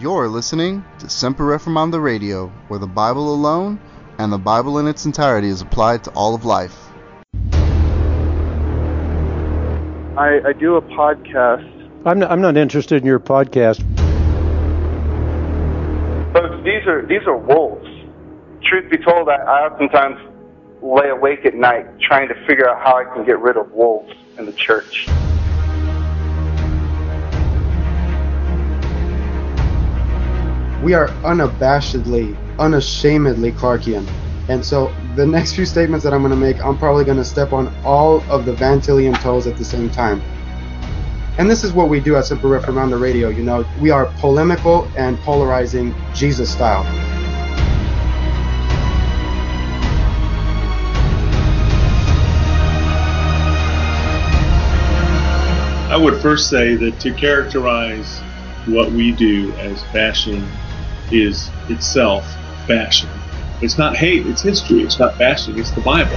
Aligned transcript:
You're 0.00 0.28
listening 0.28 0.84
to 1.00 1.10
Semper 1.10 1.42
Reformanda 1.42 2.00
Radio, 2.00 2.52
where 2.68 2.78
the 2.78 2.86
Bible 2.86 3.34
alone 3.34 3.80
and 4.18 4.32
the 4.32 4.38
Bible 4.38 4.78
in 4.78 4.86
its 4.86 5.06
entirety 5.06 5.48
is 5.48 5.60
applied 5.60 6.04
to 6.04 6.10
all 6.12 6.36
of 6.36 6.44
life. 6.44 6.76
I, 10.16 10.40
I 10.46 10.52
do 10.56 10.76
a 10.76 10.82
podcast. 10.82 11.90
I'm 12.06 12.20
not, 12.20 12.30
I'm 12.30 12.40
not 12.40 12.56
interested 12.56 13.02
in 13.02 13.06
your 13.06 13.18
podcast. 13.18 13.82
But 16.32 16.62
these 16.62 16.86
are 16.86 17.04
these 17.04 17.26
are 17.26 17.36
wolves. 17.36 17.88
Truth 18.62 18.92
be 18.92 18.98
told, 18.98 19.28
I, 19.28 19.34
I 19.34 19.66
oftentimes 19.66 20.20
lay 20.80 21.08
awake 21.08 21.44
at 21.44 21.54
night 21.54 21.86
trying 22.00 22.28
to 22.28 22.34
figure 22.46 22.70
out 22.70 22.80
how 22.86 22.98
I 22.98 23.04
can 23.16 23.26
get 23.26 23.40
rid 23.40 23.56
of 23.56 23.72
wolves 23.72 24.14
in 24.38 24.46
the 24.46 24.52
church. 24.52 25.08
We 30.82 30.94
are 30.94 31.08
unabashedly, 31.24 32.36
unashamedly 32.58 33.52
Clarkian. 33.52 34.08
And 34.48 34.64
so 34.64 34.94
the 35.16 35.26
next 35.26 35.54
few 35.54 35.66
statements 35.66 36.04
that 36.04 36.14
I'm 36.14 36.20
going 36.22 36.30
to 36.30 36.36
make, 36.36 36.64
I'm 36.64 36.78
probably 36.78 37.04
going 37.04 37.18
to 37.18 37.24
step 37.24 37.52
on 37.52 37.74
all 37.84 38.22
of 38.30 38.44
the 38.44 38.52
Van 38.52 38.80
Tillian 38.80 39.20
toes 39.20 39.46
at 39.46 39.56
the 39.56 39.64
same 39.64 39.90
time. 39.90 40.22
And 41.36 41.50
this 41.50 41.64
is 41.64 41.72
what 41.72 41.88
we 41.88 42.00
do 42.00 42.16
at 42.16 42.24
Semper 42.24 42.58
the 42.60 42.96
Radio. 42.96 43.28
You 43.28 43.42
know, 43.42 43.64
we 43.80 43.90
are 43.90 44.06
polemical 44.18 44.88
and 44.96 45.18
polarizing 45.20 45.94
Jesus 46.14 46.50
style. 46.50 46.84
I 55.90 55.96
would 55.96 56.20
first 56.22 56.48
say 56.48 56.74
that 56.76 57.00
to 57.00 57.12
characterize 57.12 58.20
what 58.66 58.92
we 58.92 59.12
do 59.12 59.52
as 59.54 59.82
bashing 59.92 60.46
is 61.12 61.50
itself 61.68 62.36
bashing. 62.66 63.10
It's 63.60 63.76
not 63.78 63.96
hate, 63.96 64.26
it's 64.26 64.42
history. 64.42 64.82
It's 64.82 64.98
not 64.98 65.18
bashing, 65.18 65.58
it's 65.58 65.70
the 65.72 65.80
Bible. 65.80 66.16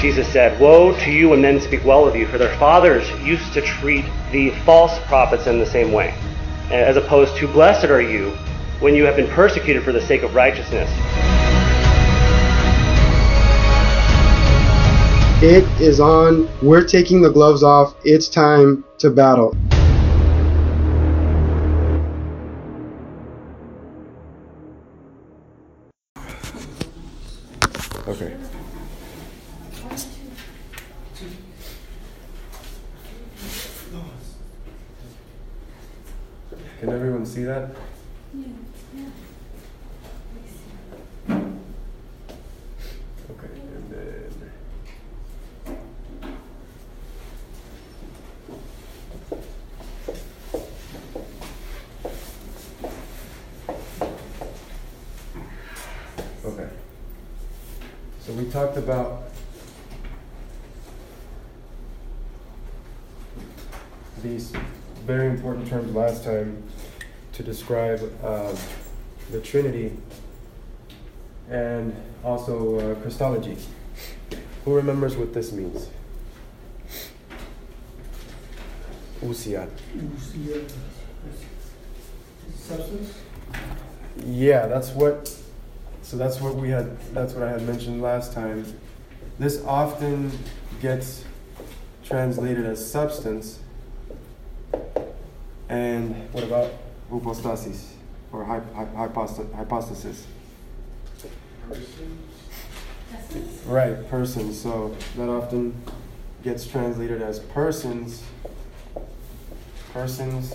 Jesus 0.00 0.26
said, 0.32 0.58
Woe 0.58 0.98
to 1.04 1.12
you 1.12 1.28
when 1.28 1.42
men 1.42 1.60
speak 1.60 1.84
well 1.84 2.08
of 2.08 2.16
you, 2.16 2.26
for 2.26 2.36
their 2.36 2.56
fathers 2.56 3.08
used 3.24 3.52
to 3.52 3.60
treat 3.60 4.04
the 4.32 4.50
false 4.64 4.98
prophets 5.06 5.46
in 5.46 5.58
the 5.58 5.66
same 5.66 5.92
way, 5.92 6.14
as 6.70 6.96
opposed 6.96 7.36
to, 7.36 7.46
Blessed 7.46 7.84
are 7.84 8.02
you 8.02 8.30
when 8.80 8.96
you 8.96 9.04
have 9.04 9.14
been 9.14 9.30
persecuted 9.30 9.84
for 9.84 9.92
the 9.92 10.00
sake 10.00 10.22
of 10.22 10.34
righteousness. 10.34 10.90
It 15.44 15.64
is 15.80 15.98
on. 15.98 16.48
We're 16.62 16.84
taking 16.84 17.20
the 17.20 17.28
gloves 17.28 17.64
off. 17.64 17.96
It's 18.04 18.28
time 18.28 18.84
to 18.98 19.10
battle. 19.10 19.56
Okay. 28.06 28.36
Can 36.78 36.88
everyone 36.90 37.26
see 37.26 37.42
that? 37.42 37.70
Okay, 43.30 43.48
and 43.74 43.90
then. 43.90 44.28
Okay. 56.44 56.68
So 58.18 58.32
we 58.32 58.41
talked 58.52 58.76
about 58.76 59.22
these 64.22 64.52
very 65.06 65.28
important 65.28 65.66
terms 65.66 65.94
last 65.94 66.22
time 66.22 66.62
to 67.32 67.42
describe 67.42 68.00
uh, 68.22 68.54
the 69.30 69.40
Trinity 69.40 69.96
and 71.48 71.96
also 72.22 72.78
uh, 72.78 72.94
Christology. 72.96 73.56
Who 74.66 74.74
remembers 74.74 75.16
what 75.16 75.32
this 75.32 75.50
means? 75.50 75.88
Ousia. 79.22 79.66
Substance? 82.54 83.14
Yeah, 84.26 84.66
that's 84.66 84.90
what. 84.90 85.41
So 86.12 86.18
that's 86.18 86.42
what 86.42 86.56
we 86.56 86.68
had. 86.68 86.94
That's 87.14 87.32
what 87.32 87.42
I 87.42 87.50
had 87.52 87.62
mentioned 87.62 88.02
last 88.02 88.34
time. 88.34 88.66
This 89.38 89.64
often 89.64 90.30
gets 90.82 91.24
translated 92.04 92.66
as 92.66 92.84
substance. 92.86 93.60
And 95.70 96.14
what 96.34 96.44
about 96.44 96.70
hypostasis 97.10 97.94
or 98.30 98.44
hy- 98.44 98.60
hy- 98.74 99.08
hypost- 99.08 99.54
hypostasis? 99.54 100.26
Right, 103.64 104.06
persons. 104.10 104.60
So 104.60 104.94
that 105.16 105.30
often 105.30 105.74
gets 106.44 106.66
translated 106.66 107.22
as 107.22 107.38
persons, 107.38 108.22
persons, 109.94 110.54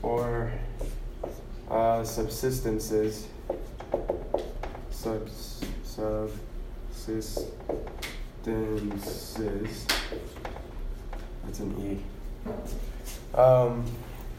or 0.00 0.50
uh, 1.70 2.00
subsistences. 2.00 3.24
Subs, 5.04 5.60
subsistences. 5.84 7.44
That's 11.44 11.60
an 11.60 11.76
E. 11.78 13.36
Um, 13.36 13.84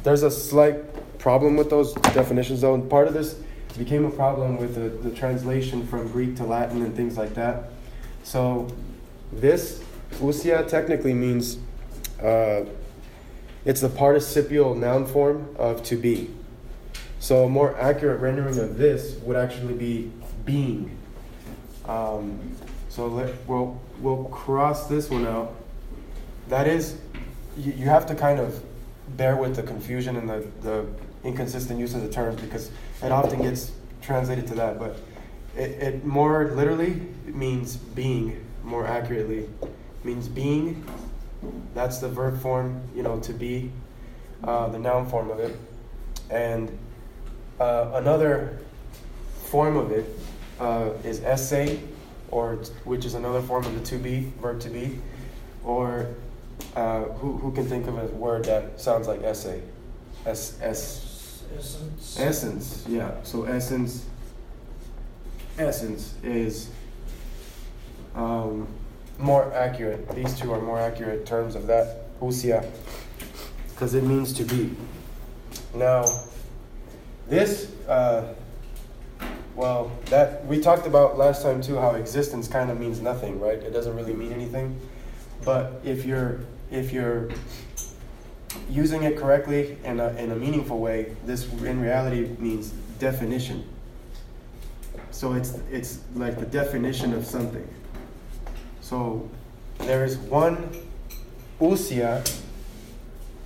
there's 0.02 0.24
a 0.24 0.32
slight 0.32 1.20
problem 1.20 1.56
with 1.56 1.70
those 1.70 1.94
definitions, 1.94 2.62
though. 2.62 2.74
And 2.74 2.90
part 2.90 3.08
of 3.08 3.14
this 3.14 3.36
became 3.78 4.06
a 4.06 4.10
problem 4.10 4.58
with 4.58 4.74
the, 4.74 4.90
the 5.08 5.16
translation 5.16 5.86
from 5.86 6.08
Greek 6.08 6.36
to 6.38 6.44
Latin 6.44 6.82
and 6.82 6.96
things 6.96 7.16
like 7.16 7.36
that. 7.36 7.66
So, 8.24 8.68
this, 9.32 9.84
ousia, 10.14 10.68
technically 10.68 11.14
means 11.14 11.60
uh, 12.20 12.66
it's 13.66 13.82
the 13.82 13.90
participial 13.90 14.74
noun 14.74 15.06
form 15.06 15.56
of 15.60 15.84
to 15.84 15.96
be. 15.96 16.32
So, 17.20 17.46
a 17.46 17.50
more 17.50 17.80
accurate 17.80 18.20
rendering 18.20 18.58
of 18.58 18.80
this 18.80 19.14
would 19.18 19.38
actually 19.38 19.76
be 19.76 20.12
being. 20.46 20.98
Um, 21.86 22.56
so, 22.90 23.08
let, 23.08 23.34
we'll, 23.48 23.80
we'll 24.00 24.26
cross 24.26 24.88
this 24.88 25.10
one 25.10 25.28
out. 25.28 25.54
That 26.48 26.68
is, 26.68 26.98
you, 27.58 27.74
you 27.74 27.86
have 27.86 28.06
to 28.08 28.16
kind 28.16 28.40
of 28.40 28.64
bear 29.18 29.36
with 29.36 29.56
the 29.56 29.64
confusion 29.64 30.16
and 30.16 30.30
the, 30.30 30.48
the 30.62 30.86
inconsistent 31.24 31.80
use 31.80 31.94
of 31.94 32.02
the 32.02 32.10
terms 32.10 32.40
because 32.40 32.72
it 33.04 33.12
often 33.12 33.42
gets 33.42 33.72
translated 34.02 34.48
to 34.48 34.56
that. 34.56 34.80
But 34.80 34.98
it, 35.56 35.72
it 35.82 36.06
more 36.06 36.52
literally 36.54 37.02
it 37.28 37.36
means 37.36 37.76
being, 37.76 38.46
more 38.64 38.86
accurately, 38.86 39.50
means 40.04 40.28
being. 40.28 40.86
That's 41.74 42.00
the 42.00 42.10
verb 42.10 42.42
form, 42.42 42.82
you 42.96 43.04
know, 43.04 43.20
to 43.20 43.34
be, 43.34 43.72
uh, 44.44 44.70
the 44.70 44.80
noun 44.80 45.08
form 45.10 45.30
of 45.30 45.40
it. 45.40 45.58
And 46.30 46.78
uh, 47.60 47.92
another 47.96 48.60
form 49.46 49.78
of 49.78 49.92
it 49.92 50.06
uh, 50.60 50.92
is 51.04 51.22
esse, 51.24 51.80
or 52.32 52.56
which 52.84 53.06
is 53.06 53.14
another 53.14 53.42
form 53.42 53.66
of 53.66 53.74
the 53.74 53.86
to 53.86 53.98
be, 53.98 54.32
verb 54.42 54.60
to 54.62 54.70
be, 54.70 55.00
or 55.64 56.08
uh, 56.76 57.04
who, 57.04 57.38
who 57.38 57.52
can 57.52 57.66
think 57.66 57.88
of 57.88 57.98
a 57.98 58.06
word 58.16 58.46
that 58.46 58.80
sounds 58.80 59.08
like 59.08 59.22
esse? 59.24 59.62
S, 60.26 60.58
S, 60.62 61.44
Essence. 61.56 62.20
essence, 62.20 62.86
yeah. 62.88 63.12
So 63.24 63.44
essence, 63.44 64.06
essence 65.58 66.16
is 66.24 66.70
um, 68.16 68.68
more 69.20 69.54
accurate. 69.54 70.10
These 70.16 70.40
two 70.40 70.52
are 70.52 70.62
more 70.62 70.80
accurate 70.80 71.26
terms 71.26 71.56
of 71.56 71.68
that, 71.68 72.20
ousia, 72.20 72.66
because 73.70 73.94
it 73.94 74.04
means 74.04 74.34
to 74.34 74.44
be. 74.44 74.76
Now, 75.76 76.06
this, 77.28 77.72
uh, 77.88 78.34
well, 79.56 79.92
that 80.06 80.46
we 80.46 80.60
talked 80.60 80.86
about 80.86 81.18
last 81.18 81.42
time 81.42 81.62
too, 81.62 81.78
how 81.78 81.92
existence 81.92 82.48
kind 82.48 82.70
of 82.70 82.80
means 82.80 83.02
nothing, 83.02 83.40
right? 83.40 83.58
It 83.58 83.72
doesn't 83.72 83.96
really 83.96 84.14
mean 84.14 84.34
anything. 84.34 84.80
But 85.44 85.82
if 85.84 86.06
you're 86.06 86.42
if 86.72 86.92
you're 86.92 87.30
using 88.70 89.04
it 89.04 89.18
correctly 89.18 89.78
in 89.84 90.00
a, 90.00 90.10
in 90.16 90.32
a 90.32 90.36
meaningful 90.36 90.80
way, 90.80 91.16
this 91.26 91.52
in 91.54 91.82
reality 91.82 92.36
means 92.40 92.72
definition. 93.00 93.68
So 95.12 95.34
it's 95.34 95.58
it's 95.72 96.00
like 96.16 96.38
the 96.38 96.46
definition 96.46 97.14
of 97.14 97.26
something. 97.26 97.68
So 98.82 99.30
there 99.80 100.04
is 100.04 100.18
one 100.18 100.70
ousia, 101.60 102.28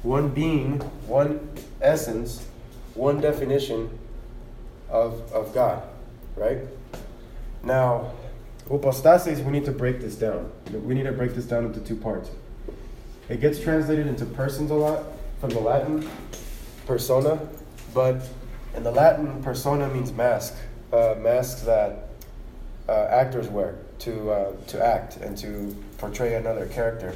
one 0.03 0.29
being, 0.29 0.79
one 1.07 1.49
essence, 1.81 2.45
one 2.93 3.21
definition 3.21 3.89
of, 4.89 5.31
of 5.31 5.53
God, 5.53 5.83
right? 6.39 6.59
Now, 7.63 8.13
hypostasis, 8.69 9.39
we 9.39 9.51
need 9.51 9.65
to 9.65 9.71
break 9.71 9.99
this 9.99 10.15
down. 10.15 10.51
We 10.71 10.93
need 10.93 11.03
to 11.03 11.11
break 11.11 11.35
this 11.35 11.45
down 11.45 11.65
into 11.65 11.81
two 11.81 11.95
parts. 11.95 12.29
It 13.27 13.41
gets 13.41 13.59
translated 13.59 14.07
into 14.07 14.25
persons 14.25 14.71
a 14.71 14.75
lot 14.75 15.03
from 15.39 15.49
the 15.51 15.59
Latin 15.59 16.09
persona, 16.85 17.39
but 17.93 18.27
in 18.75 18.83
the 18.83 18.91
Latin, 18.91 19.43
persona 19.43 19.87
means 19.89 20.11
mask, 20.11 20.55
uh, 20.93 21.15
masks 21.19 21.61
that 21.61 22.09
uh, 22.87 23.07
actors 23.11 23.47
wear 23.47 23.75
to 23.99 24.31
uh, 24.31 24.51
to 24.67 24.83
act 24.83 25.17
and 25.17 25.37
to 25.37 25.75
portray 25.97 26.35
another 26.35 26.65
character. 26.67 27.13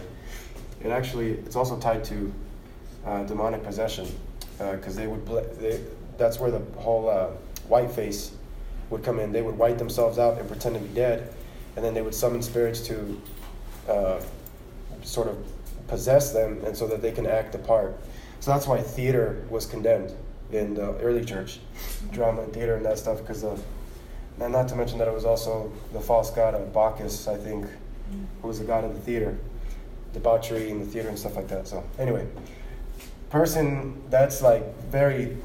It 0.84 0.90
actually 0.90 1.32
it's 1.32 1.56
also 1.56 1.80
tied 1.80 2.04
to 2.06 2.34
uh, 3.06 3.24
demonic 3.24 3.64
possession 3.64 4.08
because 4.60 4.96
they 4.96 5.08
would 5.08 5.26
bl- 5.26 5.40
they, 5.60 5.82
that's 6.18 6.40
where 6.40 6.52
the 6.52 6.60
whole 6.80 7.10
uh, 7.10 7.28
white 7.68 7.92
face 7.92 8.32
would 8.94 9.04
come 9.04 9.20
in. 9.20 9.32
They 9.32 9.42
would 9.42 9.58
white 9.58 9.78
themselves 9.78 10.18
out 10.18 10.40
and 10.40 10.48
pretend 10.48 10.76
to 10.76 10.82
be 10.82 10.94
dead, 10.94 11.34
and 11.76 11.84
then 11.84 11.94
they 11.94 12.02
would 12.02 12.16
summon 12.16 12.42
spirits 12.42 12.80
to 12.88 13.22
uh, 13.90 14.22
sort 15.04 15.28
of 15.28 15.38
possess 15.88 16.32
them, 16.32 16.64
and 16.66 16.78
so 16.78 16.88
that 16.88 17.02
they 17.02 17.12
can 17.12 17.28
act 17.28 17.52
the 17.52 17.58
part. 17.58 18.00
So 18.40 18.52
that's 18.52 18.68
why 18.68 18.82
theater 18.82 19.46
was 19.50 19.66
condemned 19.66 20.14
in 20.52 20.76
the 20.76 20.96
early 21.00 21.26
church, 21.26 21.60
drama 22.12 22.44
and 22.44 22.54
theater 22.54 22.76
and 22.76 22.86
that 22.86 22.98
stuff, 22.98 23.20
because 23.20 23.44
of 23.44 23.62
and 24.40 24.52
not 24.52 24.68
to 24.68 24.76
mention 24.76 24.98
that 24.98 25.08
it 25.08 25.14
was 25.14 25.26
also 25.26 25.72
the 25.92 26.00
false 26.00 26.32
god 26.32 26.56
of 26.56 26.74
Bacchus, 26.74 27.28
I 27.28 27.38
think, 27.38 27.68
who 28.42 28.48
was 28.48 28.60
the 28.60 28.66
god 28.66 28.84
of 28.84 28.94
the 28.94 29.00
theater, 29.00 29.38
debauchery 30.14 30.70
in 30.70 30.80
the 30.80 30.86
theater 30.86 31.10
and 31.10 31.18
stuff 31.18 31.36
like 31.36 31.48
that. 31.50 31.68
So 31.68 31.84
anyway, 32.00 32.28
person 33.30 34.02
that's 34.10 34.42
like 34.42 34.64
very 34.86 35.38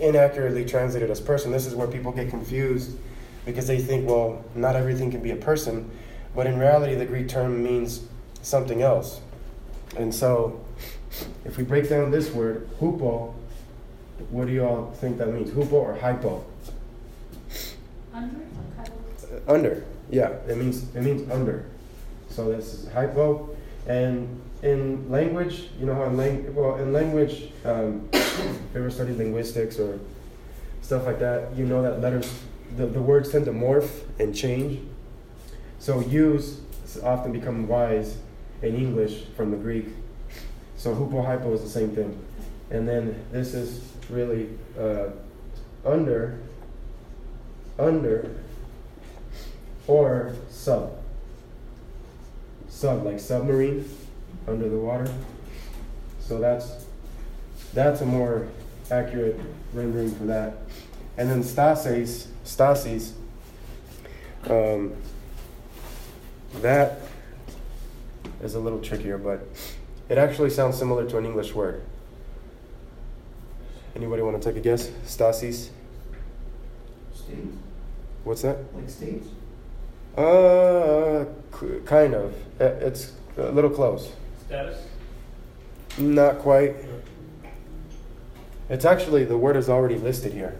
inaccurately 0.00 0.64
translated 0.64 1.10
as 1.10 1.20
person. 1.20 1.52
This 1.52 1.66
is 1.66 1.74
where 1.74 1.86
people 1.86 2.12
get 2.12 2.30
confused 2.30 2.96
because 3.44 3.66
they 3.66 3.78
think, 3.78 4.08
well, 4.08 4.44
not 4.54 4.76
everything 4.76 5.10
can 5.10 5.22
be 5.22 5.30
a 5.30 5.36
person, 5.36 5.90
but 6.34 6.46
in 6.46 6.58
reality, 6.58 6.94
the 6.94 7.06
Greek 7.06 7.28
term 7.28 7.62
means 7.62 8.02
something 8.42 8.82
else. 8.82 9.20
And 9.96 10.14
so, 10.14 10.64
if 11.44 11.56
we 11.56 11.64
break 11.64 11.88
down 11.88 12.10
this 12.10 12.30
word, 12.30 12.68
hupo, 12.80 13.34
what 14.30 14.46
do 14.46 14.52
you 14.52 14.64
all 14.64 14.92
think 14.92 15.18
that 15.18 15.28
means? 15.28 15.50
Hupo 15.50 15.72
or 15.72 15.94
hypo? 15.96 16.44
Under? 18.14 18.36
Uh, 18.78 19.52
under. 19.52 19.84
Yeah, 20.10 20.28
it 20.48 20.56
means 20.56 20.94
it 20.94 21.02
means 21.02 21.28
under. 21.30 21.64
So 22.28 22.50
this 22.50 22.74
is 22.74 22.92
hypo, 22.92 23.54
and 23.86 24.40
in 24.62 25.10
language, 25.10 25.68
you 25.78 25.86
know 25.86 25.94
how 25.94 26.04
in 26.04 26.16
lang- 26.16 26.54
well 26.54 26.76
in 26.76 26.92
language, 26.92 27.50
um, 27.64 28.08
if 28.12 28.40
you 28.74 28.80
ever 28.80 28.90
studied 28.90 29.16
linguistics 29.16 29.78
or 29.78 29.98
stuff 30.82 31.04
like 31.04 31.18
that, 31.18 31.54
you 31.56 31.66
know 31.66 31.82
that 31.82 32.00
letters, 32.00 32.32
the, 32.76 32.86
the 32.86 33.02
words 33.02 33.30
tend 33.30 33.44
to 33.46 33.52
morph 33.52 33.90
and 34.18 34.34
change. 34.34 34.80
So 35.78 36.00
use 36.00 36.60
often 37.02 37.32
become 37.32 37.66
wise 37.66 38.18
in 38.62 38.76
English 38.76 39.24
from 39.36 39.50
the 39.50 39.56
Greek. 39.56 39.86
So 40.76 40.94
hupo 40.94 41.24
hypo 41.24 41.52
is 41.52 41.62
the 41.62 41.68
same 41.68 41.90
thing, 41.94 42.16
and 42.70 42.88
then 42.88 43.24
this 43.32 43.54
is 43.54 43.80
really 44.08 44.48
uh, 44.78 45.06
under 45.84 46.38
under 47.78 48.30
or 49.86 50.34
sub. 50.50 50.98
Sub, 52.68 53.04
like 53.04 53.20
submarine, 53.20 53.88
under 54.46 54.68
the 54.68 54.76
water. 54.76 55.10
So 56.20 56.38
that's 56.38 56.86
that's 57.74 58.00
a 58.00 58.06
more 58.06 58.48
accurate 58.90 59.38
rendering 59.72 60.14
for 60.14 60.24
that. 60.24 60.58
And 61.16 61.30
then 61.30 61.42
stasis, 61.42 62.28
stasis, 62.44 63.14
um, 64.48 64.94
that 66.60 67.00
is 68.42 68.54
a 68.54 68.60
little 68.60 68.80
trickier, 68.80 69.18
but 69.18 69.46
it 70.08 70.18
actually 70.18 70.50
sounds 70.50 70.76
similar 70.76 71.08
to 71.08 71.18
an 71.18 71.26
English 71.26 71.54
word. 71.54 71.82
Anybody 73.94 74.22
want 74.22 74.40
to 74.40 74.48
take 74.48 74.56
a 74.56 74.60
guess? 74.60 74.90
Stasis? 75.04 75.70
States? 77.14 77.56
What's 78.24 78.42
that? 78.42 78.58
Like 78.74 78.88
states? 78.88 79.28
Uh, 80.16 81.24
kind 81.84 82.14
of. 82.14 82.34
Uh, 82.60 82.64
It's 82.80 83.12
a 83.36 83.50
little 83.50 83.70
close. 83.70 84.12
Status? 84.52 84.86
Not 85.96 86.40
quite. 86.40 86.76
It's 88.68 88.84
actually, 88.84 89.24
the 89.24 89.38
word 89.38 89.56
is 89.56 89.70
already 89.70 89.96
listed 89.96 90.34
here. 90.34 90.58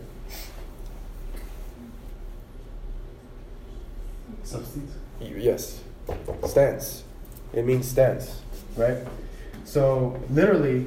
Substance? 4.44 4.92
Yes. 5.20 5.82
Stance. 6.46 7.04
It 7.52 7.66
means 7.66 7.86
stance, 7.86 8.40
right? 8.78 8.96
So, 9.66 10.18
literally, 10.30 10.86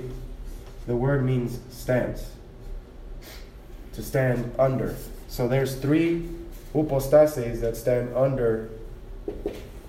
the 0.88 0.96
word 0.96 1.24
means 1.24 1.60
stance. 1.70 2.32
To 3.94 4.02
stand 4.02 4.52
under. 4.58 4.96
So, 5.28 5.48
there's 5.48 5.76
three 5.76 6.28
upostases 6.74 7.62
that 7.62 7.78
stand 7.78 8.16
under 8.16 8.72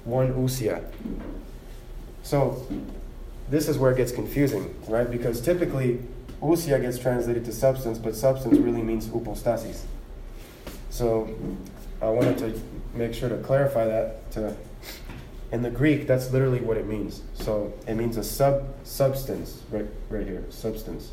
one 0.05 0.35
ousia. 0.35 0.85
So, 2.23 2.67
this 3.49 3.69
is 3.69 3.79
where 3.79 3.93
it 3.93 3.97
gets 3.97 4.13
confusing, 4.13 4.75
right? 4.89 5.11
Because 5.11 5.41
typically, 5.41 6.01
ousia 6.43 6.81
gets 6.81 6.99
translated 6.99 7.45
to 7.45 7.53
substance, 7.53 7.99
but 7.99 8.15
substance 8.17 8.59
really 8.59 8.83
means 8.83 9.07
upostasis. 9.09 9.83
So, 10.91 11.37
I 12.01 12.09
wanted 12.09 12.39
to 12.39 12.61
make 12.95 13.15
sure 13.15 13.29
to 13.29 13.39
clarify 13.39 13.87
that. 13.87 14.31
To, 14.33 14.57
in 15.53 15.63
the 15.63 15.71
Greek, 15.71 16.07
that's 16.07 16.33
literally 16.33 16.61
what 16.61 16.77
it 16.77 16.87
means. 16.87 17.23
So 17.35 17.73
it 17.87 17.95
means 17.95 18.17
a 18.17 18.25
sub 18.25 18.65
substance, 18.85 19.63
right, 19.71 19.87
right 20.11 20.27
here, 20.27 20.45
substance. 20.51 21.13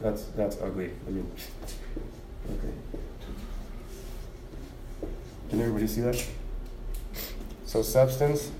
That's 0.00 0.24
that's 0.36 0.56
ugly. 0.60 0.90
I 1.06 1.10
mean, 1.10 1.30
okay. 2.50 2.72
Can 5.50 5.60
everybody 5.60 5.86
see 5.86 6.00
that? 6.02 6.24
So 7.66 7.82
substance, 7.82 8.50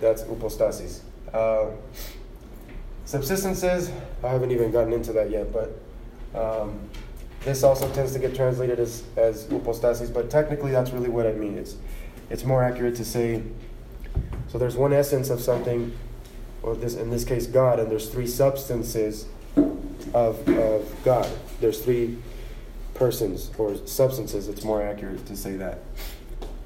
that's 0.00 0.22
upostasis. 0.22 1.00
Uh, 1.32 1.70
subsistences, 3.06 3.90
I 4.22 4.28
haven't 4.28 4.50
even 4.50 4.72
gotten 4.72 4.92
into 4.92 5.12
that 5.12 5.30
yet, 5.30 5.52
but 5.52 5.78
um, 6.34 6.80
this 7.44 7.62
also 7.62 7.90
tends 7.92 8.12
to 8.12 8.18
get 8.18 8.34
translated 8.34 8.80
as, 8.80 9.04
as 9.16 9.44
upostasis, 9.46 10.12
but 10.12 10.28
technically 10.28 10.72
that's 10.72 10.90
really 10.90 11.08
what 11.08 11.26
I 11.26 11.32
mean. 11.32 11.56
It's, 11.56 11.76
it's 12.28 12.44
more 12.44 12.64
accurate 12.64 12.96
to 12.96 13.04
say, 13.04 13.42
so 14.48 14.58
there's 14.58 14.76
one 14.76 14.92
essence 14.92 15.30
of 15.30 15.40
something, 15.40 15.96
or 16.62 16.74
this 16.74 16.94
in 16.94 17.10
this 17.10 17.24
case 17.24 17.46
God, 17.46 17.78
and 17.78 17.90
there's 17.90 18.08
three 18.08 18.26
substances 18.26 19.26
of, 20.12 20.48
of 20.48 20.96
God. 21.04 21.28
There's 21.60 21.80
three 21.80 22.18
persons 22.94 23.50
or 23.58 23.76
substances. 23.86 24.48
It's 24.48 24.64
more 24.64 24.82
accurate 24.82 25.26
to 25.26 25.36
say 25.36 25.56
that. 25.56 25.78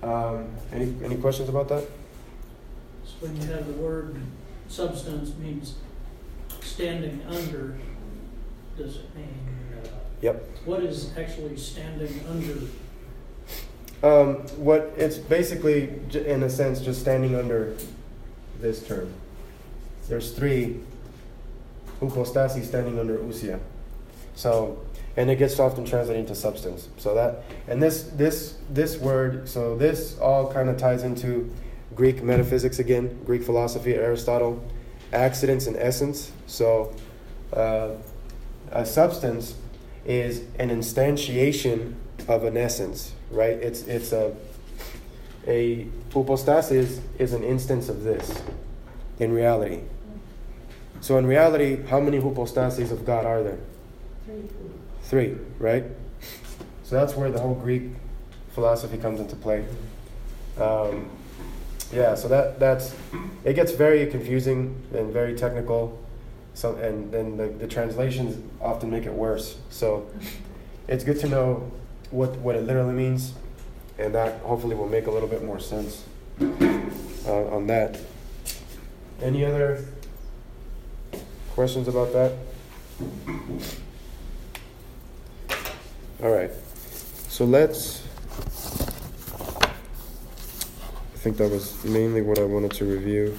Um, 0.03 0.49
any, 0.73 0.95
any 1.05 1.17
questions 1.17 1.49
about 1.49 1.69
that? 1.69 1.85
So 3.05 3.27
when 3.27 3.37
you 3.37 3.47
have 3.49 3.67
the 3.67 3.75
word 3.75 4.17
substance 4.69 5.37
means 5.37 5.75
standing 6.75 7.23
under, 7.29 7.77
does 8.79 8.97
it 8.97 9.17
mean, 9.17 9.29
uh, 9.85 9.89
Yep. 10.23 10.45
what 10.65 10.83
is 10.83 11.11
actually 11.19 11.57
standing 11.57 12.21
under? 12.29 12.57
Um, 14.03 14.37
what 14.57 14.95
it's 14.97 15.19
basically, 15.19 15.91
in 16.15 16.43
a 16.43 16.49
sense, 16.51 16.81
just 16.81 17.01
standing 17.01 17.35
under 17.35 17.75
this 18.61 18.87
term. 18.87 19.13
There's 20.09 20.33
three 20.33 20.81
upostasi 22.01 22.65
standing 22.65 22.99
under 22.99 23.19
ousia. 23.19 23.59
So, 24.35 24.79
and 25.17 25.31
it 25.31 25.37
gets 25.37 25.59
often 25.59 25.85
translated 25.85 26.21
into 26.21 26.35
substance. 26.35 26.89
So 26.97 27.15
that, 27.15 27.43
and 27.69 27.83
this 27.83 28.05
this 28.15 28.55
this 28.71 28.97
word, 28.99 29.49
so 29.49 29.77
this 29.77 30.19
all 30.19 30.51
kind 30.51 30.69
of 30.71 30.79
ties 30.79 31.03
into 31.03 31.51
Greek 31.95 32.23
metaphysics 32.23 32.79
again, 32.79 33.19
Greek 33.27 33.43
philosophy, 33.43 33.95
Aristotle, 33.95 34.63
accidents 35.13 35.67
and 35.67 35.77
essence. 35.77 36.33
So, 36.47 36.95
uh, 37.53 37.91
a 38.71 38.87
substance 38.87 39.55
is 40.05 40.43
an 40.59 40.71
instantiation 40.71 41.95
of 42.29 42.45
an 42.45 42.57
essence, 42.57 43.13
right? 43.31 43.55
It's 43.55 43.83
it's 43.83 44.13
a 44.13 44.35
a 45.47 45.87
hypostasis 46.13 47.01
is 47.19 47.33
an 47.33 47.43
instance 47.43 47.89
of 47.89 48.03
this 48.03 48.43
in 49.19 49.33
reality. 49.33 49.81
So 51.01 51.17
in 51.17 51.27
reality, 51.27 51.83
how 51.87 52.01
many 52.01 52.19
hypostases 52.19 52.93
of 52.93 53.07
God 53.07 53.25
are 53.25 53.43
there? 53.43 53.59
Three, 55.05 55.37
right? 55.59 55.85
So 56.85 56.97
that's 56.97 57.15
where 57.15 57.31
the 57.31 57.41
whole 57.41 57.55
Greek 57.55 57.85
philosophy 58.53 58.99
comes 58.99 59.21
into 59.21 59.35
play. 59.37 59.65
Um, 60.59 61.09
yeah, 61.93 62.15
so 62.15 62.29
that 62.29 62.59
that's 62.61 62.95
it 63.45 63.55
gets 63.55 63.73
very 63.73 64.07
confusing 64.07 64.81
and 64.95 65.13
very 65.13 65.35
technical. 65.35 65.99
So, 66.55 66.75
and 66.77 67.13
then 67.13 67.37
the, 67.37 67.47
the 67.47 67.67
translations 67.67 68.37
often 68.61 68.91
make 68.91 69.07
it 69.07 69.13
worse. 69.13 69.57
So 69.71 70.11
it's 70.89 71.05
good 71.05 71.21
to 71.21 71.29
know 71.29 71.71
what, 72.11 72.37
what 72.39 72.57
it 72.57 72.65
literally 72.65 72.93
means, 72.93 73.35
and 73.99 74.15
that 74.15 74.41
hopefully 74.43 74.75
will 74.75 74.89
make 74.89 75.07
a 75.07 75.11
little 75.11 75.29
bit 75.29 75.45
more 75.45 75.61
sense 75.61 76.05
uh, 76.41 77.47
on 77.55 77.67
that. 77.69 77.99
Any 79.23 79.45
other 79.45 79.85
questions 81.55 81.89
about 81.89 82.13
that? 82.13 82.33
All 86.23 86.31
right. 86.31 86.51
So 87.29 87.45
let's. 87.45 88.03
I 91.10 91.10
think 91.21 91.37
that 91.37 91.51
was 91.51 91.85
mainly 91.85 92.23
what 92.23 92.39
I 92.39 92.45
wanted 92.45 92.71
to 92.73 92.87
review. 92.87 93.37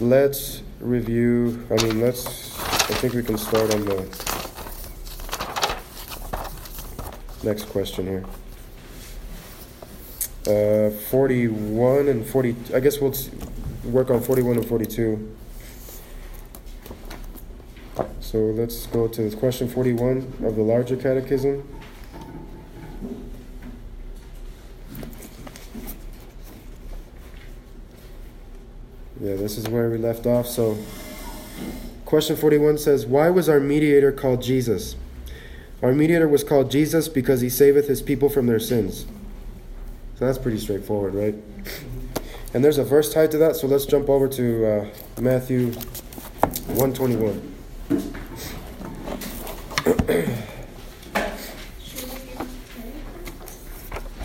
Let's 0.00 0.62
review. 0.80 1.64
I 1.70 1.80
mean, 1.84 2.00
let's. 2.00 2.26
I 2.58 2.94
think 2.94 3.14
we 3.14 3.22
can 3.22 3.38
start 3.38 3.72
on 3.72 3.84
the 3.84 4.02
next 7.44 7.68
question 7.68 8.06
here. 8.08 8.24
Uh, 10.44 10.90
41 10.90 12.08
and 12.08 12.26
40. 12.26 12.56
I 12.74 12.80
guess 12.80 13.00
we'll 13.00 13.14
work 13.84 14.10
on 14.10 14.20
41 14.20 14.56
and 14.56 14.66
42. 14.66 15.36
So 18.18 18.38
let's 18.38 18.86
go 18.88 19.06
to 19.06 19.30
question 19.36 19.68
41 19.68 20.32
of 20.42 20.56
the 20.56 20.62
larger 20.62 20.96
catechism. 20.96 21.62
This 29.46 29.56
is 29.56 29.68
where 29.68 29.88
we 29.88 29.96
left 29.96 30.26
off. 30.26 30.48
So, 30.48 30.76
question 32.04 32.34
41 32.34 32.78
says, 32.78 33.06
Why 33.06 33.30
was 33.30 33.48
our 33.48 33.60
mediator 33.60 34.10
called 34.10 34.42
Jesus? 34.42 34.96
Our 35.82 35.92
mediator 35.92 36.26
was 36.26 36.42
called 36.42 36.68
Jesus 36.68 37.06
because 37.06 37.42
he 37.42 37.48
saveth 37.48 37.86
his 37.86 38.02
people 38.02 38.28
from 38.28 38.46
their 38.46 38.58
sins. 38.58 39.06
So 40.18 40.26
that's 40.26 40.36
pretty 40.36 40.58
straightforward, 40.58 41.14
right? 41.14 41.36
And 42.54 42.64
there's 42.64 42.78
a 42.78 42.82
verse 42.82 43.14
tied 43.14 43.30
to 43.30 43.38
that, 43.38 43.54
so 43.54 43.68
let's 43.68 43.86
jump 43.86 44.08
over 44.08 44.26
to 44.26 44.66
uh, 44.66 44.86
Matthew 45.20 45.70
121. 46.74 47.52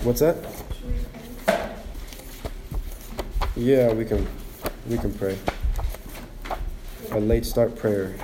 What's 0.01 0.21
that? 0.21 0.37
Yeah, 3.55 3.93
we 3.93 4.05
can 4.05 4.25
we 4.87 4.97
can 4.97 5.13
pray. 5.13 5.37
A 7.11 7.19
late 7.19 7.45
start 7.45 7.75
prayer. 7.75 8.15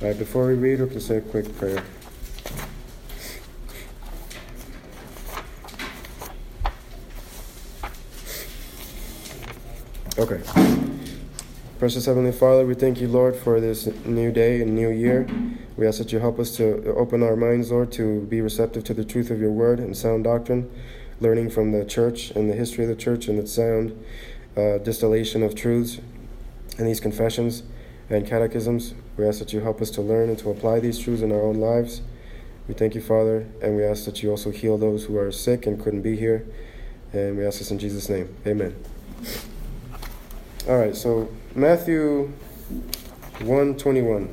All 0.00 0.08
right, 0.08 0.18
before 0.18 0.46
we 0.46 0.54
read, 0.54 0.80
we 0.80 0.88
can 0.88 1.00
say 1.00 1.16
a 1.16 1.20
quick 1.20 1.56
prayer. 1.56 1.82
Okay. 10.18 10.40
Precious 11.78 12.06
Heavenly 12.06 12.32
Father, 12.32 12.64
we 12.64 12.74
thank 12.74 13.00
you, 13.00 13.08
Lord, 13.08 13.36
for 13.36 13.60
this 13.60 13.86
new 14.06 14.32
day 14.32 14.62
and 14.62 14.74
new 14.74 14.88
year. 14.88 15.26
We 15.76 15.86
ask 15.86 15.98
that 15.98 16.10
you 16.10 16.18
help 16.18 16.38
us 16.38 16.56
to 16.56 16.94
open 16.96 17.22
our 17.22 17.36
minds, 17.36 17.70
Lord, 17.70 17.92
to 17.92 18.22
be 18.22 18.40
receptive 18.40 18.82
to 18.84 18.94
the 18.94 19.04
truth 19.04 19.30
of 19.30 19.40
your 19.40 19.50
word 19.50 19.78
and 19.78 19.94
sound 19.94 20.24
doctrine, 20.24 20.70
learning 21.20 21.50
from 21.50 21.72
the 21.72 21.84
church 21.84 22.30
and 22.30 22.50
the 22.50 22.54
history 22.54 22.84
of 22.84 22.90
the 22.90 22.96
church 22.96 23.28
and 23.28 23.38
its 23.38 23.52
sound 23.52 24.04
uh, 24.56 24.78
distillation 24.78 25.42
of 25.42 25.54
truths 25.54 26.00
and 26.78 26.86
these 26.86 27.00
confessions 27.00 27.62
and 28.10 28.26
catechisms. 28.26 28.94
We 29.16 29.26
ask 29.26 29.38
that 29.38 29.52
you 29.52 29.60
help 29.60 29.80
us 29.80 29.90
to 29.92 30.02
learn 30.02 30.28
and 30.28 30.38
to 30.38 30.50
apply 30.50 30.80
these 30.80 30.98
truths 30.98 31.22
in 31.22 31.32
our 31.32 31.42
own 31.42 31.56
lives. 31.56 32.02
We 32.68 32.74
thank 32.74 32.94
you, 32.94 33.00
Father, 33.00 33.46
and 33.62 33.76
we 33.76 33.84
ask 33.84 34.04
that 34.04 34.22
you 34.22 34.30
also 34.30 34.50
heal 34.50 34.76
those 34.76 35.04
who 35.04 35.16
are 35.18 35.30
sick 35.30 35.66
and 35.66 35.80
couldn't 35.82 36.02
be 36.02 36.16
here. 36.16 36.46
And 37.12 37.36
we 37.36 37.46
ask 37.46 37.58
this 37.58 37.70
in 37.70 37.78
Jesus' 37.78 38.08
name. 38.08 38.34
Amen. 38.46 38.74
All 40.68 40.78
right, 40.78 40.96
so 40.96 41.28
Matthew 41.54 42.32
121. 43.40 44.28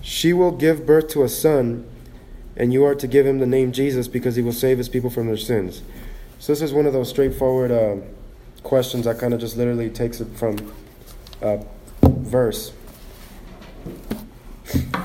She 0.00 0.32
will 0.32 0.52
give 0.52 0.86
birth 0.86 1.08
to 1.08 1.24
a 1.24 1.28
son, 1.28 1.86
and 2.56 2.72
you 2.72 2.84
are 2.84 2.94
to 2.94 3.06
give 3.06 3.26
him 3.26 3.38
the 3.38 3.46
name 3.46 3.72
Jesus 3.72 4.08
because 4.08 4.36
he 4.36 4.42
will 4.42 4.52
save 4.52 4.78
his 4.78 4.88
people 4.88 5.10
from 5.10 5.26
their 5.26 5.36
sins. 5.36 5.82
So, 6.38 6.52
this 6.52 6.62
is 6.62 6.72
one 6.72 6.86
of 6.86 6.92
those 6.92 7.08
straightforward 7.08 7.70
uh, 7.70 7.96
questions 8.62 9.04
that 9.04 9.18
kind 9.18 9.32
of 9.32 9.40
just 9.40 9.56
literally 9.56 9.90
takes 9.90 10.20
it 10.20 10.28
from 10.36 10.72
uh, 11.40 11.58
verse. 12.02 12.72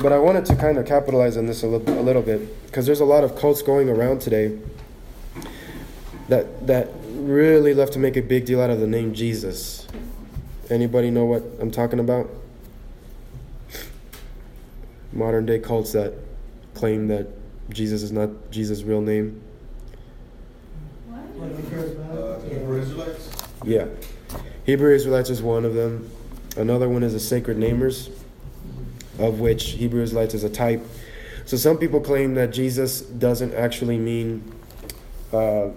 But 0.01 0.13
I 0.13 0.19
wanted 0.19 0.45
to 0.45 0.55
kind 0.55 0.77
of 0.77 0.85
capitalize 0.85 1.37
on 1.37 1.47
this 1.47 1.63
a 1.63 1.67
little, 1.67 1.99
a 1.99 2.01
little 2.01 2.21
bit 2.21 2.65
because 2.65 2.85
there's 2.85 2.99
a 2.99 3.05
lot 3.05 3.23
of 3.23 3.35
cults 3.35 3.61
going 3.61 3.89
around 3.89 4.21
today 4.21 4.57
that 6.29 6.67
that 6.67 6.89
really 7.05 7.73
love 7.73 7.89
to 7.91 7.99
make 7.99 8.15
a 8.15 8.21
big 8.21 8.45
deal 8.45 8.61
out 8.61 8.69
of 8.69 8.79
the 8.79 8.87
name 8.87 9.13
Jesus. 9.13 9.87
Anybody 10.69 11.09
know 11.09 11.25
what 11.25 11.43
I'm 11.59 11.71
talking 11.71 11.99
about? 11.99 12.29
Modern 15.11 15.45
day 15.45 15.59
cults 15.59 15.93
that 15.93 16.13
claim 16.77 17.07
that 17.07 17.27
Jesus 17.69 18.03
is 18.03 18.11
not 18.11 18.29
Jesus' 18.51 18.83
real 18.83 19.01
name. 19.01 19.41
Hebrew 22.49 22.81
Israelites? 22.81 23.29
Yeah. 23.63 23.87
Hebrew 24.65 24.93
Israelites 24.93 25.29
is 25.29 25.41
one 25.41 25.65
of 25.65 25.73
them. 25.73 26.09
Another 26.55 26.87
one 26.87 27.03
is 27.03 27.13
the 27.13 27.19
sacred 27.19 27.57
namers, 27.57 28.09
of 29.19 29.39
which 29.39 29.71
Hebrew 29.71 30.01
Israelites 30.01 30.33
is 30.33 30.43
a 30.43 30.49
type. 30.49 30.85
So 31.45 31.57
some 31.57 31.77
people 31.77 31.99
claim 32.01 32.35
that 32.35 32.51
Jesus 32.51 33.01
doesn't 33.01 33.53
actually 33.53 33.97
mean 33.97 34.51
uh, 35.31 35.69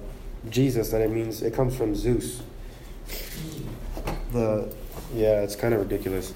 Jesus, 0.49 0.91
that 0.91 1.01
it 1.01 1.11
means 1.11 1.43
it 1.43 1.55
comes 1.55 1.77
from 1.77 1.95
Zeus. 1.95 2.43
The 4.33 4.73
yeah, 5.15 5.41
it's 5.41 5.57
kind 5.57 5.75
of 5.75 5.81
ridiculous. 5.81 6.35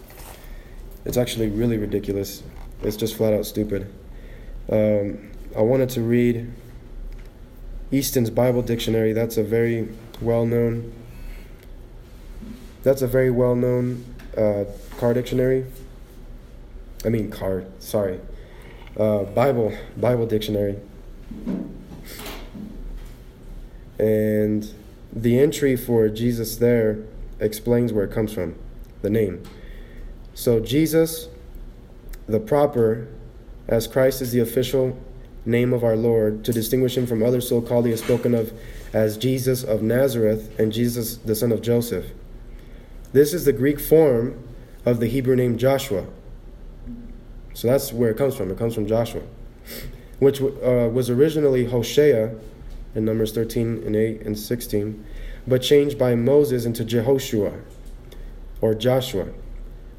It's 1.05 1.17
actually 1.17 1.49
really 1.49 1.77
ridiculous. 1.77 2.43
It's 2.83 2.97
just 2.97 3.17
flat 3.17 3.33
out 3.35 3.47
stupid. 3.47 3.93
Um, 4.71 5.31
I 5.57 5.61
wanted 5.61 5.91
to 5.91 6.01
read 6.01 6.51
Easton's 7.91 8.31
Bible 8.31 8.63
Dictionary. 8.63 9.13
That's 9.13 9.37
a 9.37 9.45
very 9.45 9.89
well 10.21 10.47
known. 10.47 10.93
That's 12.83 13.03
a 13.03 13.07
very 13.07 13.31
well 13.31 13.55
known 13.55 14.05
uh, 14.37 14.65
car 14.99 15.15
dictionary. 15.15 15.67
I 17.05 17.09
mean 17.11 17.31
car. 17.31 17.65
Sorry, 17.79 18.21
uh, 18.99 19.25
Bible 19.25 19.77
Bible 19.97 20.27
dictionary. 20.27 20.79
And 23.99 24.73
the 25.13 25.39
entry 25.39 25.77
for 25.77 26.09
Jesus 26.09 26.57
there 26.57 26.99
explains 27.39 27.93
where 27.93 28.05
it 28.05 28.13
comes 28.13 28.33
from, 28.33 28.57
the 29.03 29.11
name. 29.11 29.43
So 30.35 30.59
Jesus, 30.59 31.29
the 32.27 32.41
proper, 32.41 33.07
as 33.69 33.87
Christ 33.87 34.21
is 34.21 34.33
the 34.33 34.41
official 34.41 34.99
name 35.47 35.73
of 35.73 35.85
our 35.85 35.97
Lord, 35.97 36.45
to 36.45 36.53
distinguish 36.53 36.97
him 36.97 37.07
from 37.07 37.23
other 37.23 37.41
so 37.41 37.61
called, 37.61 37.87
he 37.87 37.93
is 37.93 38.01
spoken 38.01 38.35
of 38.35 38.53
as 38.93 39.17
Jesus 39.17 39.63
of 39.63 39.83
Nazareth 39.83 40.59
and 40.59 40.73
Jesus 40.73 41.17
the 41.17 41.35
son 41.35 41.53
of 41.53 41.61
Joseph. 41.61 42.07
This 43.13 43.35
is 43.35 43.45
the 43.45 43.53
Greek 43.53 43.79
form 43.79 44.43
of 44.87 45.01
the 45.01 45.07
Hebrew 45.07 45.37
name 45.37 45.59
Joshua. 45.59 46.07
So 47.53 47.69
that's 47.69 47.93
where 47.93 48.11
it 48.11 48.17
comes 48.17 48.37
from. 48.37 48.51
It 48.51 48.59
comes 48.59 48.75
from 48.75 48.87
Joshua, 48.87 49.23
which 50.19 50.41
uh, 50.41 50.91
was 50.93 51.09
originally 51.09 51.67
Hosea 51.67 52.35
in 52.95 53.05
Numbers 53.05 53.33
13 53.33 53.83
and 53.87 53.97
8 53.97 54.23
and 54.23 54.39
16, 54.39 55.05
but 55.47 55.63
changed 55.63 55.99
by 55.99 56.15
Moses 56.15 56.65
into 56.65 56.85
Jehoshua 56.85 57.61
or 58.61 58.75
Joshua. 58.75 59.29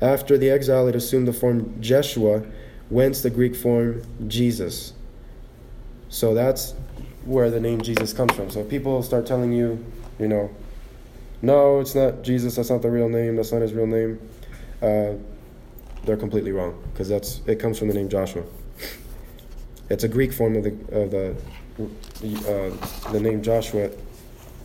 After 0.01 0.37
the 0.37 0.49
exile, 0.49 0.87
it 0.87 0.95
assumed 0.95 1.27
the 1.27 1.33
form 1.33 1.81
Jeshua, 1.81 2.43
whence 2.89 3.21
the 3.21 3.29
Greek 3.29 3.55
form 3.55 4.01
Jesus. 4.27 4.93
So 6.09 6.33
that's 6.33 6.73
where 7.25 7.49
the 7.49 7.59
name 7.59 7.81
Jesus 7.81 8.13
comes 8.13 8.33
from. 8.33 8.49
So 8.49 8.63
people 8.63 9.01
start 9.03 9.25
telling 9.25 9.51
you, 9.51 9.83
you 10.19 10.27
know, 10.27 10.49
no, 11.41 11.79
it's 11.79 11.95
not 11.95 12.21
Jesus, 12.21 12.55
that's 12.55 12.69
not 12.69 12.81
the 12.81 12.89
real 12.89 13.09
name, 13.09 13.35
that's 13.35 13.51
not 13.51 13.61
his 13.61 13.73
real 13.73 13.87
name, 13.87 14.19
uh, 14.81 15.13
they're 16.05 16.17
completely 16.17 16.51
wrong 16.51 16.81
because 16.91 17.09
that's 17.09 17.41
it 17.47 17.59
comes 17.59 17.79
from 17.79 17.87
the 17.87 17.93
name 17.93 18.09
Joshua. 18.09 18.43
It's 19.89 20.03
a 20.03 20.07
Greek 20.07 20.33
form 20.33 20.55
of 20.55 20.63
the 20.63 20.71
of 20.95 21.11
the 21.11 21.35
uh, 21.79 23.11
the 23.11 23.19
name 23.19 23.41
Joshua. 23.43 23.89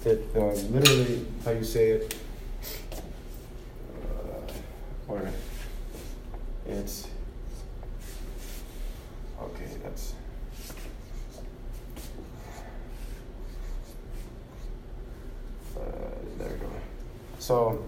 It 0.04 0.24
uh, 0.34 0.52
literally 0.70 1.26
how 1.44 1.50
you 1.50 1.64
say 1.64 1.90
it. 1.90 2.14
Uh, 4.02 5.12
or 5.12 5.28
it's 6.66 7.08
okay. 9.42 9.66
That's 9.82 10.14
So 17.50 17.84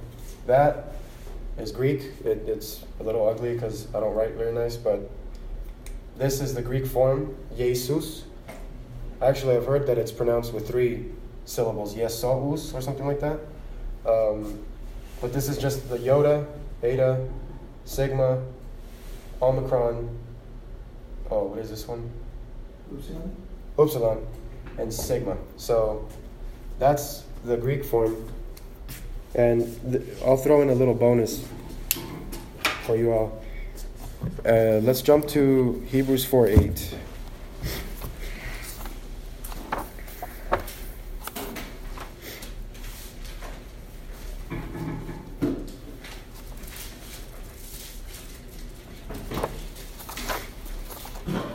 that 0.48 0.86
is 1.56 1.70
Greek. 1.70 2.00
It, 2.24 2.48
it's 2.48 2.84
a 2.98 3.04
little 3.04 3.28
ugly 3.28 3.54
because 3.54 3.86
I 3.94 4.00
don't 4.00 4.12
write 4.12 4.32
very 4.32 4.52
nice, 4.52 4.76
but 4.76 5.08
this 6.18 6.40
is 6.40 6.52
the 6.52 6.62
Greek 6.62 6.84
form, 6.84 7.36
Jesus. 7.56 8.24
Actually, 9.22 9.54
I've 9.54 9.66
heard 9.66 9.86
that 9.86 9.98
it's 9.98 10.10
pronounced 10.10 10.52
with 10.52 10.66
three 10.66 11.12
syllables, 11.44 11.94
Yesous 11.94 12.74
or 12.74 12.80
something 12.80 13.06
like 13.06 13.20
that. 13.20 13.38
Um, 14.04 14.64
but 15.20 15.32
this 15.32 15.48
is 15.48 15.58
just 15.58 15.88
the 15.88 15.94
iota, 15.94 16.44
eta, 16.82 17.24
sigma, 17.84 18.42
omicron. 19.40 20.08
Oh, 21.30 21.44
what 21.44 21.60
is 21.60 21.70
this 21.70 21.86
one? 21.86 22.10
Upsilon? 22.92 23.36
Upsilon 23.78 24.26
and 24.78 24.92
sigma. 24.92 25.36
So 25.56 26.08
that's 26.80 27.22
the 27.44 27.56
Greek 27.56 27.84
form. 27.84 28.28
And 29.34 29.64
th- 29.90 30.02
I'll 30.24 30.36
throw 30.36 30.60
in 30.62 30.68
a 30.70 30.74
little 30.74 30.94
bonus 30.94 31.46
for 32.84 32.96
you 32.96 33.12
all. 33.12 33.42
Uh, 34.44 34.80
let's 34.82 35.02
jump 35.02 35.26
to 35.28 35.82
Hebrews 35.88 36.24
4 36.24 36.48
8. 36.48 36.94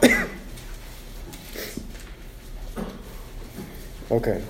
Okay. 4.10 4.41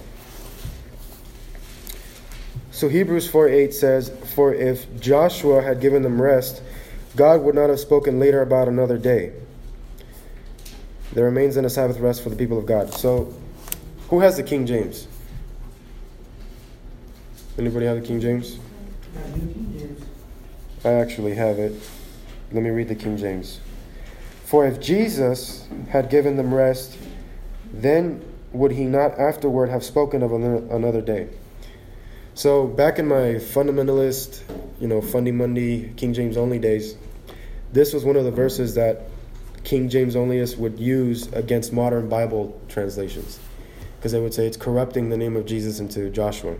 So 2.78 2.88
Hebrews 2.88 3.28
4 3.28 3.50
8 3.50 3.74
says, 3.74 4.12
For 4.36 4.54
if 4.54 5.00
Joshua 5.00 5.64
had 5.64 5.82
given 5.82 6.04
them 6.04 6.22
rest, 6.22 6.62
God 7.16 7.42
would 7.42 7.56
not 7.56 7.72
have 7.72 7.80
spoken 7.80 8.20
later 8.20 8.44
about 8.44 8.68
another 8.68 9.00
day. 9.00 9.34
There 11.12 11.26
remains 11.26 11.56
then 11.56 11.66
a 11.66 11.72
Sabbath 11.72 11.98
rest 11.98 12.22
for 12.22 12.30
the 12.30 12.36
people 12.36 12.60
of 12.60 12.68
God. 12.68 12.94
So, 12.94 13.34
who 14.10 14.20
has 14.20 14.38
the 14.38 14.44
King 14.44 14.68
James? 14.68 15.08
Anybody 17.58 17.88
have 17.88 18.00
the 18.00 18.06
King 18.06 18.22
James? 18.22 18.60
I 20.86 20.90
actually 20.90 21.34
have 21.34 21.58
it. 21.58 21.74
Let 22.52 22.62
me 22.62 22.70
read 22.70 22.90
the 22.90 22.96
King 22.96 23.18
James. 23.18 23.60
For 24.46 24.68
if 24.68 24.80
Jesus 24.80 25.68
had 25.90 26.12
given 26.12 26.38
them 26.38 26.54
rest, 26.54 26.96
then 27.74 28.24
would 28.52 28.74
he 28.74 28.84
not 28.84 29.18
afterward 29.18 29.70
have 29.70 29.84
spoken 29.84 30.22
of 30.22 30.32
another 30.32 31.02
day? 31.02 31.30
So 32.38 32.68
back 32.68 33.00
in 33.00 33.08
my 33.08 33.40
fundamentalist, 33.42 34.44
you 34.80 34.88
know, 34.88 35.02
Fundy 35.02 35.32
Monday, 35.32 35.92
King 35.98 36.14
James 36.14 36.38
only 36.38 36.60
days, 36.60 36.96
this 37.74 37.94
was 37.94 38.06
one 38.06 38.16
of 38.16 38.26
the 38.26 38.32
verses 38.32 38.76
that 38.76 39.08
King 39.64 39.90
James 39.90 40.14
onlyists 40.14 40.56
would 40.56 40.78
use 40.78 41.34
against 41.34 41.74
modern 41.74 42.10
Bible 42.10 42.62
translations. 42.70 43.40
Because 43.96 44.12
they 44.12 44.20
would 44.20 44.36
say 44.36 44.46
it's 44.46 44.56
corrupting 44.56 45.10
the 45.10 45.18
name 45.18 45.36
of 45.36 45.48
Jesus 45.48 45.80
into 45.80 46.12
Joshua 46.12 46.58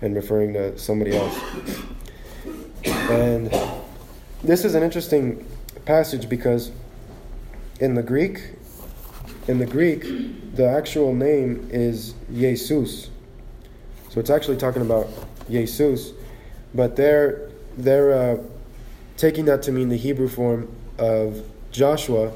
and 0.00 0.16
referring 0.16 0.54
to 0.54 0.78
somebody 0.78 1.14
else. 1.14 1.38
And 2.86 3.52
this 4.42 4.64
is 4.64 4.74
an 4.74 4.82
interesting 4.82 5.46
passage 5.84 6.30
because 6.30 6.72
in 7.78 7.92
the 7.92 8.02
Greek, 8.02 8.40
in 9.48 9.58
the 9.58 9.66
Greek, 9.66 10.56
the 10.56 10.66
actual 10.66 11.14
name 11.14 11.68
is 11.70 12.14
Jesus. 12.32 13.10
So 14.14 14.20
it's 14.20 14.30
actually 14.30 14.58
talking 14.58 14.82
about 14.82 15.08
Jesus, 15.50 16.12
but 16.72 16.94
they're 16.94 17.50
they're 17.76 18.12
uh, 18.12 18.42
taking 19.16 19.46
that 19.46 19.64
to 19.64 19.72
mean 19.72 19.88
the 19.88 19.96
Hebrew 19.96 20.28
form 20.28 20.68
of 20.98 21.44
Joshua 21.72 22.32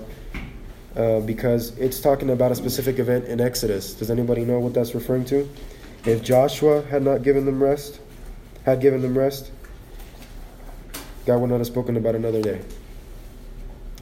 uh, 0.97 1.21
because 1.21 1.79
it's 1.79 2.01
talking 2.01 2.31
about 2.31 2.51
a 2.51 2.57
specific 2.57 2.99
event 2.99 3.27
in 3.27 3.41
Exodus. 3.41 3.95
Does 3.95 4.11
anybody 4.11 4.45
know 4.45 4.59
what 4.59 4.75
that's 4.75 4.93
referring 4.93 5.25
to? 5.27 5.49
If 6.05 6.25
Joshua 6.25 6.83
had 6.83 7.05
not 7.05 7.23
given 7.23 7.45
them 7.45 7.63
rest, 7.63 8.01
had 8.65 8.81
given 8.81 9.01
them 9.01 9.17
rest, 9.17 9.53
God 11.27 11.41
would 11.41 11.51
not 11.51 11.59
have 11.59 11.67
spoken 11.69 11.97
about 11.97 12.17
another 12.17 12.43
day. 12.43 12.61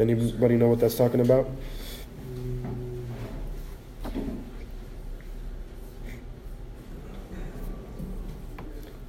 Anybody 0.01 0.57
know 0.57 0.69
what 0.69 0.81
that's 0.81 0.95
talking 0.95 1.21
about? 1.21 1.47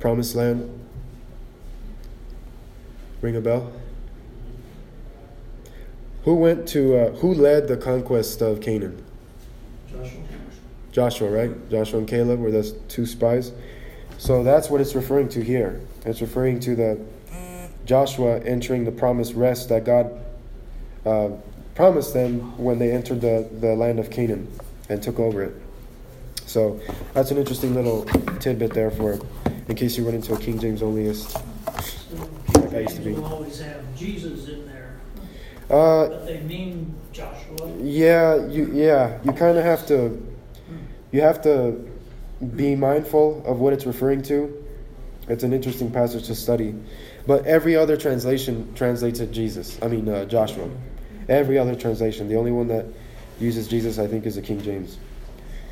Promised 0.07 0.35
land. 0.35 0.87
Ring 3.19 3.35
a 3.35 3.41
bell? 3.41 3.73
Who 6.23 6.35
went 6.35 6.65
to, 6.69 6.95
uh, 6.95 7.11
who 7.17 7.33
led 7.33 7.67
the 7.67 7.75
conquest 7.75 8.41
of 8.41 8.61
Canaan? 8.61 9.03
Joshua. 9.91 10.21
Joshua, 10.93 11.29
right? 11.29 11.69
Joshua 11.69 11.99
and 11.99 12.07
Caleb 12.07 12.39
were 12.39 12.51
those 12.51 12.71
two 12.87 13.05
spies. 13.05 13.51
So 14.17 14.45
that's 14.45 14.69
what 14.69 14.79
it's 14.79 14.95
referring 14.95 15.27
to 15.27 15.43
here. 15.43 15.81
It's 16.05 16.21
referring 16.21 16.61
to 16.61 16.73
the 16.77 17.01
Joshua 17.83 18.39
entering 18.45 18.85
the 18.85 18.93
promised 18.93 19.33
rest 19.33 19.67
that 19.67 19.83
God 19.83 20.23
uh, 21.05 21.31
promised 21.75 22.13
them 22.13 22.57
when 22.57 22.79
they 22.79 22.93
entered 22.93 23.19
the, 23.19 23.45
the 23.59 23.75
land 23.75 23.99
of 23.99 24.09
Canaan 24.09 24.47
and 24.87 25.03
took 25.03 25.19
over 25.19 25.43
it. 25.43 25.53
So 26.45 26.79
that's 27.13 27.29
an 27.31 27.37
interesting 27.37 27.75
little 27.75 28.05
tidbit 28.39 28.73
there 28.73 28.89
for 28.89 29.19
in 29.67 29.75
case 29.75 29.97
you 29.97 30.05
run 30.05 30.15
into 30.15 30.33
a 30.33 30.37
King 30.37 30.59
James 30.59 30.81
onlyist. 30.81 31.33
Like 32.55 32.73
I 32.73 32.79
used 32.81 32.95
to 32.97 33.01
be. 33.01 33.11
Will 33.13 33.25
always 33.25 33.59
have 33.59 33.81
Jesus 33.95 34.47
in 34.47 34.65
there, 34.67 34.95
Uh, 35.69 36.07
but 36.07 36.25
they 36.25 36.39
mean 36.41 36.93
Joshua. 37.11 37.71
Yeah, 37.81 38.45
you 38.47 38.71
yeah, 38.73 39.19
you 39.23 39.31
kind 39.33 39.57
of 39.57 39.63
have 39.65 39.85
to 39.87 40.21
you 41.11 41.21
have 41.21 41.41
to 41.43 41.85
be 42.55 42.75
mindful 42.75 43.43
of 43.45 43.59
what 43.59 43.73
it's 43.73 43.85
referring 43.85 44.21
to. 44.23 44.63
It's 45.27 45.43
an 45.43 45.51
interesting 45.51 45.91
passage 45.91 46.27
to 46.27 46.35
study. 46.35 46.73
But 47.25 47.45
every 47.45 47.75
other 47.75 47.97
translation 47.97 48.73
translates 48.75 49.19
it 49.19 49.31
Jesus. 49.31 49.77
I 49.81 49.87
mean 49.87 50.07
uh, 50.07 50.25
Joshua. 50.25 50.69
Every 51.27 51.57
other 51.57 51.75
translation. 51.75 52.29
The 52.29 52.35
only 52.37 52.51
one 52.51 52.69
that 52.69 52.85
uses 53.39 53.67
Jesus 53.67 53.99
I 53.99 54.07
think 54.07 54.25
is 54.25 54.35
the 54.35 54.41
King 54.41 54.61
James. 54.61 54.97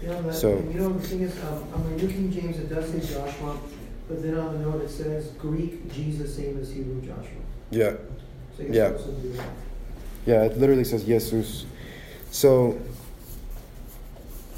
You 0.01 0.09
know, 0.09 0.21
that, 0.23 0.35
So- 0.35 0.57
you 0.57 0.79
know, 0.79 0.91
the 0.91 1.07
thing 1.07 1.21
is, 1.21 1.33
um, 1.45 1.63
on 1.73 1.83
the 1.89 2.03
New 2.03 2.11
King 2.11 2.31
James, 2.31 2.59
it 2.59 2.69
does 2.69 2.89
say 2.91 2.99
Joshua, 2.99 3.57
but 4.07 4.21
then 4.21 4.37
on 4.37 4.53
the 4.53 4.59
note 4.59 4.81
it 4.81 4.89
says 4.89 5.29
Greek 5.39 5.91
Jesus, 5.93 6.35
same 6.35 6.59
as 6.59 6.71
Hebrew 6.71 7.01
Joshua. 7.01 7.41
Yeah. 7.71 7.93
So 8.57 8.63
Yeah. 8.63 8.91
also 8.91 9.11
do 9.11 9.31
that. 9.33 9.47
Yeah, 10.25 10.43
it 10.43 10.57
literally 10.57 10.83
says 10.83 11.03
Jesus. 11.03 11.65
So 12.31 12.79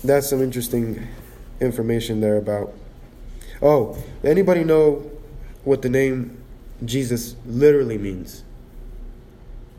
that's 0.03 0.29
some 0.29 0.41
interesting 0.41 1.07
information 1.59 2.21
there 2.21 2.37
about. 2.37 2.73
Oh, 3.61 3.97
anybody 4.23 4.63
know 4.63 5.09
what 5.63 5.81
the 5.81 5.89
name 5.89 6.37
Jesus 6.85 7.35
literally 7.45 7.97
means? 7.97 8.43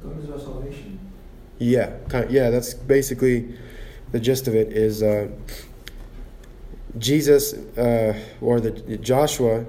God 0.03 0.23
is 0.23 0.31
our 0.31 0.39
salvation. 0.39 0.99
Yeah, 1.59 1.93
yeah, 2.29 2.51
that's 2.51 2.75
basically 2.75 3.55
the 4.13 4.21
gist 4.21 4.49
of 4.49 4.55
it. 4.55 4.73
Is 4.73 5.03
uh, 5.03 5.29
Jesus 6.99 7.55
uh, 7.55 8.19
or 8.41 8.61
the 8.61 8.71
Joshua 8.99 9.65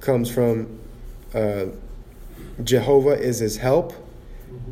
comes 0.00 0.30
from 0.30 0.78
uh, 1.34 1.66
Jehovah 2.62 3.18
is 3.20 3.38
his 3.38 3.56
help, 3.56 3.92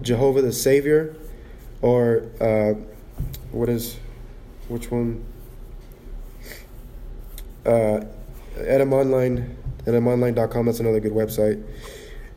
Jehovah 0.02 0.42
the 0.42 0.52
Savior, 0.52 1.14
or 1.82 2.22
uh, 2.40 2.74
what 3.52 3.68
is 3.68 3.96
which 4.68 4.90
one? 4.90 5.24
Uh, 7.64 8.04
Etymonline, 8.56 9.54
at 9.80 9.94
etymonline.com, 9.94 10.66
that's 10.66 10.80
another 10.80 11.00
good 11.00 11.12
website. 11.12 11.62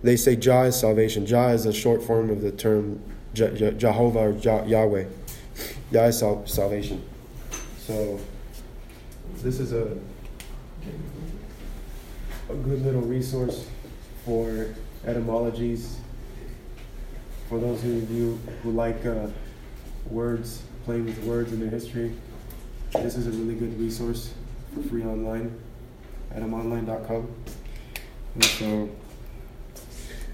They 0.03 0.15
say 0.15 0.35
Jah 0.35 0.63
is 0.63 0.79
salvation. 0.79 1.25
Jah 1.25 1.49
is 1.49 1.65
a 1.65 1.73
short 1.73 2.01
form 2.03 2.29
of 2.29 2.41
the 2.41 2.51
term 2.51 3.01
Je- 3.33 3.55
Je- 3.55 3.71
Jehovah 3.71 4.19
or 4.19 4.31
Jah- 4.33 4.65
Yahweh. 4.67 5.05
Yah 5.91 6.03
is 6.05 6.19
sal- 6.19 6.45
salvation. 6.47 7.03
So, 7.79 8.19
this 9.37 9.59
is 9.59 9.73
a, 9.73 9.97
a 12.49 12.53
good 12.53 12.83
little 12.83 13.01
resource 13.01 13.67
for 14.25 14.73
etymologies. 15.05 15.97
For 17.49 17.59
those 17.59 17.83
of 17.83 18.11
you 18.11 18.39
who 18.63 18.71
like 18.71 19.05
uh, 19.05 19.27
words, 20.09 20.63
playing 20.85 21.05
with 21.05 21.21
words 21.23 21.51
and 21.51 21.61
their 21.61 21.69
history, 21.69 22.13
this 22.93 23.15
is 23.15 23.27
a 23.27 23.31
really 23.31 23.55
good 23.55 23.79
resource 23.79 24.33
for 24.73 24.81
free 24.83 25.03
online, 25.03 25.57
etymonline.com. 26.33 27.27
And 28.35 28.43
so, 28.45 28.89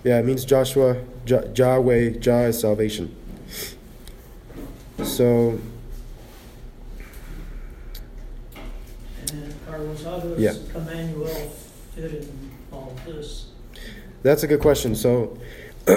yeah, 0.03 0.19
it 0.19 0.25
means 0.25 0.45
Joshua, 0.45 0.97
Jah- 1.25 1.51
Yahweh, 1.55 2.11
Jah 2.19 2.45
is 2.47 2.59
salvation. 2.59 3.15
So, 5.03 5.59
Then 9.77 9.95
how 10.03 10.19
does 10.19 10.39
Yeah. 10.39 10.53
Emmanuel 10.75 11.51
fit 11.95 12.11
in 12.13 12.51
all 12.71 12.93
this? 13.05 13.47
That's 14.23 14.43
a 14.43 14.47
good 14.47 14.59
question. 14.59 14.95
So, 14.95 15.37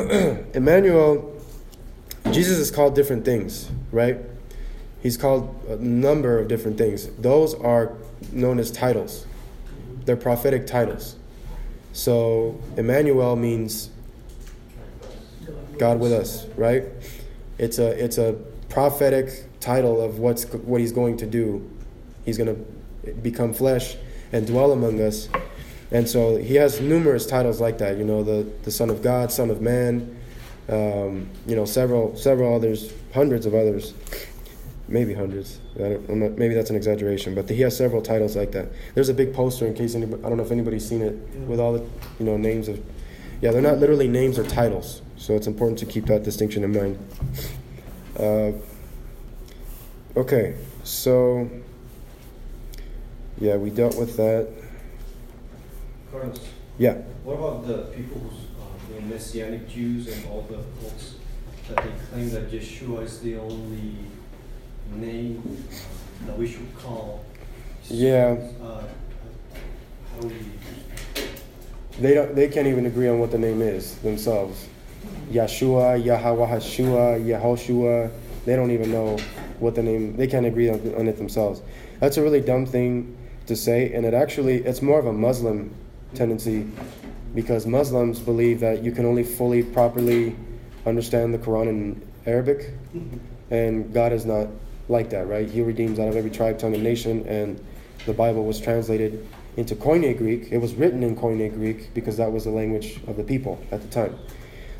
Emmanuel, 0.54 1.32
Jesus 2.30 2.58
is 2.58 2.70
called 2.70 2.94
different 2.94 3.24
things, 3.24 3.70
right? 3.90 4.18
He's 5.02 5.16
called 5.16 5.54
a 5.68 5.76
number 5.76 6.38
of 6.38 6.48
different 6.48 6.76
things. 6.76 7.06
Those 7.18 7.54
are 7.54 7.94
known 8.32 8.58
as 8.58 8.70
titles. 8.70 9.26
They're 10.04 10.16
prophetic 10.16 10.66
titles. 10.66 11.16
So, 11.92 12.60
Emmanuel 12.76 13.34
means 13.36 13.90
God 15.78 15.98
with 15.98 16.12
us, 16.12 16.46
right? 16.56 16.84
It's 17.58 17.78
a 17.78 17.88
it's 18.02 18.18
a 18.18 18.36
prophetic 18.68 19.46
title 19.60 20.00
of 20.00 20.18
what's 20.18 20.44
what 20.44 20.80
he's 20.80 20.92
going 20.92 21.16
to 21.16 21.26
do. 21.26 21.68
He's 22.24 22.36
going 22.36 22.54
to 22.54 22.64
become 23.22 23.52
flesh 23.52 23.96
and 24.32 24.46
dwell 24.46 24.72
among 24.72 25.00
us. 25.00 25.28
And 25.90 26.08
so 26.08 26.36
he 26.36 26.54
has 26.56 26.80
numerous 26.80 27.26
titles 27.26 27.60
like 27.60 27.78
that. 27.78 27.98
You 27.98 28.04
know, 28.04 28.22
the 28.22 28.46
the 28.62 28.70
Son 28.70 28.90
of 28.90 29.02
God, 29.02 29.32
Son 29.32 29.50
of 29.50 29.60
Man. 29.60 30.16
Um, 30.68 31.28
you 31.46 31.56
know, 31.56 31.64
several 31.64 32.16
several 32.16 32.54
others, 32.54 32.92
hundreds 33.12 33.44
of 33.44 33.54
others, 33.54 33.92
maybe 34.86 35.14
hundreds. 35.14 35.58
Not, 35.76 36.38
maybe 36.38 36.54
that's 36.54 36.70
an 36.70 36.76
exaggeration, 36.76 37.34
but 37.34 37.48
he 37.48 37.60
has 37.62 37.76
several 37.76 38.02
titles 38.02 38.36
like 38.36 38.52
that. 38.52 38.68
There's 38.94 39.08
a 39.08 39.14
big 39.14 39.34
poster 39.34 39.66
in 39.66 39.74
case 39.74 39.94
anybody, 39.94 40.22
I 40.24 40.28
don't 40.28 40.36
know 40.36 40.44
if 40.44 40.52
anybody's 40.52 40.86
seen 40.86 41.02
it 41.02 41.14
with 41.48 41.58
all 41.58 41.72
the 41.72 41.80
you 42.18 42.26
know 42.26 42.36
names 42.36 42.68
of. 42.68 42.80
Yeah, 43.40 43.52
they're 43.52 43.62
not 43.62 43.78
literally 43.78 44.06
names 44.06 44.38
or 44.38 44.44
titles, 44.44 45.00
so 45.16 45.34
it's 45.34 45.46
important 45.46 45.78
to 45.78 45.86
keep 45.86 46.06
that 46.06 46.22
distinction 46.22 46.62
in 46.62 46.72
mind. 46.72 46.98
Uh, 48.18 48.52
okay, 50.14 50.56
so 50.84 51.48
yeah, 53.40 53.56
we 53.56 53.70
dealt 53.70 53.96
with 53.96 54.16
that. 54.18 54.48
Carlos. 56.12 56.40
Yeah. 56.78 56.94
What 57.24 57.34
about 57.34 57.66
the 57.66 57.78
people 57.96 58.20
who's 58.20 58.38
uh, 58.60 58.94
the 58.94 59.00
Messianic 59.06 59.68
Jews 59.68 60.08
and 60.08 60.26
all 60.26 60.42
the 60.42 60.58
folks 60.80 61.14
that 61.68 61.76
they 61.78 61.90
claim 62.10 62.30
that 62.30 62.50
Yeshua 62.50 63.02
is 63.02 63.20
the 63.20 63.36
only 63.36 63.94
name 64.94 65.64
uh, 65.70 66.26
that 66.26 66.38
we 66.38 66.46
should 66.46 66.74
call? 66.76 67.24
Yeah. 67.88 68.36
Uh, 68.62 68.82
how 70.14 70.26
we 70.26 70.34
They 71.98 72.14
don't. 72.14 72.34
They 72.34 72.48
can't 72.48 72.66
even 72.66 72.86
agree 72.86 73.08
on 73.08 73.20
what 73.20 73.30
the 73.30 73.38
name 73.38 73.62
is 73.62 73.96
themselves. 73.96 74.68
Yeshua, 75.30 76.04
Yahweh, 76.04 76.46
Hashua, 76.46 77.18
Yehoshua. 77.24 78.10
They 78.44 78.56
don't 78.56 78.70
even 78.70 78.90
know 78.90 79.16
what 79.60 79.74
the 79.74 79.82
name. 79.82 80.16
They 80.16 80.26
can't 80.26 80.46
agree 80.46 80.68
on, 80.68 80.80
on 80.94 81.08
it 81.08 81.16
themselves. 81.16 81.62
That's 82.00 82.16
a 82.16 82.22
really 82.22 82.40
dumb 82.40 82.66
thing 82.66 83.16
to 83.50 83.56
say, 83.56 83.92
and 83.92 84.06
it 84.06 84.14
actually 84.14 84.58
it's 84.58 84.80
more 84.80 85.00
of 85.00 85.06
a 85.06 85.12
Muslim 85.12 85.74
tendency 86.14 86.70
because 87.34 87.66
Muslims 87.66 88.20
believe 88.20 88.60
that 88.60 88.84
you 88.84 88.92
can 88.92 89.04
only 89.04 89.24
fully 89.24 89.62
properly 89.62 90.36
understand 90.86 91.34
the 91.34 91.38
Quran 91.38 91.68
in 91.68 92.02
Arabic, 92.26 92.70
and 93.50 93.92
God 93.92 94.12
is 94.12 94.24
not 94.24 94.46
like 94.88 95.10
that, 95.10 95.26
right? 95.26 95.48
He 95.48 95.62
redeems 95.62 95.98
out 95.98 96.08
of 96.08 96.16
every 96.16 96.30
tribe, 96.30 96.58
tongue, 96.60 96.74
and 96.74 96.84
nation, 96.84 97.26
and 97.26 97.60
the 98.06 98.12
Bible 98.12 98.44
was 98.44 98.60
translated 98.60 99.26
into 99.56 99.74
Koine 99.74 100.16
Greek. 100.16 100.52
It 100.52 100.58
was 100.58 100.74
written 100.74 101.02
in 101.02 101.16
Koine 101.16 101.52
Greek 101.52 101.92
because 101.92 102.16
that 102.18 102.30
was 102.30 102.44
the 102.44 102.50
language 102.50 103.00
of 103.08 103.16
the 103.16 103.24
people 103.24 103.60
at 103.72 103.82
the 103.82 103.88
time. 103.88 104.16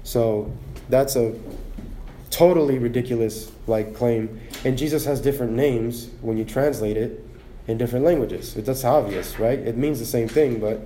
So 0.05 0.53
that's 0.89 1.17
a 1.17 1.35
totally 2.31 2.79
ridiculous 2.79 3.51
like 3.67 3.97
claim. 3.97 4.41
And 4.65 4.79
Jesus 4.79 5.05
has 5.07 5.21
different 5.21 5.53
names 5.55 6.09
when 6.21 6.37
you 6.37 6.45
translate 6.45 6.97
it 6.97 7.25
in 7.67 7.79
different 7.79 8.05
languages. 8.05 8.55
That's 8.55 8.85
obvious, 8.85 9.39
right? 9.39 9.59
It 9.59 9.77
means 9.77 9.99
the 9.99 10.07
same 10.07 10.29
thing, 10.29 10.61
but 10.61 10.81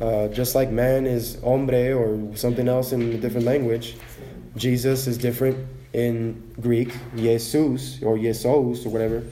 uh, 0.00 0.28
just 0.28 0.54
like 0.54 0.70
man 0.70 1.06
is 1.06 1.38
hombre 1.42 1.92
or 1.92 2.36
something 2.36 2.68
else 2.68 2.92
in 2.92 3.12
a 3.12 3.18
different 3.18 3.46
language, 3.46 3.96
Jesus 4.56 5.06
is 5.06 5.18
different 5.18 5.66
in 5.92 6.42
Greek, 6.60 6.92
Jesus 7.16 8.02
or 8.02 8.16
Yesos 8.16 8.84
or 8.86 8.88
whatever. 8.88 9.22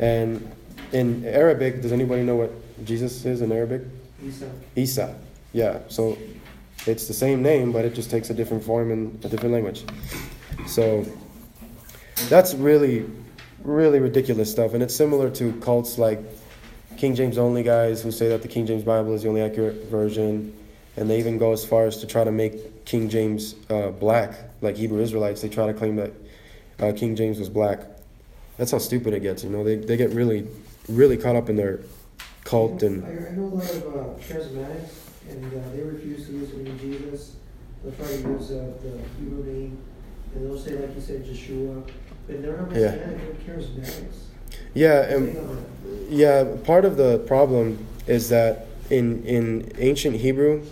And 0.00 0.50
in 0.92 1.24
Arabic, 1.26 1.82
does 1.82 1.92
anybody 1.92 2.22
know 2.22 2.36
what 2.36 2.52
Jesus 2.84 3.24
is 3.24 3.42
in 3.42 3.52
Arabic? 3.52 3.82
Isa. 4.24 4.50
Isa. 4.76 5.18
Yeah. 5.52 5.80
So 5.88 6.16
it's 6.86 7.06
the 7.06 7.14
same 7.14 7.42
name, 7.42 7.72
but 7.72 7.84
it 7.84 7.94
just 7.94 8.10
takes 8.10 8.30
a 8.30 8.34
different 8.34 8.64
form 8.64 8.90
in 8.90 9.18
a 9.24 9.28
different 9.28 9.52
language. 9.52 9.84
So 10.66 11.04
that's 12.28 12.54
really, 12.54 13.06
really 13.62 14.00
ridiculous 14.00 14.50
stuff. 14.50 14.74
And 14.74 14.82
it's 14.82 14.94
similar 14.94 15.30
to 15.30 15.52
cults 15.60 15.98
like 15.98 16.20
King 16.96 17.14
James 17.14 17.38
only 17.38 17.62
guys 17.62 18.02
who 18.02 18.10
say 18.10 18.28
that 18.28 18.42
the 18.42 18.48
King 18.48 18.66
James 18.66 18.82
Bible 18.82 19.14
is 19.14 19.22
the 19.22 19.28
only 19.28 19.42
accurate 19.42 19.86
version. 19.86 20.54
And 20.96 21.08
they 21.08 21.18
even 21.18 21.38
go 21.38 21.52
as 21.52 21.64
far 21.64 21.86
as 21.86 21.98
to 21.98 22.06
try 22.06 22.24
to 22.24 22.32
make 22.32 22.84
King 22.84 23.08
James 23.08 23.54
uh, 23.70 23.90
black, 23.90 24.34
like 24.62 24.76
Hebrew 24.76 25.00
Israelites. 25.00 25.40
They 25.42 25.48
try 25.48 25.66
to 25.66 25.74
claim 25.74 25.96
that 25.96 26.12
uh, 26.80 26.92
King 26.96 27.14
James 27.14 27.38
was 27.38 27.48
black. 27.48 27.80
That's 28.56 28.72
how 28.72 28.78
stupid 28.78 29.14
it 29.14 29.20
gets, 29.20 29.44
you 29.44 29.50
know. 29.50 29.62
They, 29.62 29.76
they 29.76 29.96
get 29.96 30.10
really, 30.10 30.48
really 30.88 31.16
caught 31.16 31.36
up 31.36 31.48
in 31.48 31.54
their 31.54 31.80
cult 32.42 32.82
and. 32.82 33.04
I, 33.04 33.30
know 33.30 33.44
a 33.44 33.54
lot 33.54 33.70
of 33.70 33.86
uh, 33.86 33.98
charismatics, 34.18 34.90
and 35.28 35.44
uh, 35.44 35.68
they 35.72 35.82
refuse 35.82 36.26
to 36.26 36.32
use 36.32 36.50
the 36.50 36.56
name 36.56 36.78
Jesus. 36.80 37.36
They'll 37.84 37.92
try 37.92 38.06
to 38.06 38.16
use 38.16 38.50
uh, 38.50 38.72
the 38.82 38.98
Hebrew 39.20 39.44
name, 39.44 39.78
and 40.34 40.46
they'll 40.46 40.58
say, 40.58 40.76
like 40.76 40.94
you 40.96 41.00
said, 41.00 41.24
Joshua. 41.24 41.84
But 42.28 42.42
they're 42.42 42.56
not 42.56 42.70
Yeah. 42.70 42.90
Messianic, 42.90 43.46
charismatics. 43.46 44.18
Yeah, 44.74 45.00
and 45.02 45.64
yeah, 46.08 46.44
part 46.64 46.84
of 46.84 46.96
the 46.96 47.18
problem 47.20 47.86
is 48.06 48.28
that 48.28 48.66
in 48.90 49.24
in 49.24 49.72
ancient 49.78 50.16
Hebrew, 50.16 50.62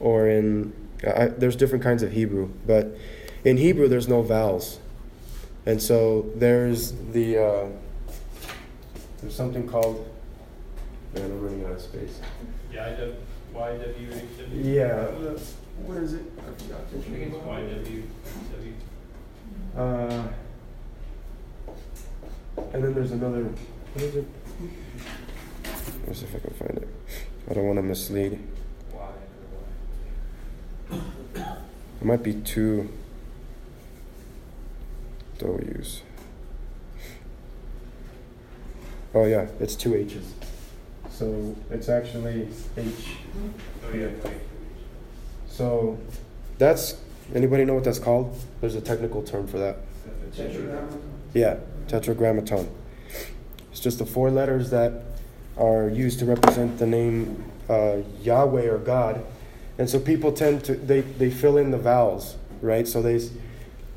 or 0.00 0.28
in 0.28 0.72
I, 1.06 1.26
there's 1.26 1.56
different 1.56 1.84
kinds 1.84 2.02
of 2.02 2.12
Hebrew, 2.12 2.50
but 2.66 2.96
in 3.44 3.56
Hebrew 3.56 3.88
there's 3.88 4.08
no 4.08 4.22
vowels, 4.22 4.80
and 5.66 5.80
so 5.80 6.26
there's 6.34 6.92
the 7.12 7.38
uh, 7.38 7.66
there's 9.20 9.34
something 9.34 9.66
called. 9.68 10.04
Man, 11.14 11.24
I'm 11.24 11.40
running 11.42 11.64
out 11.64 11.72
of 11.72 11.80
space. 11.80 12.20
YW, 12.72 13.14
YWHW? 13.54 14.62
Yeah, 14.62 15.06
what 15.86 15.98
is 15.98 16.12
it? 16.12 16.22
I 16.38 16.62
forgot. 16.62 16.80
I 16.80 17.00
think 17.00 17.34
it's 17.34 17.36
YWW. 17.36 18.02
Uh, 19.76 20.28
and 22.72 22.84
then 22.84 22.94
there's 22.94 23.12
another. 23.12 23.44
What 23.44 24.04
is 24.04 24.16
it? 24.16 24.26
Let's 26.06 26.20
see 26.20 26.26
if 26.26 26.34
I 26.34 26.38
can 26.38 26.54
find 26.54 26.78
it. 26.78 26.88
I 27.50 27.54
don't 27.54 27.66
want 27.66 27.78
to 27.78 27.82
mislead. 27.82 28.38
It 30.90 32.04
might 32.04 32.22
be 32.22 32.34
two 32.34 32.88
W's. 35.38 36.02
Oh 39.14 39.24
yeah, 39.24 39.46
it's 39.60 39.74
two 39.74 39.94
H's. 39.94 40.34
So 41.10 41.56
it's 41.70 41.88
actually 41.88 42.48
H. 42.76 43.16
Oh, 43.84 43.96
yeah. 43.96 44.10
So 45.48 45.98
that's 46.58 46.96
anybody 47.34 47.64
know 47.64 47.74
what 47.74 47.84
that's 47.84 47.98
called? 47.98 48.36
There's 48.60 48.76
a 48.76 48.80
technical 48.80 49.22
term 49.22 49.46
for 49.46 49.58
that. 49.58 49.78
Tetragrammaton. 50.36 51.02
Yeah, 51.34 51.56
tetragrammaton. 51.88 52.68
It's 53.70 53.80
just 53.80 53.98
the 53.98 54.06
four 54.06 54.30
letters 54.30 54.70
that 54.70 55.02
are 55.56 55.88
used 55.88 56.18
to 56.20 56.24
represent 56.24 56.78
the 56.78 56.86
name 56.86 57.44
uh, 57.68 57.98
Yahweh 58.22 58.66
or 58.66 58.78
God, 58.78 59.24
and 59.78 59.88
so 59.88 59.98
people 59.98 60.32
tend 60.32 60.64
to 60.64 60.74
they, 60.74 61.00
they 61.00 61.30
fill 61.30 61.56
in 61.56 61.70
the 61.70 61.78
vowels, 61.78 62.36
right? 62.60 62.86
So 62.86 63.02
they 63.02 63.20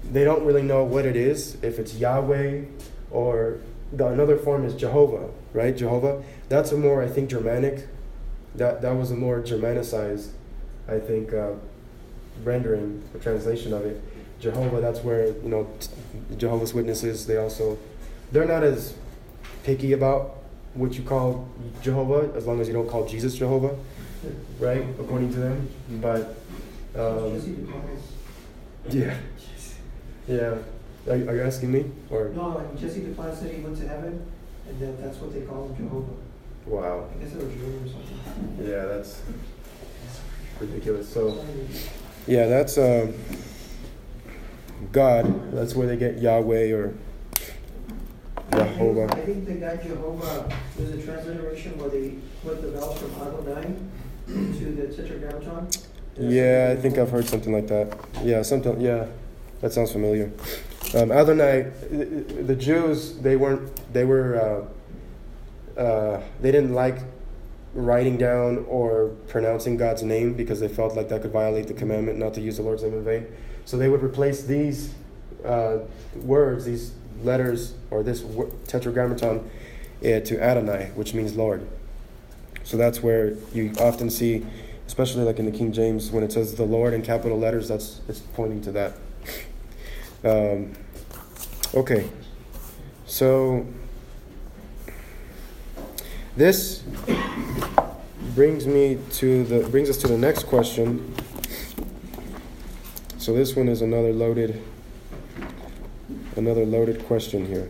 they 0.04 0.24
don't 0.24 0.44
really 0.44 0.64
know 0.64 0.84
what 0.84 1.06
it 1.06 1.16
is 1.16 1.58
if 1.62 1.80
it's 1.80 1.96
Yahweh 1.96 2.64
or 3.12 3.60
the, 3.94 4.08
another 4.08 4.38
form 4.38 4.66
is 4.66 4.74
Jehovah, 4.74 5.30
right? 5.54 5.76
Jehovah. 5.76 6.24
That's 6.50 6.72
a 6.72 6.78
more 6.78 7.02
I 7.02 7.08
think 7.08 7.30
Germanic. 7.30 7.88
That 8.56 8.82
that 8.82 8.92
was 8.92 9.12
a 9.12 9.16
more 9.16 9.42
Germanicized, 9.42 10.30
I 10.88 11.00
think, 11.00 11.34
uh, 11.34 11.54
rendering 12.44 13.02
or 13.14 13.20
translation 13.20 13.74
of 13.74 13.86
it. 13.86 14.02
Jehovah. 14.42 14.82
That's 14.82 15.00
where 15.00 15.28
you 15.28 15.50
know 15.50 15.68
Jehovah's 16.38 16.74
Witnesses. 16.74 17.26
They 17.26 17.38
also 17.38 17.78
they're 18.32 18.46
not 18.46 18.64
as 18.64 18.96
picky 19.64 19.94
about 19.94 20.38
what 20.74 20.94
you 20.96 21.04
call 21.04 21.48
Jehovah, 21.82 22.36
as 22.36 22.48
long 22.48 22.60
as 22.62 22.68
you 22.68 22.74
don't 22.74 22.90
call 22.90 23.08
Jesus 23.08 23.36
Jehovah, 23.36 23.76
right? 24.60 24.84
According 25.00 25.34
to 25.34 25.40
them. 25.40 25.70
But 26.02 26.36
um, 26.96 27.76
yeah, 28.90 29.18
yeah. 30.28 30.56
Are, 31.08 31.14
are 31.14 31.36
you 31.36 31.42
asking 31.44 31.72
me 31.72 31.86
or 32.12 32.30
No, 32.30 32.50
like 32.50 32.80
Jesse 32.80 33.02
Duplantis 33.02 33.40
said 33.40 33.52
he 33.52 33.62
went 33.62 33.78
to 33.78 33.88
heaven, 33.88 34.26
and 34.68 34.80
then 34.80 34.98
that's 35.02 35.18
what 35.18 35.34
they 35.34 35.42
call 35.42 35.68
him 35.68 35.76
Jehovah. 35.76 36.14
wow? 36.68 37.10
I 37.14 37.24
guess 37.24 37.34
it 37.34 37.44
was 37.44 37.54
Jehovah 37.54 37.86
or 37.86 37.90
something. 37.90 38.58
Yeah, 38.62 38.86
that's 38.86 39.22
ridiculous. 40.60 41.12
So 41.12 41.44
yeah, 42.28 42.48
that's 42.48 42.78
um, 42.78 43.14
God. 44.92 45.52
That's 45.54 45.76
where 45.76 45.88
they 45.88 45.98
get 45.98 46.20
Yahweh 46.20 46.72
or 46.72 46.94
Jehovah. 48.52 49.14
I 49.14 49.22
think 49.22 49.46
the 49.46 49.54
guy 49.54 49.78
Jehovah, 49.78 50.50
there's 50.78 50.92
a 50.92 51.02
transliteration 51.06 51.78
where 51.78 51.90
they 51.90 52.16
put 52.44 52.62
the 52.62 52.72
vowels 52.72 53.00
from 53.00 53.12
Adonai 53.22 53.76
to 54.28 54.66
the 54.76 54.88
Tetragrammaton? 54.94 55.68
Yeah, 56.18 56.74
I 56.78 56.82
think 56.82 56.98
I've 56.98 57.10
heard 57.10 57.26
something 57.26 57.54
like 57.54 57.68
that. 57.68 57.98
Yeah, 58.24 58.42
something. 58.42 58.80
Yeah, 58.80 59.08
that 59.62 59.72
sounds 59.74 59.92
familiar. 59.92 60.32
Um, 60.94 61.12
Adonai, 61.12 61.72
the- 61.90 62.44
the 62.44 62.56
Jews, 62.56 63.18
they 63.20 63.36
weren't. 63.38 63.94
They 63.94 64.04
were. 64.04 64.68
Uh, 65.78 65.80
uh, 65.80 66.22
they 66.42 66.52
didn't 66.52 66.74
like 66.74 66.98
writing 67.74 68.18
down 68.18 68.66
or 68.68 69.12
pronouncing 69.30 69.78
God's 69.78 70.04
name 70.04 70.34
because 70.34 70.60
they 70.60 70.68
felt 70.68 70.96
like 70.98 71.08
that 71.08 71.22
could 71.22 71.32
violate 71.32 71.68
the 71.68 71.74
commandment 71.74 72.20
not 72.20 72.34
to 72.34 72.42
use 72.42 72.58
the 72.58 72.64
Lord's 72.64 72.84
name 72.84 72.94
in 72.94 73.06
vain. 73.06 73.26
So 73.66 73.78
they 73.78 73.90
would 73.90 74.04
replace 74.04 74.44
these 74.44 74.94
uh, 75.46 75.80
words, 76.16 76.66
these 76.66 76.92
letters, 77.24 77.74
or 77.90 78.04
this 78.04 78.24
tetragrammaton 78.68 79.40
uh, 79.40 80.02
to 80.02 80.42
Adonai, 80.42 80.92
which 80.96 81.14
means 81.14 81.36
Lord. 81.36 81.68
So 82.64 82.78
that's 82.78 83.02
where 83.02 83.36
you 83.54 83.74
often 83.80 84.10
see, 84.10 84.46
especially 84.88 85.24
like 85.24 85.40
in 85.40 85.46
the 85.46 85.58
King 85.58 85.72
James, 85.72 86.12
when 86.12 86.24
it 86.24 86.32
says 86.32 86.56
the 86.56 86.64
Lord 86.64 86.94
in 86.94 87.02
capital 87.02 87.38
letters, 87.38 87.68
that's 87.68 88.02
it's 88.08 88.20
pointing 88.20 88.62
to 88.62 88.72
that. 88.72 88.94
Um, 90.24 90.74
okay, 91.74 92.10
so 93.08 93.66
this 96.38 96.84
brings 98.36 98.66
me 98.68 99.00
to 99.14 99.44
the 99.44 99.68
brings 99.70 99.90
us 99.90 99.98
to 99.98 100.08
the 100.08 100.18
next 100.18 100.44
question. 100.44 101.14
So 103.22 103.34
this 103.34 103.56
one 103.56 103.70
is 103.70 103.84
another 103.84 104.12
loaded 104.12 104.60
another 106.36 106.66
loaded 106.66 107.06
question 107.06 107.46
here. 107.46 107.70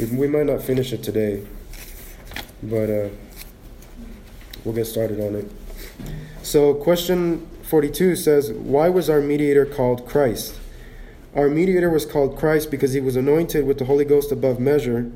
We, 0.00 0.26
might 0.26 0.46
not 0.46 0.60
finish 0.62 0.92
it 0.92 1.04
today, 1.04 1.46
but 2.60 2.90
uh, 2.90 3.08
we'll 4.64 4.74
get 4.74 4.86
started 4.86 5.20
on 5.20 5.36
it. 5.36 5.52
So, 6.42 6.74
question 6.74 7.48
42 7.62 8.16
says, 8.16 8.50
Why 8.50 8.88
was 8.88 9.08
our 9.08 9.20
mediator 9.20 9.64
called 9.64 10.08
Christ? 10.08 10.58
Our 11.36 11.48
mediator 11.48 11.90
was 11.90 12.04
called 12.04 12.36
Christ 12.36 12.72
because 12.72 12.92
he 12.92 13.00
was 13.00 13.14
anointed 13.14 13.66
with 13.66 13.78
the 13.78 13.84
Holy 13.84 14.04
Ghost 14.04 14.32
above 14.32 14.58
measure, 14.58 15.12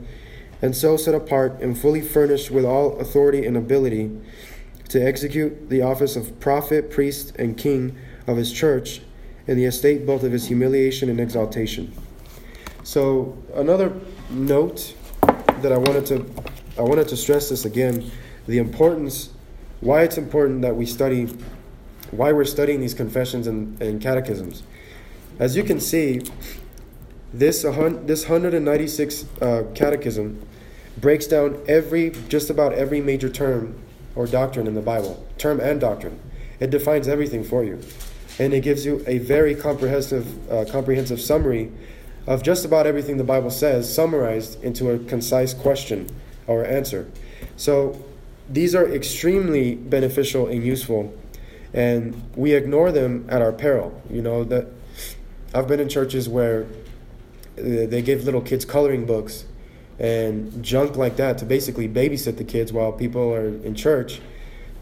and 0.61 0.77
so 0.77 0.97
set 0.97 1.13
apart 1.13 1.61
and 1.61 1.77
fully 1.77 2.03
furnished 2.03 2.53
with 2.53 2.65
all 2.65 3.01
authority 3.01 3.45
and 3.45 3.57
ability 3.57 4.13
to 4.93 5.03
execute 5.03 5.71
the 5.71 5.81
office 5.81 6.17
of 6.17 6.39
prophet, 6.39 6.91
priest, 6.91 7.35
and 7.37 7.57
king 7.57 7.97
of 8.27 8.37
his 8.37 8.53
church 8.53 9.01
in 9.47 9.57
the 9.57 9.65
estate 9.65 10.05
both 10.05 10.23
of 10.23 10.33
his 10.33 10.49
humiliation 10.49 11.09
and 11.09 11.19
exaltation. 11.19 11.91
So, 12.85 13.39
another 13.55 13.95
note 14.29 14.95
that 15.63 15.73
I 15.73 15.79
wanted 15.79 16.05
to 16.07 16.27
I 16.79 16.83
wanted 16.83 17.09
to 17.09 17.17
stress 17.17 17.49
this 17.49 17.65
again, 17.65 18.11
the 18.47 18.59
importance 18.59 19.31
why 19.81 20.03
it's 20.03 20.19
important 20.19 20.61
that 20.61 20.77
we 20.77 20.85
study 20.85 21.27
why 22.11 22.31
we're 22.33 22.45
studying 22.45 22.81
these 22.81 22.93
confessions 22.93 23.47
and, 23.47 23.81
and 23.81 23.99
catechisms. 23.99 24.63
As 25.39 25.57
you 25.57 25.65
can 25.65 25.81
see, 25.81 26.21
this, 27.33 27.63
this 27.63 28.29
196 28.29 29.25
uh, 29.41 29.65
catechism 29.75 30.47
breaks 30.99 31.27
down 31.27 31.59
every, 31.67 32.11
just 32.29 32.51
about 32.51 32.75
every 32.75 33.01
major 33.01 33.31
term 33.31 33.83
or 34.15 34.27
doctrine 34.27 34.67
in 34.67 34.75
the 34.75 34.83
Bible, 34.83 35.27
term 35.39 35.61
and 35.61 35.81
doctrine. 35.81 36.19
It 36.61 36.71
defines 36.71 37.09
everything 37.09 37.45
for 37.45 37.65
you. 37.65 37.81
And 38.39 38.55
it 38.55 38.61
gives 38.61 38.87
you 38.87 39.05
a 39.07 39.19
very 39.19 39.55
comprehensive, 39.55 40.51
uh, 40.51 40.65
comprehensive 40.71 41.21
summary 41.21 41.71
of 42.27 42.43
just 42.43 42.65
about 42.65 42.87
everything 42.87 43.17
the 43.17 43.25
Bible 43.25 43.51
says, 43.51 43.93
summarized 43.93 44.63
into 44.63 44.91
a 44.91 44.99
concise 44.99 45.55
question 45.55 46.09
or 46.47 46.65
answer. 46.65 47.11
So 47.57 48.03
these 48.49 48.75
are 48.75 48.89
extremely 48.89 49.75
beneficial 49.75 50.47
and 50.47 50.65
useful 50.65 51.13
and 51.75 52.23
we 52.37 52.53
ignore 52.53 52.93
them 52.93 53.27
at 53.29 53.41
our 53.41 53.53
peril. 53.53 54.01
You 54.11 54.23
know 54.23 54.45
that 54.45 54.67
I've 55.55 55.69
been 55.69 55.81
in 55.81 55.89
churches 55.89 56.29
where 56.29 56.65
uh, 57.59 57.87
they 57.87 58.03
give 58.03 58.25
little 58.25 58.41
kids 58.41 58.65
coloring 58.65 59.07
books 59.07 59.45
and 60.03 60.63
junk 60.63 60.97
like 60.97 61.17
that 61.17 61.39
to 61.39 61.47
basically 61.47 61.89
babysit 61.89 62.37
the 62.37 62.45
kids 62.45 62.73
while 62.73 62.93
people 62.93 63.33
are 63.33 63.47
in 63.47 63.75
church 63.75 64.21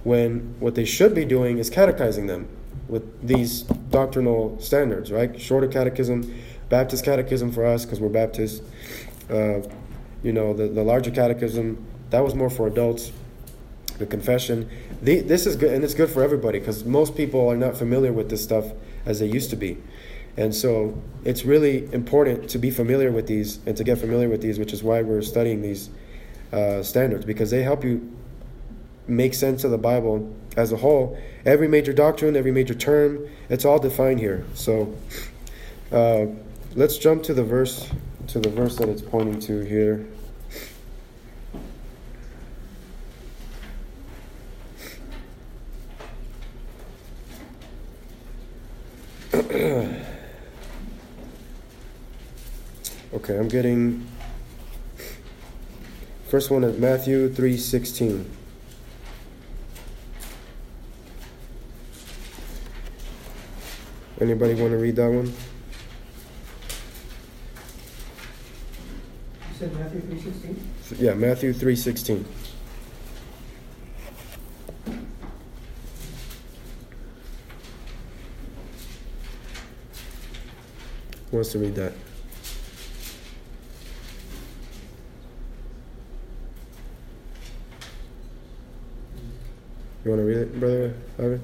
when 0.02 0.56
what 0.58 0.74
they 0.74 0.84
should 0.84 1.14
be 1.14 1.26
doing 1.26 1.58
is 1.58 1.68
catechizing 1.68 2.26
them 2.26 2.48
with 2.88 3.04
these 3.24 3.62
doctrinal 3.62 4.58
standards, 4.60 5.12
right? 5.12 5.38
Shorter 5.40 5.68
catechism, 5.68 6.34
Baptist 6.70 7.04
catechism 7.04 7.52
for 7.52 7.66
us 7.66 7.84
because 7.84 8.00
we're 8.00 8.08
Baptist. 8.08 8.62
Uh, 9.28 9.60
you 10.22 10.32
know, 10.32 10.54
the, 10.54 10.68
the 10.68 10.82
larger 10.82 11.10
catechism, 11.10 11.84
that 12.10 12.24
was 12.24 12.34
more 12.34 12.50
for 12.50 12.66
adults 12.66 13.12
the 13.98 14.06
confession. 14.06 14.68
The, 15.02 15.20
this 15.20 15.46
is 15.46 15.56
good, 15.56 15.72
and 15.72 15.84
it's 15.84 15.94
good 15.94 16.10
for 16.10 16.22
everybody 16.22 16.58
because 16.58 16.84
most 16.84 17.16
people 17.16 17.48
are 17.48 17.56
not 17.56 17.76
familiar 17.76 18.12
with 18.12 18.30
this 18.30 18.42
stuff 18.42 18.72
as 19.06 19.20
they 19.20 19.26
used 19.26 19.50
to 19.50 19.56
be. 19.56 19.76
And 20.36 20.54
so 20.54 21.00
it's 21.24 21.44
really 21.44 21.92
important 21.92 22.48
to 22.50 22.58
be 22.58 22.70
familiar 22.70 23.10
with 23.10 23.26
these 23.26 23.58
and 23.66 23.76
to 23.76 23.84
get 23.84 23.98
familiar 23.98 24.28
with 24.28 24.40
these, 24.40 24.58
which 24.58 24.72
is 24.72 24.82
why 24.82 25.02
we're 25.02 25.22
studying 25.22 25.60
these 25.62 25.90
uh, 26.52 26.82
standards 26.82 27.24
because 27.24 27.50
they 27.50 27.62
help 27.62 27.84
you 27.84 28.16
make 29.06 29.34
sense 29.34 29.64
of 29.64 29.70
the 29.70 29.78
Bible 29.78 30.34
as 30.56 30.72
a 30.72 30.76
whole. 30.76 31.18
Every 31.44 31.68
major 31.68 31.92
doctrine, 31.92 32.36
every 32.36 32.52
major 32.52 32.74
term, 32.74 33.28
it's 33.48 33.64
all 33.64 33.78
defined 33.78 34.20
here. 34.20 34.44
So 34.54 34.94
uh, 35.92 36.26
let's 36.74 36.98
jump 36.98 37.22
to 37.24 37.34
the 37.34 37.44
verse 37.44 37.90
to 38.28 38.38
the 38.38 38.48
verse 38.48 38.76
that 38.76 38.88
it's 38.88 39.02
pointing 39.02 39.40
to 39.40 39.60
here. 39.62 40.06
okay, 53.14 53.36
I'm 53.36 53.48
getting 53.48 54.06
first 56.28 56.50
one 56.50 56.64
is 56.64 56.78
Matthew 56.78 57.28
3:16. 57.28 58.24
Anybody 64.20 64.54
want 64.54 64.72
to 64.72 64.76
read 64.76 64.96
that 64.96 65.10
one? 65.10 65.26
You 65.26 65.32
said 69.58 69.72
Matthew 69.74 70.00
three 70.02 70.20
sixteen? 70.20 70.70
Yeah, 70.98 71.14
Matthew 71.14 71.54
3:16. 71.54 72.24
Who 81.30 81.36
wants 81.36 81.52
to 81.52 81.58
read 81.58 81.76
that? 81.76 81.94
You 90.04 90.12
want 90.12 90.22
to 90.22 90.26
read 90.26 90.38
it, 90.38 90.58
brother 90.58 90.94
Ivan? 91.18 91.42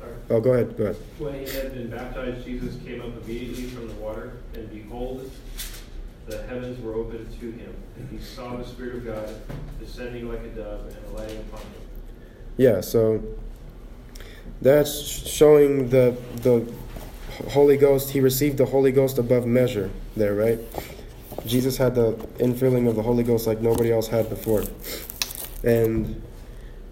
Sorry. 0.00 0.12
Oh, 0.30 0.40
go 0.40 0.52
ahead. 0.54 0.76
Go 0.76 0.84
ahead. 0.84 0.96
When 1.18 1.34
he 1.34 1.52
had 1.52 1.72
been 1.72 1.88
baptized, 1.88 2.44
Jesus 2.44 2.74
came 2.84 3.00
up 3.00 3.10
immediately 3.24 3.64
from 3.68 3.86
the 3.86 3.94
water, 3.94 4.32
and 4.54 4.68
behold, 4.70 5.30
the 6.26 6.42
heavens 6.44 6.82
were 6.82 6.94
opened 6.94 7.28
to 7.38 7.50
him, 7.52 7.72
and 7.96 8.08
he 8.10 8.18
saw 8.18 8.56
the 8.56 8.64
Spirit 8.64 8.96
of 8.96 9.06
God 9.06 9.40
descending 9.78 10.28
like 10.28 10.40
a 10.40 10.48
dove 10.48 10.86
and 10.86 11.06
alighting 11.14 11.38
upon 11.38 11.60
him. 11.60 11.82
Yeah, 12.56 12.80
so 12.80 13.22
that's 14.60 14.92
showing 14.92 15.90
the 15.90 16.16
the 16.36 16.72
Holy 17.50 17.76
Ghost. 17.76 18.10
He 18.10 18.20
received 18.20 18.58
the 18.58 18.66
Holy 18.66 18.90
Ghost 18.90 19.18
above 19.18 19.46
measure 19.46 19.90
there, 20.16 20.34
right? 20.34 20.58
Jesus 21.46 21.76
had 21.76 21.94
the 21.94 22.14
infilling 22.38 22.88
of 22.88 22.96
the 22.96 23.02
Holy 23.02 23.22
Ghost 23.22 23.46
like 23.46 23.60
nobody 23.60 23.92
else 23.92 24.08
had 24.08 24.28
before, 24.28 24.64
and 25.62 26.20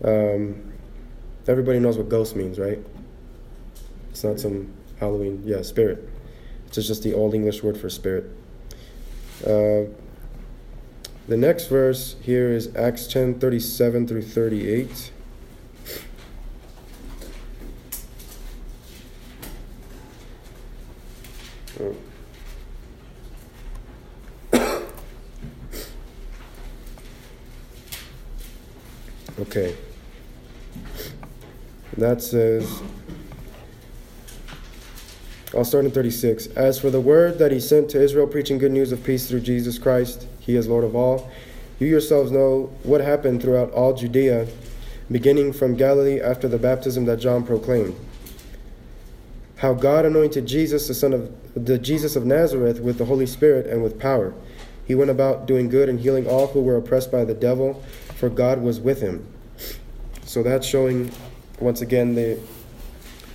um, 0.05 0.70
everybody 1.49 1.79
knows 1.79 1.97
what 1.97 2.09
ghost 2.09 2.37
means, 2.37 2.59
right? 2.59 2.79
It's 4.11 4.25
not 4.25 4.41
some 4.41 4.73
Halloween, 4.99 5.43
yeah, 5.45 5.63
spirit. 5.63 6.09
It's 6.67 6.87
just 6.87 7.03
the 7.03 7.15
old 7.15 7.35
English 7.35 7.63
word 7.63 7.77
for 7.77 7.89
spirit. 7.91 8.25
Uh, 9.45 9.85
the 11.27 11.37
next 11.37 11.67
verse 11.67 12.17
here 12.23 12.51
is 12.53 12.75
Acts 12.77 13.07
ten 13.07 13.39
thirty 13.39 13.61
seven 13.61 14.07
through 14.07 14.23
thirty 14.23 14.69
eight. 14.69 15.13
Oh. 21.81 21.97
Okay. 29.41 29.75
That 31.97 32.23
says, 32.23 32.83
I'll 35.57 35.65
start 35.65 35.85
in 35.85 35.91
36. 35.91 36.47
As 36.49 36.79
for 36.79 36.91
the 36.91 37.01
word 37.01 37.39
that 37.39 37.51
he 37.51 37.59
sent 37.59 37.91
to 37.91 38.01
Israel, 38.01 38.27
preaching 38.27 38.59
good 38.59 38.71
news 38.71 38.93
of 38.93 39.03
peace 39.03 39.29
through 39.29 39.41
Jesus 39.41 39.79
Christ, 39.79 40.27
he 40.39 40.55
is 40.55 40.69
Lord 40.69 40.85
of 40.85 40.95
all. 40.95 41.31
You 41.81 41.89
yourselves 41.89 42.31
know 42.31 42.73
what 42.85 43.01
happened 43.01 43.43
throughout 43.43 43.73
all 43.73 43.95
Judea, 43.95 44.47
beginning 45.11 45.53
from 45.53 45.75
Galilee 45.75 46.21
after 46.21 46.47
the 46.47 46.59
baptism 46.59 47.05
that 47.07 47.19
John 47.19 47.45
proclaimed. 47.45 47.97
How 49.57 49.75
God 49.75 50.07
anointed 50.07 50.47
Jesus, 50.47 50.87
the 50.87 50.95
son 50.95 51.13
of 51.13 51.33
the 51.55 51.79
Jesus 51.79 52.15
of 52.15 52.25
Nazareth, 52.25 52.81
with 52.81 52.99
the 52.99 53.07
Holy 53.07 53.27
Spirit 53.27 53.67
and 53.67 53.83
with 53.83 53.99
power. 53.99 54.33
He 54.87 54.95
went 54.95 55.11
about 55.11 55.47
doing 55.47 55.69
good 55.69 55.89
and 55.89 55.99
healing 55.99 56.29
all 56.29 56.47
who 56.47 56.63
were 56.63 56.77
oppressed 56.77 57.11
by 57.11 57.25
the 57.25 57.35
devil, 57.35 57.83
for 58.15 58.29
God 58.29 58.63
was 58.63 58.79
with 58.79 59.01
him. 59.01 59.27
So 60.25 60.43
that's 60.43 60.67
showing 60.67 61.11
once 61.61 61.81
again 61.81 62.15
the 62.15 62.39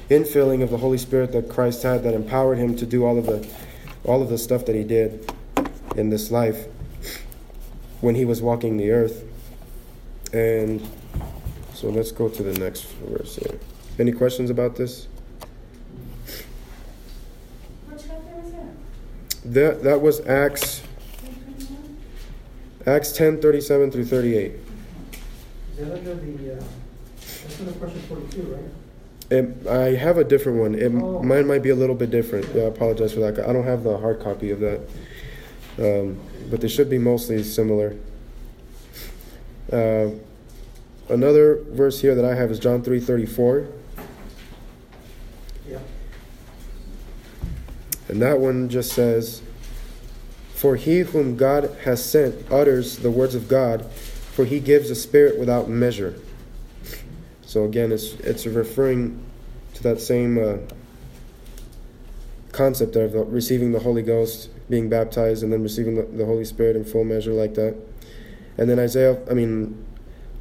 infilling 0.09 0.61
of 0.61 0.69
the 0.69 0.77
Holy 0.77 0.97
Spirit 0.97 1.31
that 1.31 1.49
Christ 1.49 1.83
had 1.83 2.03
that 2.03 2.13
empowered 2.13 2.57
him 2.57 2.75
to 2.75 2.85
do 2.85 3.05
all 3.05 3.17
of 3.17 3.25
the 3.25 3.47
all 4.03 4.21
of 4.21 4.29
the 4.29 4.37
stuff 4.37 4.65
that 4.65 4.75
he 4.75 4.83
did 4.83 5.31
in 5.95 6.09
this 6.09 6.29
life 6.29 6.67
when 8.01 8.15
he 8.15 8.25
was 8.25 8.41
walking 8.41 8.77
the 8.77 8.91
earth. 8.91 9.23
And 10.33 10.81
so 11.73 11.89
let's 11.89 12.11
go 12.11 12.29
to 12.29 12.43
the 12.43 12.59
next 12.59 12.83
verse 12.83 13.37
here. 13.37 13.59
Any 13.97 14.11
questions 14.11 14.49
about 14.49 14.75
this? 14.75 15.07
That 19.45 19.83
that 19.83 20.01
was 20.01 20.19
Acts 20.21 20.81
Acts 22.85 23.11
ten 23.11 23.41
thirty 23.41 23.61
seven 23.61 23.91
through 23.91 24.05
thirty 24.05 24.35
eight. 24.35 24.53
Is 25.77 25.87
that 25.87 25.97
under 25.97 26.15
the, 26.15 26.57
uh, 26.57 26.63
that's 27.25 27.77
question 27.77 28.01
forty-two, 28.01 28.41
right? 28.43 28.63
It, 29.31 29.67
I 29.67 29.95
have 29.95 30.17
a 30.17 30.23
different 30.23 30.59
one. 30.59 30.75
It, 30.75 30.91
Oh. 30.93 31.23
Mine 31.23 31.47
might 31.47 31.63
be 31.63 31.69
a 31.71 31.75
little 31.75 31.95
bit 31.95 32.11
different. 32.11 32.47
Yeah, 32.53 32.63
I 32.63 32.65
apologize 32.67 33.13
for 33.13 33.21
that. 33.21 33.39
I 33.47 33.51
don't 33.53 33.63
have 33.65 33.83
the 33.83 33.97
hard 33.97 34.19
copy 34.19 34.51
of 34.51 34.59
that, 34.59 34.81
um, 35.79 36.17
but 36.51 36.61
they 36.61 36.67
should 36.67 36.89
be 36.89 36.99
mostly 36.99 37.41
similar. 37.43 37.95
Uh, 39.71 40.09
another 41.09 41.59
verse 41.71 42.01
here 42.01 42.13
that 42.13 42.23
I 42.25 42.35
have 42.35 42.51
is 42.51 42.59
John 42.59 42.83
three 42.83 42.99
thirty 42.99 43.25
four, 43.25 43.65
Yeah. 45.67 45.79
and 48.09 48.21
that 48.21 48.39
one 48.39 48.69
just 48.69 48.93
says, 48.93 49.41
"For 50.53 50.75
he 50.75 50.99
whom 50.99 51.35
God 51.35 51.75
has 51.85 52.03
sent 52.03 52.51
utters 52.51 52.97
the 52.97 53.09
words 53.09 53.33
of 53.33 53.47
God, 53.47 53.85
for 53.91 54.45
he 54.45 54.59
gives 54.59 54.91
a 54.91 54.95
spirit 54.95 55.39
without 55.39 55.67
measure." 55.67 56.13
So 57.55 57.63
again, 57.63 57.93
it's 57.93 58.15
it's 58.15 58.45
referring 58.45 59.17
to 59.75 59.83
that 59.83 60.01
same 60.01 60.37
uh, 60.37 60.57
concept 62.51 62.97
of 62.97 63.13
receiving 63.31 63.71
the 63.71 63.79
Holy 63.79 64.01
Ghost, 64.01 64.49
being 64.69 64.89
baptized, 64.89 65.41
and 65.41 65.53
then 65.53 65.63
receiving 65.63 65.95
the, 65.95 66.03
the 66.03 66.25
Holy 66.25 66.43
Spirit 66.43 66.75
in 66.75 66.83
full 66.83 67.05
measure 67.05 67.31
like 67.31 67.53
that. 67.53 67.77
And 68.57 68.69
then 68.69 68.77
Isaiah, 68.77 69.17
I 69.31 69.35
mean, 69.35 69.85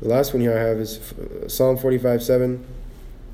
the 0.03 0.09
last 0.09 0.35
one 0.35 0.41
here 0.41 0.59
I 0.59 0.61
have 0.61 0.79
is 0.79 1.13
uh, 1.13 1.49
Psalm 1.49 1.77
45 1.77 2.21
7 2.21 2.67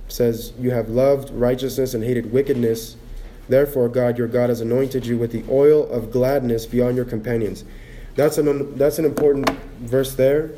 says, 0.08 0.52
You 0.60 0.72
have 0.72 0.90
loved 0.90 1.30
righteousness 1.30 1.94
and 1.94 2.04
hated 2.04 2.30
wickedness. 2.30 2.96
Therefore, 3.48 3.88
God, 3.88 4.18
your 4.18 4.28
God, 4.28 4.50
has 4.50 4.60
anointed 4.60 5.06
you 5.06 5.16
with 5.16 5.32
the 5.32 5.42
oil 5.48 5.88
of 5.88 6.10
gladness 6.10 6.66
beyond 6.66 6.96
your 6.96 7.06
companions. 7.06 7.64
That's 8.14 8.36
an, 8.36 8.76
that's 8.76 8.98
an 8.98 9.06
important 9.06 9.48
verse 9.78 10.16
there 10.16 10.50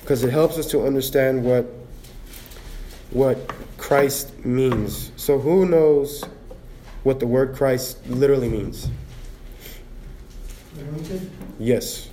because 0.00 0.24
it 0.24 0.30
helps 0.30 0.56
us 0.56 0.70
to 0.70 0.86
understand 0.86 1.44
what 1.44 1.83
what 3.14 3.38
Christ 3.78 4.44
means. 4.44 5.10
So 5.16 5.38
who 5.38 5.64
knows 5.66 6.24
what 7.04 7.20
the 7.20 7.26
word 7.26 7.54
Christ 7.56 8.04
literally 8.08 8.48
means? 8.48 8.90
Anointed? 10.78 11.30
Yes. 11.58 12.10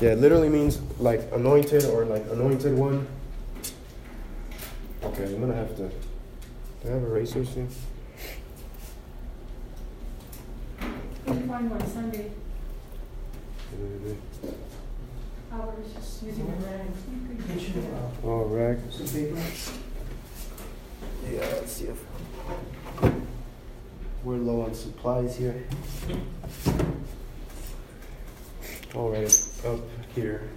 Yeah, 0.00 0.10
it 0.10 0.18
literally 0.18 0.50
means 0.50 0.78
like 1.00 1.22
anointed 1.32 1.84
or 1.86 2.04
like 2.04 2.24
anointed 2.30 2.74
one. 2.78 3.06
Okay, 5.02 5.24
I'm 5.24 5.40
gonna 5.40 5.54
have 5.54 5.74
to. 5.76 5.88
Do 5.88 5.92
I 6.84 6.88
have 6.90 7.02
erasers 7.02 7.48
here? 7.54 7.66
Couldn't 11.26 11.48
find 11.48 11.70
one 11.70 11.86
Sunday. 11.88 12.30
I 15.50 15.56
was 15.56 15.92
just 15.94 16.22
using 16.22 16.46
a 16.46 16.56
rag. 16.66 16.88
Get 17.48 17.60
you, 17.74 17.82
Oh, 18.24 18.44
rag. 18.44 18.78
some 18.92 19.06
paper? 19.08 19.40
Yeah, 21.26 21.40
let's 21.40 21.72
see 21.72 21.86
if 21.86 22.04
we're 24.24 24.36
low 24.36 24.62
on 24.62 24.74
supplies 24.74 25.36
here. 25.36 25.64
All 28.94 29.10
right, 29.10 29.50
up 29.66 29.80
here. 30.14 30.48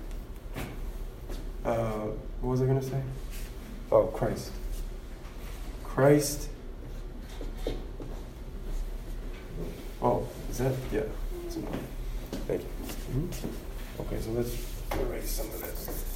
Uh, 1.64 2.08
what 2.42 2.52
was 2.52 2.62
I 2.62 2.66
gonna 2.66 2.82
say? 2.82 3.02
Oh, 3.92 4.06
Christ. 4.08 4.52
Christ. 5.84 6.50
Oh, 10.02 10.28
is 10.50 10.58
that? 10.58 10.74
Yeah. 10.92 11.02
Thank 12.48 12.62
you. 12.62 13.30
Okay, 14.00 14.20
so 14.22 14.32
let's 14.32 14.56
erase 15.00 15.30
some 15.30 15.48
of 15.48 15.62
this. 15.62 16.11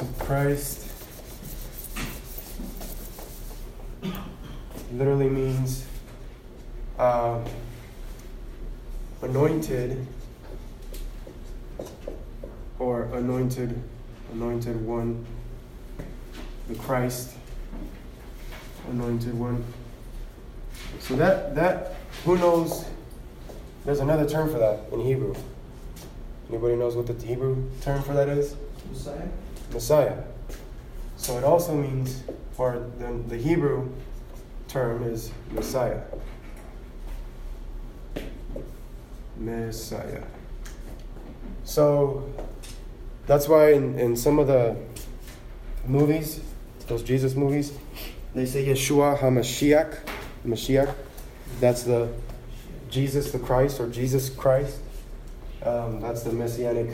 So 0.00 0.06
Christ 0.18 0.90
literally 4.94 5.28
means 5.28 5.84
um, 6.98 7.44
anointed 9.20 10.06
or 12.78 13.02
anointed, 13.12 13.78
anointed 14.32 14.82
one, 14.86 15.26
the 16.68 16.76
Christ, 16.76 17.34
anointed 18.88 19.38
one. 19.38 19.62
So 21.00 21.14
that 21.16 21.54
that 21.56 21.96
who 22.24 22.38
knows? 22.38 22.86
There's 23.84 24.00
another 24.00 24.26
term 24.26 24.50
for 24.50 24.58
that 24.60 24.80
in 24.92 25.00
Hebrew. 25.00 25.34
Anybody 26.48 26.76
knows 26.76 26.96
what 26.96 27.06
the 27.06 27.26
Hebrew 27.26 27.68
term 27.82 28.02
for 28.02 28.14
that 28.14 28.30
is? 28.30 28.56
Messiah? 28.90 29.28
Messiah. 29.72 30.16
So 31.16 31.36
it 31.38 31.44
also 31.44 31.74
means, 31.74 32.22
or 32.56 32.86
the, 32.98 33.12
the 33.28 33.36
Hebrew 33.36 33.90
term 34.68 35.02
is 35.02 35.30
Messiah. 35.50 36.00
Messiah. 39.36 40.22
So 41.64 42.28
that's 43.26 43.48
why 43.48 43.72
in, 43.72 43.98
in 43.98 44.16
some 44.16 44.38
of 44.38 44.46
the 44.46 44.76
movies, 45.86 46.40
those 46.86 47.02
Jesus 47.02 47.34
movies, 47.34 47.72
they 48.34 48.46
say 48.46 48.66
Yeshua 48.66 49.18
HaMashiach. 49.18 49.98
Mashiach. 50.46 50.94
That's 51.60 51.82
the 51.82 52.08
Jesus 52.90 53.30
the 53.30 53.38
Christ 53.38 53.80
or 53.80 53.88
Jesus 53.88 54.28
Christ. 54.30 54.78
Um, 55.62 56.00
that's 56.00 56.22
the 56.22 56.32
messianic 56.32 56.90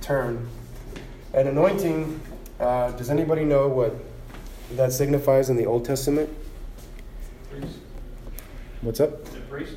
term. 0.00 0.48
And 1.32 1.48
anointing, 1.48 2.20
uh, 2.58 2.90
does 2.92 3.08
anybody 3.08 3.44
know 3.44 3.68
what 3.68 3.94
that 4.72 4.92
signifies 4.92 5.48
in 5.48 5.56
the 5.56 5.66
Old 5.66 5.84
Testament? 5.84 6.28
Priest? 7.50 7.78
What's 8.80 9.00
up? 9.00 9.24
The 9.26 9.40
priest? 9.40 9.74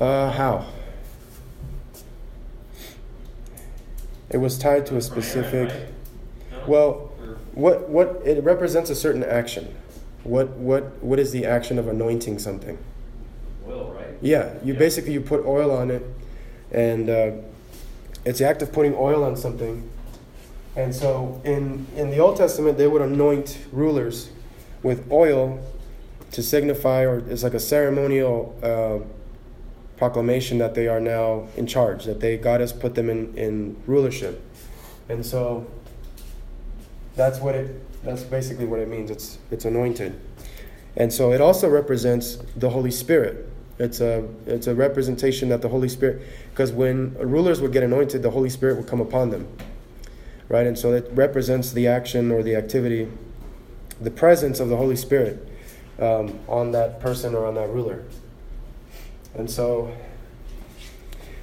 Uh, 0.00 0.30
how? 0.30 0.66
It 4.30 4.36
was 4.36 4.58
tied 4.58 4.86
to 4.86 4.96
a 4.96 5.00
specific. 5.00 5.72
Well, 6.66 7.12
what 7.52 7.88
what 7.88 8.20
it 8.24 8.44
represents 8.44 8.90
a 8.90 8.94
certain 8.94 9.24
action. 9.24 9.74
What 10.22 10.50
what 10.50 11.02
what 11.02 11.18
is 11.18 11.32
the 11.32 11.46
action 11.46 11.78
of 11.78 11.88
anointing 11.88 12.38
something? 12.38 12.78
Oil, 13.66 13.96
right? 13.96 14.06
Yeah, 14.20 14.54
you 14.62 14.74
basically 14.74 15.14
you 15.14 15.20
put 15.20 15.44
oil 15.46 15.70
on 15.70 15.90
it, 15.90 16.04
and 16.70 17.08
uh, 17.08 17.30
it's 18.24 18.38
the 18.38 18.46
act 18.46 18.62
of 18.62 18.72
putting 18.72 18.94
oil 18.94 19.24
on 19.24 19.36
something. 19.36 19.88
And 20.78 20.94
so 20.94 21.40
in 21.44 21.86
in 21.96 22.10
the 22.10 22.20
Old 22.20 22.36
Testament, 22.36 22.78
they 22.78 22.86
would 22.86 23.02
anoint 23.02 23.58
rulers 23.72 24.30
with 24.84 25.10
oil 25.10 25.58
to 26.30 26.40
signify, 26.40 27.04
or 27.04 27.18
it's 27.28 27.42
like 27.42 27.54
a 27.54 27.60
ceremonial 27.60 28.56
uh, 28.62 29.04
proclamation 29.96 30.58
that 30.58 30.76
they 30.76 30.86
are 30.86 31.00
now 31.00 31.48
in 31.56 31.66
charge, 31.66 32.04
that 32.04 32.20
they 32.20 32.36
God 32.36 32.60
has 32.60 32.72
put 32.72 32.94
them 32.94 33.10
in 33.10 33.36
in 33.36 33.76
rulership, 33.88 34.40
and 35.08 35.26
so 35.26 35.66
that's 37.16 37.40
what 37.40 37.56
it. 37.56 38.04
That's 38.04 38.22
basically 38.22 38.66
what 38.66 38.78
it 38.78 38.86
means. 38.86 39.10
It's 39.10 39.38
it's 39.50 39.64
anointed, 39.64 40.14
and 40.96 41.12
so 41.12 41.32
it 41.32 41.40
also 41.40 41.68
represents 41.68 42.38
the 42.54 42.70
Holy 42.70 42.92
Spirit. 42.92 43.50
It's 43.80 44.00
a 44.00 44.28
it's 44.46 44.68
a 44.68 44.76
representation 44.76 45.48
that 45.48 45.60
the 45.60 45.70
Holy 45.70 45.88
Spirit, 45.88 46.22
because 46.50 46.70
when 46.70 47.14
rulers 47.18 47.60
would 47.60 47.72
get 47.72 47.82
anointed, 47.82 48.22
the 48.22 48.30
Holy 48.30 48.50
Spirit 48.50 48.76
would 48.76 48.86
come 48.86 49.00
upon 49.00 49.30
them, 49.30 49.48
right? 50.48 50.66
And 50.66 50.78
so 50.78 50.92
it 50.92 51.08
represents 51.12 51.72
the 51.72 51.86
action 51.86 52.30
or 52.30 52.42
the 52.42 52.56
activity, 52.56 53.08
the 54.00 54.10
presence 54.10 54.60
of 54.60 54.68
the 54.68 54.76
Holy 54.76 54.96
Spirit 54.96 55.46
um, 55.98 56.38
on 56.48 56.72
that 56.72 57.00
person 57.00 57.34
or 57.34 57.46
on 57.46 57.54
that 57.54 57.68
ruler. 57.68 58.04
And 59.34 59.50
so 59.50 59.94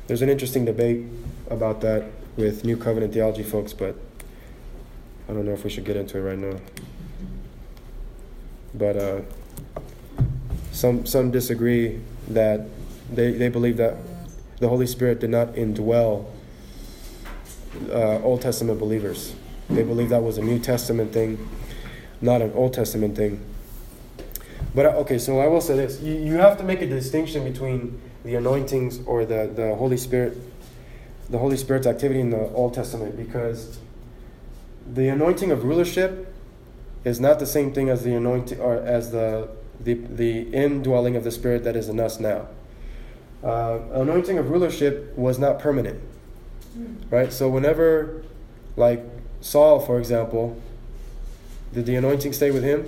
there's 0.08 0.22
an 0.22 0.30
interesting 0.30 0.66
debate 0.66 1.06
about 1.50 1.82
that 1.82 2.06
with 2.36 2.66
New 2.66 2.78
Covenant 2.78 3.14
theology 3.14 3.44
folks, 3.44 3.74
but 3.74 3.96
I 5.30 5.34
don't 5.34 5.46
know 5.46 5.54
if 5.54 5.64
we 5.64 5.70
should 5.70 5.86
get 5.86 5.96
into 5.96 6.18
it 6.18 6.22
right 6.22 6.38
now. 6.38 6.60
But 8.74 8.98
uh, 8.98 9.22
some 10.72 11.06
some 11.06 11.32
disagree 11.32 12.02
that 12.28 12.68
they, 13.12 13.32
they 13.32 13.50
believe 13.50 13.78
that 13.78 13.96
the 14.60 14.68
Holy 14.68 14.88
Spirit 14.88 15.20
did 15.20 15.30
not 15.30 15.54
indwell 15.54 16.26
uh, 17.90 18.22
Old 18.22 18.42
Testament 18.42 18.80
believers. 18.80 19.36
They 19.70 19.84
believe 19.84 20.10
that 20.10 20.22
was 20.22 20.38
a 20.38 20.42
New 20.42 20.60
Testament 20.60 21.12
thing, 21.12 21.50
not 22.22 22.42
an 22.42 22.52
Old 22.54 22.74
Testament 22.74 23.16
thing. 23.16 23.44
But 24.74 24.86
uh, 24.86 24.90
okay, 25.00 25.18
so 25.18 25.40
I 25.40 25.48
will 25.48 25.62
say 25.62 25.76
this: 25.76 26.02
you, 26.02 26.14
you 26.14 26.34
have 26.34 26.58
to 26.58 26.64
make 26.64 26.82
a 26.82 26.88
distinction 26.88 27.44
between 27.44 28.00
the 28.24 28.36
anointings 28.36 29.00
or 29.06 29.26
the, 29.26 29.52
the 29.54 29.76
Holy 29.76 29.98
Spirit, 29.98 30.38
the 31.30 31.38
Holy 31.38 31.58
Spirit's 31.58 31.88
activity 31.88 32.20
in 32.20 32.30
the 32.30 32.50
Old 32.52 32.74
Testament, 32.74 33.18
because 33.18 33.80
the 34.86 35.08
anointing 35.08 35.52
of 35.52 35.64
rulership 35.64 36.34
is 37.04 37.20
not 37.20 37.40
the 37.40 37.46
same 37.46 37.74
thing 37.74 37.90
as 37.90 38.04
the 38.04 38.14
anointing 38.14 38.60
or 38.60 38.76
as 38.76 39.12
the 39.12 39.50
the, 39.80 39.94
the 39.94 40.42
indwelling 40.54 41.16
of 41.16 41.24
the 41.24 41.32
Spirit 41.32 41.64
that 41.64 41.76
is 41.76 41.90
in 41.90 42.00
us 42.00 42.20
now. 42.20 42.48
Uh, 43.44 43.80
anointing 43.94 44.38
of 44.38 44.50
rulership 44.50 45.16
was 45.18 45.38
not 45.38 45.60
permanent, 45.60 46.02
right? 47.10 47.32
So 47.32 47.50
whenever, 47.50 48.24
like 48.76 49.04
Saul, 49.42 49.80
for 49.80 50.00
example, 50.00 50.62
did 51.74 51.86
the 51.86 51.96
anointing 51.96 52.34
stay 52.34 52.52
with 52.52 52.64
him? 52.64 52.86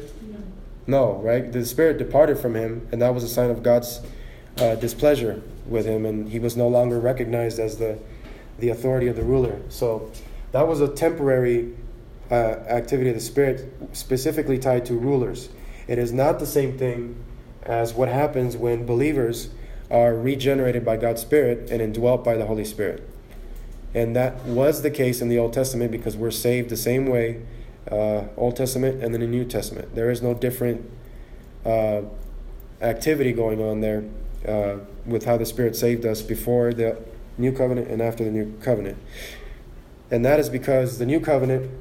No, 0.85 1.15
right? 1.15 1.51
The 1.51 1.65
Spirit 1.65 1.97
departed 1.97 2.37
from 2.39 2.55
him, 2.55 2.87
and 2.91 3.01
that 3.01 3.13
was 3.13 3.23
a 3.23 3.27
sign 3.27 3.49
of 3.49 3.61
God's 3.61 4.01
uh, 4.57 4.75
displeasure 4.75 5.41
with 5.65 5.85
him, 5.85 6.05
and 6.05 6.29
he 6.29 6.39
was 6.39 6.55
no 6.55 6.67
longer 6.67 6.99
recognized 6.99 7.59
as 7.59 7.77
the 7.77 7.99
the 8.59 8.69
authority 8.69 9.07
of 9.07 9.15
the 9.15 9.23
ruler. 9.23 9.61
So 9.69 10.11
that 10.51 10.67
was 10.67 10.81
a 10.81 10.87
temporary 10.87 11.75
uh, 12.31 12.33
activity 12.33 13.09
of 13.09 13.15
the 13.15 13.21
Spirit, 13.21 13.71
specifically 13.93 14.57
tied 14.57 14.85
to 14.87 14.95
rulers. 14.95 15.49
It 15.87 15.97
is 15.99 16.11
not 16.11 16.39
the 16.39 16.45
same 16.45 16.77
thing 16.77 17.23
as 17.63 17.93
what 17.93 18.09
happens 18.09 18.57
when 18.57 18.85
believers 18.85 19.49
are 19.89 20.15
regenerated 20.15 20.83
by 20.83 20.97
God's 20.97 21.21
Spirit 21.21 21.69
and 21.69 21.81
indwelt 21.81 22.23
by 22.23 22.35
the 22.35 22.45
Holy 22.45 22.65
Spirit. 22.65 23.07
And 23.97 24.15
that 24.15 24.45
was 24.45 24.83
the 24.83 24.91
case 24.91 25.21
in 25.21 25.27
the 25.27 25.39
Old 25.39 25.53
Testament 25.53 25.89
because 25.91 26.15
we're 26.15 26.29
saved 26.29 26.69
the 26.69 26.77
same 26.77 27.07
way, 27.07 27.41
uh, 27.91 28.25
Old 28.37 28.55
Testament 28.55 29.03
and 29.03 29.11
then 29.11 29.21
the 29.21 29.27
New 29.27 29.43
Testament. 29.43 29.95
There 29.95 30.11
is 30.11 30.21
no 30.21 30.35
different 30.35 30.87
uh, 31.65 32.01
activity 32.79 33.33
going 33.33 33.59
on 33.59 33.81
there 33.81 34.03
uh, 34.47 34.77
with 35.07 35.25
how 35.25 35.37
the 35.37 35.47
Spirit 35.47 35.75
saved 35.75 36.05
us 36.05 36.21
before 36.21 36.75
the 36.75 36.95
New 37.39 37.51
Covenant 37.51 37.89
and 37.89 37.99
after 37.99 38.23
the 38.23 38.29
New 38.29 38.55
Covenant. 38.61 38.99
And 40.11 40.23
that 40.23 40.39
is 40.39 40.47
because 40.47 40.99
the 40.99 41.05
New 41.07 41.19
Covenant 41.19 41.71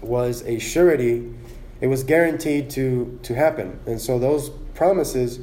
was 0.00 0.42
a 0.44 0.58
surety 0.58 1.34
it 1.82 1.88
was 1.88 2.04
guaranteed 2.04 2.70
to, 2.70 3.18
to 3.24 3.34
happen. 3.34 3.80
And 3.86 4.00
so 4.00 4.16
those 4.16 4.50
promises 4.74 5.40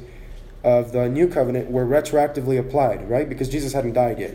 of 0.64 0.90
the 0.90 1.06
new 1.06 1.28
covenant 1.28 1.70
were 1.70 1.84
retroactively 1.84 2.58
applied, 2.58 3.08
right? 3.10 3.28
Because 3.28 3.50
Jesus 3.50 3.74
hadn't 3.74 3.92
died 3.92 4.18
yet. 4.18 4.34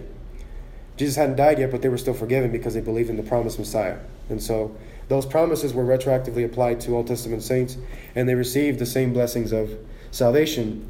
Jesus 0.97 1.15
hadn't 1.15 1.35
died 1.35 1.59
yet, 1.59 1.71
but 1.71 1.81
they 1.81 1.89
were 1.89 1.97
still 1.97 2.13
forgiven 2.13 2.51
because 2.51 2.73
they 2.73 2.81
believed 2.81 3.09
in 3.09 3.17
the 3.17 3.23
promised 3.23 3.59
Messiah. 3.59 3.97
And 4.29 4.41
so 4.41 4.75
those 5.07 5.25
promises 5.25 5.73
were 5.73 5.83
retroactively 5.83 6.45
applied 6.45 6.79
to 6.81 6.95
Old 6.95 7.07
Testament 7.07 7.43
saints, 7.43 7.77
and 8.15 8.27
they 8.27 8.35
received 8.35 8.79
the 8.79 8.85
same 8.85 9.13
blessings 9.13 9.51
of 9.51 9.71
salvation. 10.11 10.89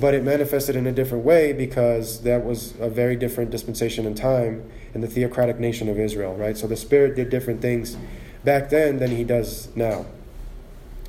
But 0.00 0.14
it 0.14 0.24
manifested 0.24 0.74
in 0.74 0.86
a 0.86 0.92
different 0.92 1.24
way 1.24 1.52
because 1.52 2.22
that 2.22 2.44
was 2.44 2.72
a 2.80 2.88
very 2.88 3.14
different 3.14 3.50
dispensation 3.50 4.06
in 4.06 4.14
time 4.14 4.70
in 4.94 5.02
the 5.02 5.06
theocratic 5.06 5.58
nation 5.58 5.88
of 5.88 5.98
Israel, 5.98 6.34
right? 6.34 6.56
So 6.56 6.66
the 6.66 6.76
Spirit 6.76 7.14
did 7.14 7.28
different 7.28 7.60
things 7.60 7.96
back 8.44 8.70
then 8.70 8.98
than 8.98 9.10
he 9.10 9.24
does 9.24 9.68
now. 9.76 10.06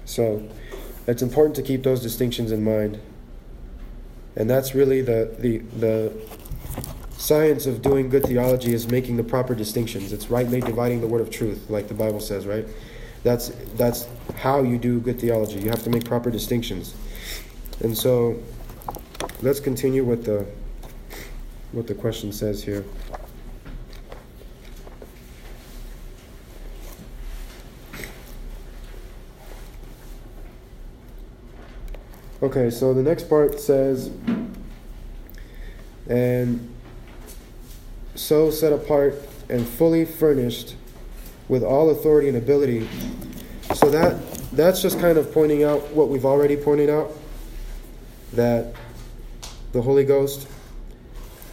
So 0.05 0.47
it's 1.07 1.21
important 1.21 1.55
to 1.57 1.61
keep 1.61 1.83
those 1.83 2.01
distinctions 2.01 2.51
in 2.51 2.63
mind. 2.63 2.99
And 4.35 4.49
that's 4.49 4.75
really 4.75 5.01
the, 5.01 5.33
the, 5.39 5.59
the 5.59 6.13
science 7.23 7.65
of 7.65 7.81
doing 7.81 8.09
good 8.09 8.25
theology 8.25 8.73
is 8.73 8.89
making 8.89 9.15
the 9.15 9.23
proper 9.23 9.55
distinctions. 9.55 10.11
It's 10.11 10.29
rightly 10.29 10.59
dividing 10.59 10.99
the 10.99 11.07
word 11.07 11.21
of 11.21 11.29
truth, 11.29 11.69
like 11.69 11.87
the 11.87 11.93
Bible 11.93 12.19
says, 12.19 12.45
right? 12.45 12.65
That's, 13.23 13.47
that's 13.77 14.09
how 14.35 14.61
you 14.61 14.77
do 14.77 14.99
good 14.99 15.21
theology. 15.21 15.61
You 15.61 15.69
have 15.69 15.83
to 15.83 15.89
make 15.89 16.03
proper 16.03 16.29
distinctions. 16.29 16.93
And 17.79 17.97
so 17.97 18.37
let's 19.41 19.61
continue 19.61 20.03
with 20.03 20.25
the, 20.25 20.45
what 21.71 21.87
the 21.87 21.93
question 21.93 22.33
says 22.33 22.61
here. 22.61 22.83
Okay, 32.41 32.69
so 32.69 32.93
the 32.93 33.01
next 33.01 33.29
part 33.29 33.61
says, 33.61 34.11
and 36.09 36.72
so 38.15 38.51
set 38.51 38.73
apart 38.73 39.15
and 39.49 39.67
fully 39.67 40.05
furnished 40.05 40.75
with 41.47 41.63
all 41.63 41.89
authority 41.89 42.27
and 42.27 42.37
ability. 42.37 42.87
So 43.75 43.89
that 43.89 44.19
that's 44.51 44.81
just 44.81 44.99
kind 44.99 45.17
of 45.17 45.31
pointing 45.33 45.63
out 45.63 45.91
what 45.91 46.09
we've 46.09 46.25
already 46.25 46.55
pointed 46.55 46.89
out 46.89 47.11
that 48.33 48.73
the 49.71 49.81
Holy 49.81 50.05
Ghost 50.05 50.47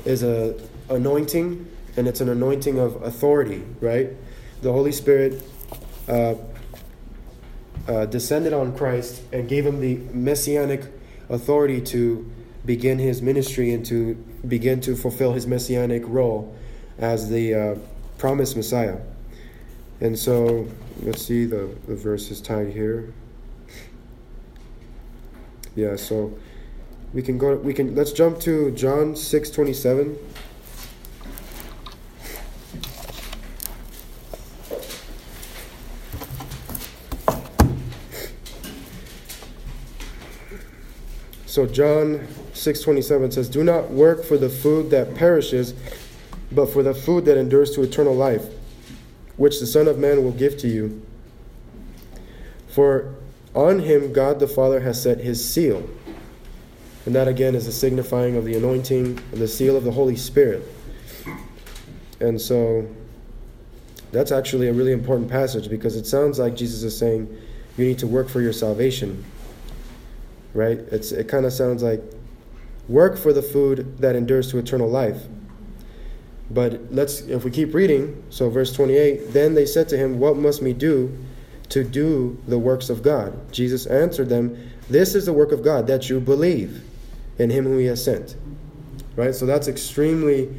is 0.05 0.23
a 0.23 0.55
anointing 0.89 1.67
and 1.97 2.07
it's 2.07 2.21
an 2.21 2.29
anointing 2.29 2.79
of 2.79 3.03
authority, 3.03 3.63
right? 3.81 4.11
The 4.63 4.73
Holy 4.73 4.93
Spirit 4.93 5.43
uh, 6.09 6.35
uh, 7.89 8.07
descended 8.07 8.53
on 8.53 8.77
Christ 8.77 9.23
and 9.33 9.49
gave 9.49 9.65
him 9.65 9.81
the 9.81 9.97
messianic 10.13 10.85
authority 11.29 11.81
to 11.81 12.31
begin 12.65 12.99
his 12.99 13.23
ministry 13.23 13.73
and 13.73 13.85
to 13.87 14.23
begin 14.47 14.81
to 14.83 14.97
fulfill 14.97 15.33
his 15.33 15.47
messianic 15.47 16.03
role 16.07 16.55
as 16.99 17.29
the 17.29 17.55
uh, 17.55 17.75
promised 18.19 18.57
Messiah. 18.57 18.99
And 20.01 20.19
so, 20.19 20.69
let's 21.03 21.23
see, 21.23 21.45
the, 21.45 21.69
the 21.87 21.95
verse 21.95 22.31
is 22.31 22.41
tied 22.41 22.73
here. 22.73 23.13
Yeah, 25.77 25.97
so 25.97 26.37
we 27.13 27.23
can 27.23 27.39
go, 27.39 27.57
we 27.57 27.75
can, 27.75 27.95
let's 27.95 28.13
jump 28.13 28.41
to 28.41 28.71
John 28.73 29.15
6 29.15 29.51
27. 29.51 30.19
So 41.47 41.67
John 41.67 42.29
6:27 42.61 43.31
says, 43.31 43.49
"Do 43.49 43.65
not 43.65 43.91
work 43.91 44.23
for 44.23 44.37
the 44.37 44.51
food 44.51 44.91
that 44.91 45.15
perishes, 45.15 45.73
but 46.53 46.67
for 46.67 46.83
the 46.83 46.93
food 46.93 47.25
that 47.25 47.39
endures 47.39 47.71
to 47.73 47.83
eternal 47.83 48.15
life, 48.15 48.45
which 49.39 49.61
the 49.61 49.67
Son 49.67 49.89
of 49.89 49.99
Man 49.99 50.23
will 50.23 50.33
give 50.33 50.59
to 50.59 50.69
you. 50.69 51.01
For 52.69 53.15
on 53.55 53.81
him 53.81 54.13
God 54.13 54.41
the 54.41 54.47
Father 54.47 54.81
has 54.81 55.01
set 55.01 55.21
his 55.21 55.43
seal." 55.43 55.89
And 57.07 57.15
that 57.15 57.29
again 57.29 57.55
is 57.55 57.67
a 57.67 57.73
signifying 57.73 58.37
of 58.37 58.45
the 58.45 58.55
anointing 58.55 59.19
and 59.33 59.41
the 59.41 59.49
seal 59.49 59.75
of 59.75 59.85
the 59.85 59.93
Holy 59.93 60.17
Spirit. 60.17 60.63
And 62.21 62.39
so 62.39 62.87
that's 64.13 64.31
actually 64.31 64.69
a 64.69 64.73
really 64.75 64.93
important 64.93 65.31
passage 65.31 65.71
because 65.71 65.97
it 65.97 66.07
sounds 66.07 66.39
like 66.39 66.57
Jesus 66.57 66.83
is 66.83 66.95
saying 66.95 67.35
you 67.79 67.87
need 67.87 67.99
to 68.01 68.07
work 68.07 68.29
for 68.29 68.43
your 68.43 68.53
salvation 68.53 69.25
right? 70.55 70.79
It's, 70.79 71.13
it 71.13 71.29
kind 71.29 71.47
of 71.47 71.53
sounds 71.53 71.83
like 71.83 72.03
work 72.89 73.17
for 73.17 73.33
the 73.33 73.43
food 73.43 73.99
that 73.99 74.17
endures 74.17 74.51
to 74.51 74.59
eternal 74.59 74.89
life. 74.89 75.23
But 76.51 76.93
let's, 76.93 77.21
if 77.23 77.45
we 77.45 77.51
keep 77.51 77.75
reading, 77.75 78.23
so 78.31 78.51
verse 78.51 78.73
28, 78.73 79.33
then 79.33 79.55
they 79.55 79.67
said 79.67 79.89
to 79.91 79.97
him, 79.97 80.19
What 80.19 80.37
must 80.37 80.63
we 80.63 80.73
do 80.73 81.17
to 81.69 81.85
do 81.85 82.39
the 82.49 82.59
works 82.59 82.91
of 82.91 83.03
God? 83.03 83.53
Jesus 83.53 83.87
answered 83.87 84.29
them, 84.29 84.71
This 84.89 85.15
is 85.15 85.27
the 85.27 85.33
work 85.33 85.53
of 85.53 85.63
God, 85.63 85.87
that 85.87 86.11
you 86.11 86.19
believe 86.19 86.83
in 87.39 87.51
him 87.51 87.65
whom 87.65 87.79
he 87.79 87.87
has 87.87 88.05
sent. 88.05 88.37
Right? 89.15 89.35
So 89.35 89.47
that's 89.47 89.69
extremely, 89.69 90.53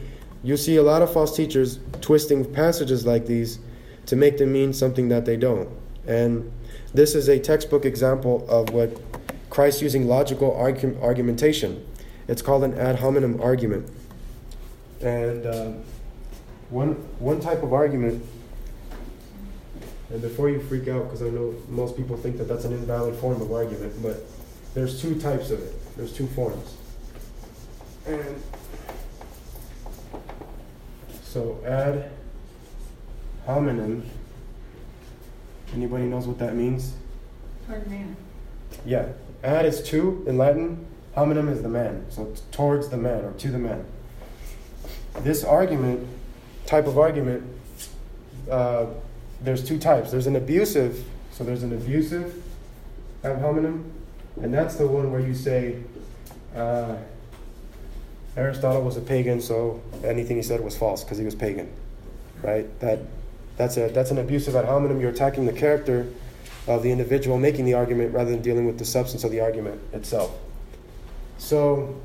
you 0.43 0.55
see 0.55 0.78
a 0.78 0.84
lot 0.84 1.01
of 1.01 1.11
false 1.11 1.36
teachers 1.36 1.80
twisting 1.99 2.45
passages 2.53 3.05
like 3.05 3.26
these 3.26 3.59
to 4.05 4.15
make 4.15 4.38
them 4.38 4.53
mean 4.53 4.74
something 4.74 5.09
that 5.09 5.26
they 5.26 5.36
don't. 5.36 5.69
And 6.07 6.51
this 6.93 7.15
is 7.15 7.28
a 7.28 7.39
textbook 7.39 7.86
example 7.86 8.45
of 8.49 8.69
what 8.72 8.99
Christ 9.49 9.82
using 9.82 10.07
logical 10.07 10.51
argu- 10.51 11.01
argumentation. 11.01 11.86
It's 12.32 12.41
called 12.41 12.63
an 12.63 12.75
ad 12.75 12.97
hominem 12.97 13.41
argument. 13.41 13.91
And 15.01 15.45
uh, 15.45 15.71
one, 16.69 16.93
one 17.19 17.41
type 17.41 17.61
of 17.61 17.73
argument, 17.73 18.25
and 20.09 20.21
before 20.21 20.49
you 20.49 20.61
freak 20.61 20.88
out, 20.88 21.03
because 21.03 21.21
I 21.21 21.25
know 21.25 21.53
most 21.67 21.97
people 21.97 22.15
think 22.15 22.38
that 22.38 22.45
that's 22.45 22.63
an 22.63 22.71
invalid 22.71 23.15
form 23.15 23.41
of 23.41 23.51
argument, 23.51 24.01
but 24.01 24.23
there's 24.73 25.01
two 25.01 25.19
types 25.19 25.51
of 25.51 25.61
it. 25.61 25.97
There's 25.97 26.13
two 26.13 26.25
forms. 26.27 26.77
And 28.07 28.41
So 31.23 31.61
ad 31.65 32.11
hominem. 33.45 34.09
Anybody 35.75 36.05
knows 36.05 36.27
what 36.27 36.39
that 36.39 36.55
means? 36.55 36.93
Toward 37.67 37.86
man. 37.89 38.15
Yeah. 38.86 39.09
Ad 39.43 39.65
is 39.65 39.84
two 39.84 40.23
in 40.27 40.38
Latin. 40.38 40.88
Hominem 41.16 41.49
is 41.49 41.62
the 41.62 41.70
man. 41.70 42.05
So 42.09 42.34
towards 42.51 42.89
the 42.89 42.97
man 42.97 43.26
or 43.26 43.34
to 43.34 43.47
the 43.49 43.59
man. 43.59 43.86
This 45.20 45.43
argument, 45.43 46.07
type 46.66 46.88
of 46.88 46.97
argument, 46.97 47.43
uh, 48.49 48.86
there's 49.41 49.64
two 49.64 49.78
types. 49.78 50.12
There's 50.12 50.28
an 50.28 50.36
abusive. 50.36 51.03
So 51.32 51.43
there's 51.43 51.64
an 51.64 51.74
abusive 51.74 52.43
ad 53.24 53.39
hominem, 53.39 53.91
and 54.41 54.53
that's 54.53 54.76
the 54.76 54.88
one 54.88 55.12
where 55.12 55.22
you 55.22 55.34
say. 55.34 55.78
Uh, 56.55 56.97
Aristotle 58.38 58.82
was 58.82 58.95
a 58.95 59.01
pagan, 59.01 59.41
so 59.41 59.82
anything 60.03 60.38
he 60.38 60.43
said 60.43 60.64
was 60.64 60.78
false 60.78 61.03
because 61.03 61.18
he 61.18 61.26
was 61.26 61.36
pagan, 61.36 61.70
right? 62.41 62.80
That 62.80 62.99
that's 63.57 63.76
a 63.78 63.89
that's 63.89 64.12
an 64.12 64.18
abusive 64.18 64.55
ad 64.55 64.66
hominem. 64.66 65.01
You're 65.01 65.09
attacking 65.09 65.45
the 65.45 65.53
character 65.53 66.07
of 66.68 66.84
the 66.84 66.91
individual 66.91 67.38
making 67.38 67.66
the 67.66 67.74
argument 67.74 68.14
rather 68.14 68.32
than 68.32 68.41
dealing 68.41 68.66
with 68.66 68.78
the 68.78 68.86
substance 68.86 69.24
of 69.24 69.32
the 69.32 69.41
argument 69.41 69.82
itself. 69.93 70.32
So, 71.41 71.99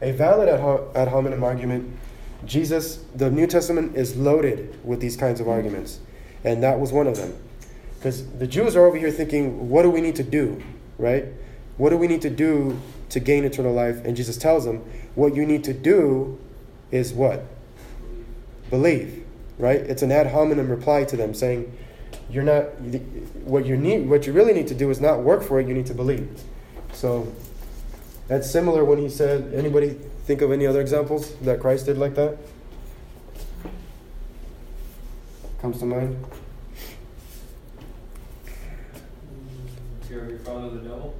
a 0.00 0.12
valid 0.12 0.48
ad, 0.48 0.60
ad 0.94 1.08
hominem 1.08 1.42
argument, 1.42 1.92
Jesus, 2.46 3.04
the 3.16 3.28
New 3.28 3.48
Testament 3.48 3.96
is 3.96 4.16
loaded 4.16 4.78
with 4.84 5.00
these 5.00 5.16
kinds 5.16 5.40
of 5.40 5.48
arguments, 5.48 5.98
and 6.44 6.62
that 6.62 6.78
was 6.78 6.92
one 6.92 7.08
of 7.08 7.16
them. 7.16 7.34
Because 7.98 8.24
the 8.38 8.46
Jews 8.46 8.76
are 8.76 8.86
over 8.86 8.96
here 8.96 9.10
thinking, 9.10 9.68
what 9.68 9.82
do 9.82 9.90
we 9.90 10.00
need 10.00 10.14
to 10.16 10.22
do, 10.22 10.62
right? 10.98 11.26
What 11.78 11.90
do 11.90 11.96
we 11.96 12.06
need 12.06 12.22
to 12.22 12.30
do 12.30 12.80
to 13.08 13.18
gain 13.18 13.44
eternal 13.44 13.74
life? 13.74 14.04
And 14.04 14.16
Jesus 14.16 14.38
tells 14.38 14.64
them, 14.64 14.84
what 15.16 15.34
you 15.34 15.44
need 15.44 15.64
to 15.64 15.74
do 15.74 16.38
is 16.92 17.12
what? 17.12 17.42
Believe, 18.70 19.26
right? 19.58 19.80
It's 19.80 20.02
an 20.02 20.12
ad 20.12 20.28
hominem 20.28 20.70
reply 20.70 21.02
to 21.04 21.16
them 21.16 21.34
saying, 21.34 21.76
you're 22.30 22.44
not 22.44 22.62
what 23.42 23.66
you 23.66 23.76
need 23.76 24.08
what 24.08 24.26
you 24.26 24.32
really 24.32 24.52
need 24.52 24.68
to 24.68 24.74
do 24.74 24.90
is 24.90 25.00
not 25.00 25.20
work 25.20 25.42
for 25.42 25.60
it 25.60 25.66
you 25.66 25.74
need 25.74 25.86
to 25.86 25.94
believe 25.94 26.28
so 26.92 27.26
that's 28.30 28.48
similar 28.50 28.84
when 28.84 28.98
he 28.98 29.08
said 29.10 29.52
anybody 29.54 29.90
think 30.24 30.40
of 30.40 30.52
any 30.52 30.66
other 30.66 30.80
examples 30.80 31.34
that 31.42 31.58
christ 31.60 31.86
did 31.86 31.98
like 31.98 32.14
that? 32.14 32.38
Comes 35.60 35.78
to 35.80 35.84
mind? 35.84 36.16
You're 40.08 40.28
your 40.30 40.38
father 40.40 40.70
the 40.70 40.78
devil? 40.80 41.14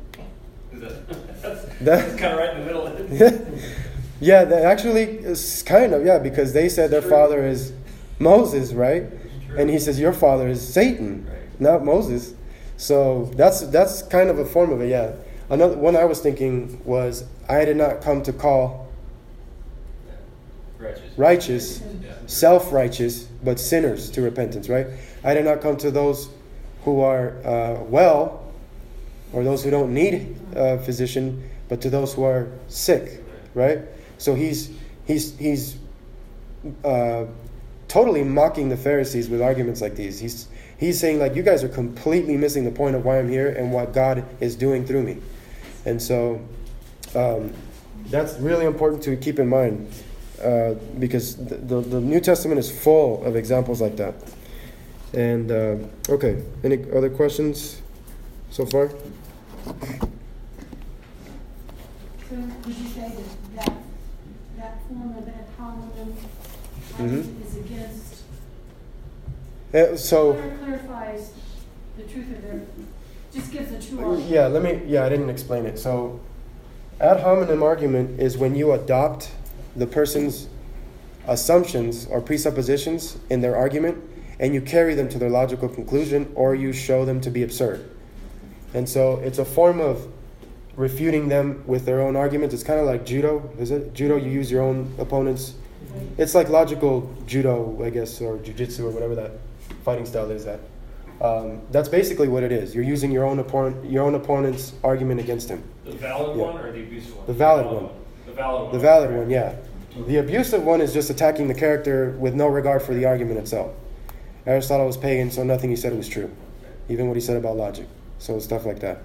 Is 0.72 0.80
that, 0.80 1.08
that's, 1.42 1.64
That- 1.64 1.78
that's 1.84 2.20
kind 2.20 2.32
of 2.32 2.38
right 2.38 2.54
in 2.54 2.60
the 2.60 2.66
middle. 2.66 2.86
Of 2.86 3.12
it. 3.22 3.64
yeah 4.20 4.44
that 4.44 4.62
actually 4.64 5.02
is 5.02 5.62
kind 5.64 5.92
of 5.94 6.04
yeah 6.04 6.18
because 6.18 6.52
they 6.52 6.68
said 6.68 6.90
their 6.90 7.02
father 7.02 7.44
is 7.46 7.72
moses 8.18 8.72
right? 8.72 9.04
And 9.56 9.68
he 9.68 9.78
says 9.78 9.98
your 9.98 10.12
father 10.12 10.48
is 10.48 10.60
satan 10.66 11.26
not 11.58 11.84
moses. 11.84 12.34
So 12.76 13.30
that's 13.34 13.60
that's 13.62 14.02
kind 14.02 14.30
of 14.30 14.38
a 14.38 14.44
form 14.44 14.70
of 14.72 14.80
it 14.80 14.88
yeah 14.90 15.12
another 15.50 15.76
one 15.76 15.96
i 15.96 16.04
was 16.04 16.20
thinking 16.20 16.80
was 16.84 17.24
i 17.48 17.64
did 17.64 17.76
not 17.76 18.00
come 18.00 18.22
to 18.22 18.32
call 18.32 18.88
Righteous. 20.78 21.18
righteous 21.18 21.82
Yeah. 22.02 22.12
self-righteous 22.26 23.24
but 23.44 23.60
sinners 23.60 24.10
to 24.12 24.22
repentance 24.22 24.68
right 24.68 24.86
i 25.22 25.34
did 25.34 25.44
not 25.44 25.60
come 25.60 25.76
to 25.78 25.90
those 25.90 26.28
who 26.84 27.00
are 27.00 27.34
uh, 27.44 27.82
well 27.84 28.42
or 29.32 29.44
those 29.44 29.62
who 29.62 29.70
don't 29.70 29.92
need 29.92 30.34
a 30.54 30.78
physician 30.78 31.48
but 31.68 31.80
to 31.82 31.90
those 31.90 32.14
who 32.14 32.24
are 32.24 32.48
sick 32.68 33.22
right 33.54 33.80
so 34.18 34.34
he's 34.34 34.70
he's 35.04 35.36
he's 35.38 35.76
uh, 36.84 37.24
totally 37.88 38.22
mocking 38.22 38.68
the 38.68 38.76
pharisees 38.76 39.28
with 39.28 39.42
arguments 39.42 39.80
like 39.82 39.96
these 39.96 40.18
he's 40.18 40.48
he's 40.78 40.98
saying 40.98 41.18
like 41.18 41.34
you 41.34 41.42
guys 41.42 41.62
are 41.62 41.68
completely 41.68 42.36
missing 42.38 42.64
the 42.64 42.70
point 42.70 42.96
of 42.96 43.04
why 43.04 43.18
i'm 43.18 43.28
here 43.28 43.48
and 43.50 43.70
what 43.72 43.92
god 43.92 44.24
is 44.40 44.56
doing 44.56 44.86
through 44.86 45.02
me 45.02 45.18
and 45.90 46.00
so 46.00 46.40
um, 47.16 47.52
that's 48.06 48.38
really 48.38 48.64
important 48.64 49.02
to 49.02 49.16
keep 49.16 49.38
in 49.40 49.48
mind 49.48 49.92
uh, 50.42 50.74
because 51.00 51.36
the, 51.36 51.56
the, 51.56 51.80
the 51.80 52.00
New 52.00 52.20
Testament 52.20 52.58
is 52.60 52.70
full 52.70 53.24
of 53.24 53.34
examples 53.36 53.80
like 53.80 53.96
that. 53.96 54.14
And 55.12 55.50
uh, 55.50 55.76
okay, 56.08 56.42
any 56.62 56.78
other 56.92 57.10
questions 57.10 57.82
so 58.50 58.64
far? 58.66 58.88
So 62.28 62.36
would 62.36 62.76
you 62.76 62.88
say 62.88 63.10
that 63.10 63.56
that, 63.56 63.72
that 64.56 64.78
form 64.88 65.16
of 65.18 65.28
hominem 65.58 66.14
Mhm. 66.98 67.46
is 67.46 67.56
against, 67.56 68.14
Uh, 69.74 69.96
so 69.96 70.34
clarifies 70.58 71.32
the 71.96 72.02
truth 72.04 72.30
of 72.36 72.42
their, 72.42 72.60
just 73.32 73.52
gives 73.52 73.72
a 73.72 73.80
true 73.80 74.04
argument? 74.04 74.30
yeah, 74.30 74.46
let 74.46 74.62
me. 74.62 74.82
Yeah, 74.86 75.04
I 75.04 75.08
didn't 75.08 75.30
explain 75.30 75.66
it. 75.66 75.78
So 75.78 76.20
ad 77.00 77.20
hominem 77.20 77.62
argument 77.62 78.20
is 78.20 78.36
when 78.36 78.54
you 78.54 78.72
adopt 78.72 79.32
the 79.76 79.86
person's 79.86 80.48
assumptions 81.26 82.06
or 82.06 82.20
presuppositions 82.20 83.18
in 83.30 83.40
their 83.40 83.56
argument 83.56 84.02
and 84.38 84.54
you 84.54 84.60
carry 84.60 84.94
them 84.94 85.08
to 85.08 85.18
their 85.18 85.30
logical 85.30 85.68
conclusion 85.68 86.32
or 86.34 86.54
you 86.54 86.72
show 86.72 87.04
them 87.04 87.20
to 87.20 87.30
be 87.30 87.42
absurd. 87.42 87.88
And 88.74 88.88
so 88.88 89.16
it's 89.18 89.38
a 89.38 89.44
form 89.44 89.80
of 89.80 90.08
refuting 90.76 91.28
them 91.28 91.62
with 91.66 91.84
their 91.84 92.00
own 92.00 92.16
arguments. 92.16 92.54
It's 92.54 92.64
kind 92.64 92.80
of 92.80 92.86
like 92.86 93.04
judo, 93.04 93.50
is 93.58 93.70
it? 93.70 93.92
Judo, 93.92 94.16
you 94.16 94.30
use 94.30 94.50
your 94.50 94.62
own 94.62 94.92
opponent's. 94.98 95.54
It's 96.18 96.34
like 96.34 96.48
logical 96.48 97.12
judo, 97.26 97.84
I 97.84 97.90
guess, 97.90 98.20
or 98.20 98.38
jujitsu 98.38 98.84
or 98.84 98.90
whatever 98.90 99.14
that 99.16 99.32
fighting 99.84 100.06
style 100.06 100.30
is. 100.30 100.44
That 100.44 100.60
um, 101.20 101.60
that's 101.70 101.88
basically 101.88 102.28
what 102.28 102.42
it 102.42 102.52
is. 102.52 102.74
You're 102.74 102.84
using 102.84 103.12
your 103.12 103.24
own 103.24 103.38
opponent, 103.38 103.90
your 103.90 104.04
own 104.04 104.14
opponent's 104.14 104.72
argument 104.82 105.20
against 105.20 105.48
him. 105.48 105.62
The 105.84 105.92
valid 105.92 106.36
Yeah. 106.36 106.44
one 106.44 106.58
or 106.58 106.72
the 106.72 106.80
abusive 106.80 107.16
one? 107.16 107.26
The 107.26 107.32
valid 107.32 107.66
one. 107.66 107.88
The 108.26 108.32
valid 108.32 108.62
one. 108.62 108.72
The 108.72 108.78
valid 108.78 109.14
one, 109.14 109.30
yeah. 109.30 109.54
The 110.06 110.16
abusive 110.18 110.64
one 110.64 110.80
is 110.80 110.92
just 110.94 111.10
attacking 111.10 111.48
the 111.48 111.54
character 111.54 112.16
with 112.18 112.34
no 112.34 112.46
regard 112.46 112.80
for 112.82 112.94
the 112.94 113.04
argument 113.04 113.38
itself. 113.38 113.72
Aristotle 114.46 114.86
was 114.86 114.96
pagan, 114.96 115.30
so 115.30 115.42
nothing 115.42 115.68
he 115.68 115.76
said 115.76 115.94
was 115.94 116.08
true, 116.08 116.30
even 116.88 117.08
what 117.08 117.16
he 117.16 117.20
said 117.20 117.36
about 117.36 117.56
logic. 117.56 117.86
So 118.18 118.38
stuff 118.38 118.64
like 118.64 118.80
that. 118.80 119.02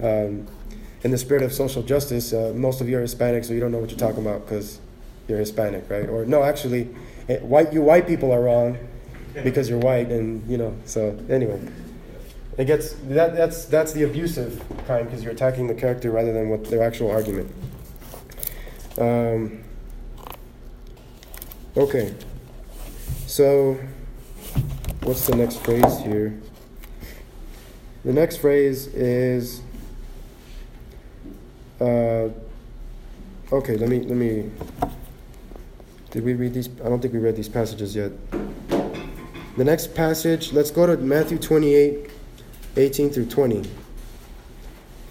Um, 0.00 0.46
in 1.02 1.10
the 1.10 1.18
spirit 1.18 1.42
of 1.42 1.52
social 1.52 1.82
justice, 1.82 2.32
uh, 2.32 2.52
most 2.54 2.80
of 2.80 2.88
you 2.88 2.98
are 2.98 3.00
Hispanic, 3.00 3.44
so 3.44 3.54
you 3.54 3.60
don't 3.60 3.72
know 3.72 3.78
what 3.78 3.90
you're 3.90 3.98
talking 3.98 4.24
about 4.24 4.44
because 4.44 4.78
you're 5.26 5.38
Hispanic, 5.38 5.88
right? 5.90 6.08
Or 6.08 6.26
no, 6.26 6.42
actually, 6.42 6.90
it, 7.26 7.42
white 7.42 7.72
you 7.72 7.80
white 7.82 8.06
people 8.06 8.30
are 8.32 8.40
wrong 8.40 8.78
because 9.42 9.68
you're 9.68 9.78
white, 9.78 10.10
and 10.10 10.48
you 10.48 10.56
know. 10.56 10.76
So 10.84 11.18
anyway, 11.28 11.60
it 12.58 12.66
gets 12.66 12.92
that 13.08 13.34
that's 13.34 13.64
that's 13.66 13.92
the 13.92 14.02
abusive 14.02 14.62
kind 14.86 15.06
because 15.06 15.22
you're 15.22 15.32
attacking 15.32 15.66
the 15.66 15.74
character 15.74 16.10
rather 16.10 16.32
than 16.32 16.48
what 16.48 16.64
their 16.64 16.82
actual 16.82 17.10
argument. 17.10 17.50
Um, 18.98 19.64
okay. 21.76 22.14
So, 23.26 23.78
what's 25.04 25.26
the 25.26 25.36
next 25.36 25.58
phrase 25.58 25.98
here? 26.00 26.38
The 28.04 28.12
next 28.12 28.38
phrase 28.38 28.88
is. 28.88 29.62
Uh, 31.80 32.28
okay, 33.52 33.76
let 33.76 33.88
me 33.88 34.00
let 34.00 34.16
me. 34.16 34.50
Did 36.10 36.24
we 36.24 36.34
read 36.34 36.54
these? 36.54 36.68
I 36.84 36.88
don't 36.88 37.00
think 37.00 37.14
we 37.14 37.20
read 37.20 37.36
these 37.36 37.48
passages 37.48 37.94
yet. 37.94 38.12
The 39.60 39.66
next 39.66 39.94
passage, 39.94 40.54
let's 40.54 40.70
go 40.70 40.86
to 40.86 40.96
Matthew 40.96 41.36
28, 41.36 42.08
18 42.78 43.10
through 43.10 43.26
20. 43.26 43.70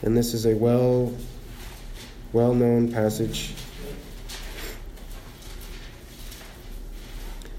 And 0.01 0.17
this 0.17 0.33
is 0.33 0.47
a 0.47 0.55
well 0.55 1.13
well 2.33 2.55
known 2.55 2.91
passage 2.91 3.53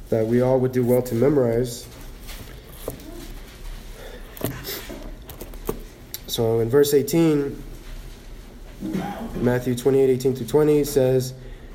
that 0.08 0.26
we 0.26 0.40
all 0.40 0.58
would 0.58 0.72
do 0.72 0.84
well 0.84 1.00
to 1.02 1.14
memorize. 1.14 1.86
So 6.26 6.58
in 6.58 6.68
verse 6.68 6.92
18, 6.92 7.62
Matthew 9.36 9.76
28 9.76 10.10
18 10.10 10.34
through 10.34 10.46
20 10.48 10.82
says, 10.82 11.34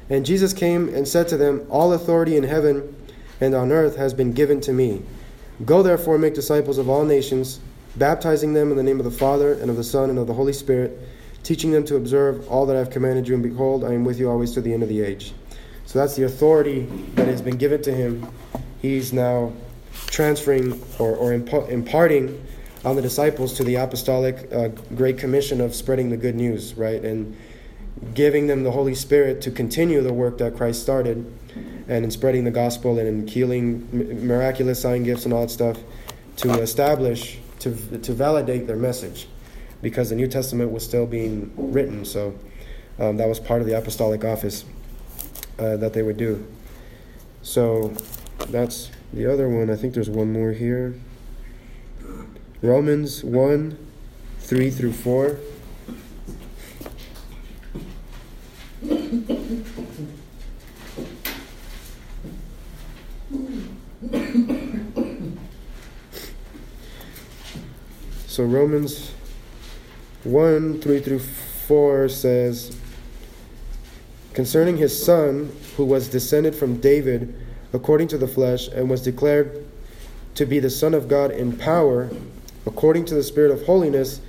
And 0.09 0.25
Jesus 0.25 0.51
came 0.51 0.93
and 0.93 1.07
said 1.07 1.29
to 1.29 1.37
them, 1.37 1.65
All 1.69 1.93
authority 1.93 2.35
in 2.35 2.43
heaven 2.43 2.93
and 3.45 3.53
on 3.53 3.71
earth 3.71 3.95
has 3.95 4.11
been 4.11 4.31
given 4.31 4.59
to 4.61 4.73
me. 4.73 5.03
Go 5.63 5.83
therefore, 5.83 6.17
make 6.17 6.33
disciples 6.33 6.79
of 6.79 6.89
all 6.89 7.05
nations, 7.05 7.59
baptizing 7.95 8.53
them 8.53 8.71
in 8.71 8.77
the 8.77 8.83
name 8.83 8.99
of 8.99 9.05
the 9.05 9.11
Father, 9.11 9.53
and 9.53 9.69
of 9.69 9.77
the 9.77 9.83
Son, 9.83 10.09
and 10.09 10.17
of 10.17 10.25
the 10.25 10.33
Holy 10.33 10.51
Spirit, 10.51 10.99
teaching 11.43 11.71
them 11.71 11.85
to 11.85 11.95
observe 11.95 12.47
all 12.49 12.65
that 12.65 12.75
I 12.75 12.79
have 12.79 12.89
commanded 12.89 13.27
you, 13.27 13.35
and 13.35 13.43
behold, 13.43 13.83
I 13.83 13.93
am 13.93 14.03
with 14.03 14.19
you 14.19 14.29
always 14.31 14.51
to 14.53 14.61
the 14.61 14.73
end 14.73 14.81
of 14.81 14.89
the 14.89 15.01
age. 15.01 15.33
So 15.85 15.99
that's 15.99 16.15
the 16.15 16.23
authority 16.23 16.85
that 17.13 17.27
has 17.27 17.41
been 17.41 17.57
given 17.57 17.83
to 17.83 17.93
him. 17.93 18.27
He's 18.81 19.13
now 19.13 19.53
transferring 20.07 20.83
or, 20.97 21.15
or 21.15 21.33
imp- 21.33 21.69
imparting 21.69 22.43
on 22.83 22.95
the 22.95 23.01
disciples 23.01 23.53
to 23.57 23.63
the 23.63 23.75
apostolic 23.75 24.51
uh, 24.51 24.69
great 24.95 25.19
commission 25.19 25.61
of 25.61 25.75
spreading 25.75 26.09
the 26.09 26.17
good 26.17 26.35
news, 26.35 26.73
right? 26.73 27.03
And 27.03 27.37
giving 28.15 28.47
them 28.47 28.63
the 28.63 28.71
Holy 28.71 28.95
Spirit 28.95 29.41
to 29.41 29.51
continue 29.51 30.01
the 30.01 30.13
work 30.13 30.39
that 30.39 30.57
Christ 30.57 30.81
started. 30.81 31.31
And 31.87 32.03
in 32.03 32.11
spreading 32.11 32.43
the 32.43 32.51
gospel 32.51 32.97
and 32.99 33.07
in 33.07 33.27
healing, 33.27 33.87
miraculous 34.25 34.81
sign 34.81 35.03
gifts 35.03 35.25
and 35.25 35.33
all 35.33 35.41
that 35.41 35.51
stuff 35.51 35.77
to 36.37 36.51
establish, 36.61 37.39
to, 37.59 37.71
to 37.99 38.13
validate 38.13 38.67
their 38.67 38.75
message 38.75 39.27
because 39.81 40.09
the 40.09 40.15
New 40.15 40.27
Testament 40.27 40.71
was 40.71 40.83
still 40.83 41.05
being 41.05 41.51
written. 41.55 42.05
So 42.05 42.37
um, 42.99 43.17
that 43.17 43.27
was 43.27 43.39
part 43.39 43.61
of 43.61 43.67
the 43.67 43.77
apostolic 43.77 44.23
office 44.23 44.65
uh, 45.59 45.77
that 45.77 45.93
they 45.93 46.01
would 46.01 46.17
do. 46.17 46.45
So 47.41 47.93
that's 48.49 48.89
the 49.13 49.31
other 49.31 49.47
one. 49.47 49.69
I 49.69 49.75
think 49.75 49.93
there's 49.93 50.09
one 50.09 50.33
more 50.33 50.51
here. 50.51 50.95
Romans 52.61 53.23
1 53.23 53.77
3 54.39 54.69
through 54.69 54.93
4. 54.93 55.37
Romans 68.47 69.11
1 70.23 70.81
3 70.81 70.99
through 70.99 71.19
4 71.19 72.09
says, 72.09 72.77
Concerning 74.33 74.77
his 74.77 75.03
son, 75.03 75.55
who 75.77 75.85
was 75.85 76.07
descended 76.07 76.55
from 76.55 76.79
David 76.81 77.33
according 77.73 78.07
to 78.09 78.17
the 78.17 78.27
flesh, 78.27 78.67
and 78.69 78.89
was 78.89 79.01
declared 79.01 79.65
to 80.35 80.45
be 80.45 80.59
the 80.59 80.69
Son 80.69 80.93
of 80.93 81.07
God 81.07 81.31
in 81.31 81.57
power, 81.57 82.09
according 82.65 83.05
to 83.05 83.15
the 83.15 83.23
Spirit 83.23 83.51
of 83.51 83.65
holiness, 83.65 84.21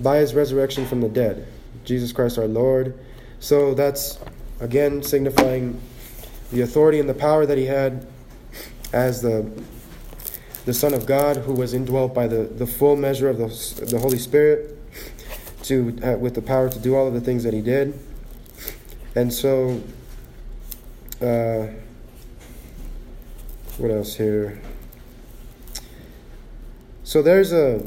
by 0.00 0.18
his 0.18 0.34
resurrection 0.34 0.86
from 0.86 1.00
the 1.00 1.08
dead. 1.08 1.46
Jesus 1.84 2.12
Christ 2.12 2.38
our 2.38 2.48
Lord. 2.48 2.98
So 3.40 3.74
that's 3.74 4.18
again 4.60 5.02
signifying 5.02 5.80
the 6.50 6.62
authority 6.62 6.98
and 6.98 7.08
the 7.08 7.14
power 7.14 7.46
that 7.46 7.58
he 7.58 7.66
had 7.66 8.06
as 8.92 9.22
the 9.22 9.50
the 10.64 10.74
Son 10.74 10.94
of 10.94 11.06
God, 11.06 11.38
who 11.38 11.52
was 11.52 11.74
indwelt 11.74 12.14
by 12.14 12.26
the, 12.26 12.44
the 12.44 12.66
full 12.66 12.96
measure 12.96 13.28
of 13.28 13.38
the, 13.38 13.84
the 13.84 13.98
Holy 13.98 14.18
Spirit, 14.18 14.78
to 15.64 15.96
uh, 16.02 16.16
with 16.18 16.34
the 16.34 16.42
power 16.42 16.68
to 16.68 16.78
do 16.78 16.94
all 16.94 17.06
of 17.06 17.14
the 17.14 17.20
things 17.20 17.44
that 17.44 17.54
he 17.54 17.60
did. 17.60 17.98
And 19.14 19.32
so, 19.32 19.82
uh, 21.20 21.68
what 23.78 23.90
else 23.90 24.14
here? 24.14 24.60
So 27.04 27.22
there's 27.22 27.52
a 27.52 27.86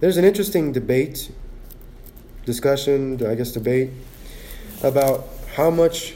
there's 0.00 0.16
an 0.16 0.24
interesting 0.24 0.72
debate, 0.72 1.30
discussion, 2.44 3.24
I 3.24 3.34
guess 3.34 3.52
debate 3.52 3.90
about 4.82 5.28
how 5.54 5.70
much 5.70 6.14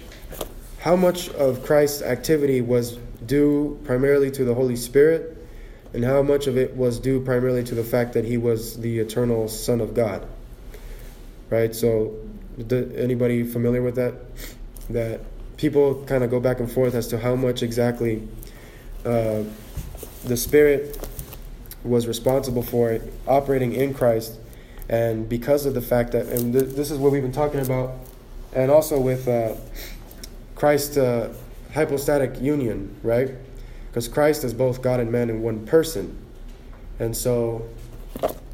how 0.81 0.97
much 0.97 1.29
of 1.31 1.65
Christ's 1.65 2.03
activity 2.03 2.61
was 2.61 2.99
due 3.27 3.79
primarily 3.85 4.31
to 4.33 4.45
the 4.45 4.55
Holy 4.55 4.77
Spirit 4.77 5.37
and 5.93 6.05
how 6.05 6.23
much 6.23 6.47
of 6.47 6.57
it 6.57 6.77
was 6.77 6.99
due 6.99 7.21
primarily 7.21 7.65
to 7.65 7.75
the 7.75 7.85
fact 7.85 8.13
that 8.15 8.25
he 8.25 8.37
was 8.37 8.79
the 8.79 8.99
eternal 8.99 9.49
Son 9.49 9.81
of 9.81 9.95
God. 9.95 10.27
Right? 11.51 11.75
So 11.75 12.15
anybody 12.59 13.45
familiar 13.45 13.83
with 13.83 13.97
that? 13.97 14.15
That 14.91 15.21
people 15.57 16.05
kind 16.05 16.23
of 16.23 16.31
go 16.31 16.41
back 16.41 16.61
and 16.61 16.71
forth 16.71 16.95
as 16.95 17.09
to 17.09 17.19
how 17.19 17.35
much 17.35 17.63
exactly 17.63 18.27
uh, 19.05 19.43
the 20.25 20.37
Spirit 20.37 20.99
was 21.83 22.07
responsible 22.07 22.63
for 22.63 22.91
it, 22.91 23.13
operating 23.27 23.73
in 23.73 23.95
Christ, 23.95 24.39
and 24.89 25.29
because 25.29 25.67
of 25.67 25.75
the 25.75 25.81
fact 25.81 26.13
that, 26.13 26.27
and 26.27 26.53
th- 26.53 26.75
this 26.75 26.91
is 26.91 26.99
what 26.99 27.13
we've 27.13 27.23
been 27.23 27.33
talking 27.33 27.61
about, 27.61 27.95
and 28.53 28.71
also 28.71 29.01
with 29.01 29.29
uh, 29.29 29.55
Christ 30.55 30.99
uh, 30.99 31.29
hypostatic 31.77 32.41
union, 32.41 32.97
right? 33.03 33.31
Because 33.89 34.09
Christ 34.09 34.43
is 34.43 34.53
both 34.53 34.83
God 34.83 34.99
and 34.99 35.13
man 35.13 35.31
in 35.31 35.43
one 35.43 35.65
person, 35.67 36.19
and 36.99 37.17
so 37.17 37.69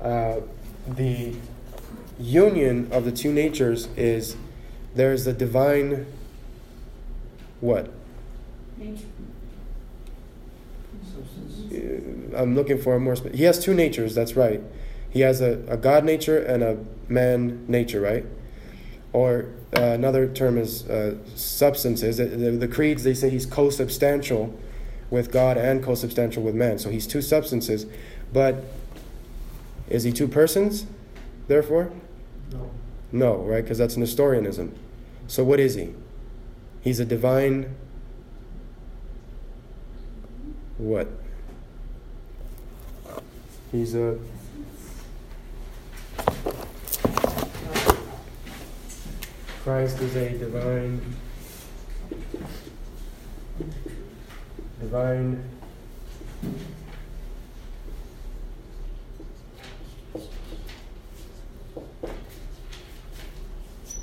uh, 0.01 0.41
the 0.87 1.35
union 2.19 2.89
of 2.93 3.05
the 3.05 3.13
two 3.13 3.33
natures 3.33 3.87
is 3.97 4.37
there's 4.95 5.25
the 5.25 5.33
divine 5.33 6.07
what? 7.61 7.91
Nature. 8.77 9.05
I'm 12.37 12.55
looking 12.55 12.81
for 12.81 12.97
a 12.97 13.01
more. 13.01 13.15
Spe- 13.15 13.35
he 13.35 13.45
has 13.45 13.59
two 13.63 13.73
natures. 13.73 14.15
That's 14.15 14.35
right. 14.35 14.61
He 15.11 15.21
has 15.21 15.41
a, 15.41 15.63
a 15.69 15.77
God 15.77 16.05
nature 16.05 16.39
and 16.39 16.63
a 16.63 16.79
man 17.09 17.65
nature, 17.69 18.01
right? 18.01 18.25
Or 19.13 19.47
uh, 19.77 19.81
another 19.83 20.27
term 20.27 20.57
is 20.59 20.89
uh, 20.89 21.17
substances. 21.35 22.17
The, 22.17 22.25
the, 22.27 22.51
the 22.53 22.69
creeds 22.69 23.05
they 23.05 23.15
say 23.15 23.29
he's 23.31 23.47
co-substantial 23.47 24.59
with 25.11 25.31
God 25.31 25.59
and 25.59 25.83
co-substantial 25.83 26.43
with 26.43 26.55
man. 26.55 26.79
So 26.79 26.89
he's 26.91 27.07
two 27.07 27.21
substances, 27.21 27.87
but 28.33 28.65
is 29.91 30.05
he 30.05 30.13
two 30.13 30.29
persons? 30.29 30.87
Therefore, 31.49 31.91
No. 32.53 32.71
no, 33.11 33.37
right? 33.37 33.63
Because 33.63 33.77
that's 33.77 33.97
Nestorianism. 33.97 34.73
So 35.27 35.45
what 35.45 35.61
is 35.61 35.75
he? 35.75 35.93
He's 36.81 36.99
a 36.99 37.05
divine. 37.05 37.75
What? 40.79 41.09
He's 43.71 43.95
a. 43.95 44.19
Christ 49.63 50.01
is 50.01 50.17
a 50.17 50.31
divine. 50.39 51.01
Divine. 54.81 55.45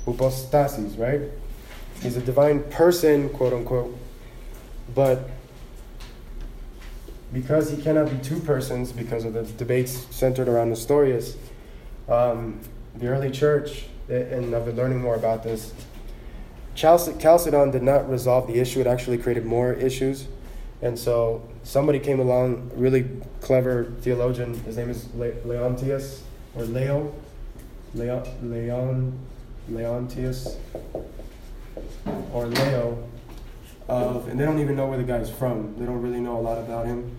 Hypostasis, 0.06 0.94
right? 0.94 1.20
He's 2.00 2.16
a 2.16 2.22
divine 2.22 2.62
person, 2.64 3.28
quote 3.28 3.52
unquote, 3.52 3.94
but 4.94 5.28
because 7.34 7.70
he 7.70 7.80
cannot 7.82 8.10
be 8.10 8.16
two 8.18 8.40
persons 8.40 8.92
because 8.92 9.26
of 9.26 9.34
the 9.34 9.42
debates 9.42 10.06
centered 10.10 10.48
around 10.48 10.70
Nestorius, 10.70 11.36
um, 12.08 12.60
the 12.96 13.08
early 13.08 13.30
church, 13.30 13.84
and 14.10 14.54
I've 14.54 14.64
been 14.64 14.76
learning 14.76 15.00
more 15.00 15.14
about 15.14 15.42
this, 15.42 15.72
Chalcedon 16.74 17.70
did 17.70 17.82
not 17.82 18.08
resolve 18.08 18.46
the 18.46 18.58
issue, 18.58 18.80
it 18.80 18.86
actually 18.86 19.18
created 19.18 19.44
more 19.44 19.72
issues. 19.72 20.26
And 20.82 20.98
so 20.98 21.46
somebody 21.62 21.98
came 21.98 22.20
along, 22.20 22.70
really 22.74 23.08
clever 23.40 23.92
theologian, 24.00 24.54
his 24.64 24.76
name 24.76 24.88
is 24.88 25.12
Le- 25.14 25.32
Leontius, 25.44 26.22
or 26.54 26.64
Leo, 26.64 27.12
Leon, 27.94 28.26
Leon, 28.42 29.18
Leontius, 29.70 30.56
or 32.32 32.46
Leo, 32.46 33.06
of, 33.88 34.28
and 34.28 34.38
they 34.38 34.44
don't 34.44 34.60
even 34.60 34.76
know 34.76 34.86
where 34.86 34.98
the 34.98 35.04
guy's 35.04 35.28
from. 35.30 35.74
They 35.78 35.84
don't 35.84 36.00
really 36.00 36.20
know 36.20 36.38
a 36.38 36.40
lot 36.40 36.58
about 36.58 36.86
him. 36.86 37.16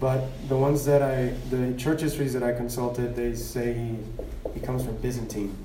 But 0.00 0.48
the 0.48 0.56
ones 0.56 0.84
that 0.86 1.02
I, 1.02 1.34
the 1.50 1.74
church 1.78 2.00
histories 2.00 2.32
that 2.32 2.42
I 2.42 2.52
consulted, 2.52 3.14
they 3.14 3.34
say 3.34 3.74
he, 3.74 3.96
he 4.54 4.60
comes 4.60 4.84
from 4.84 4.96
Byzantine. 4.96 5.63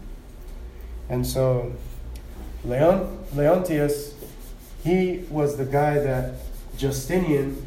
And 1.09 1.25
so, 1.25 1.73
Leon, 2.63 3.25
Leontius, 3.33 4.13
he 4.83 5.25
was 5.29 5.57
the 5.57 5.65
guy 5.65 5.95
that 5.99 6.35
Justinian, 6.77 7.65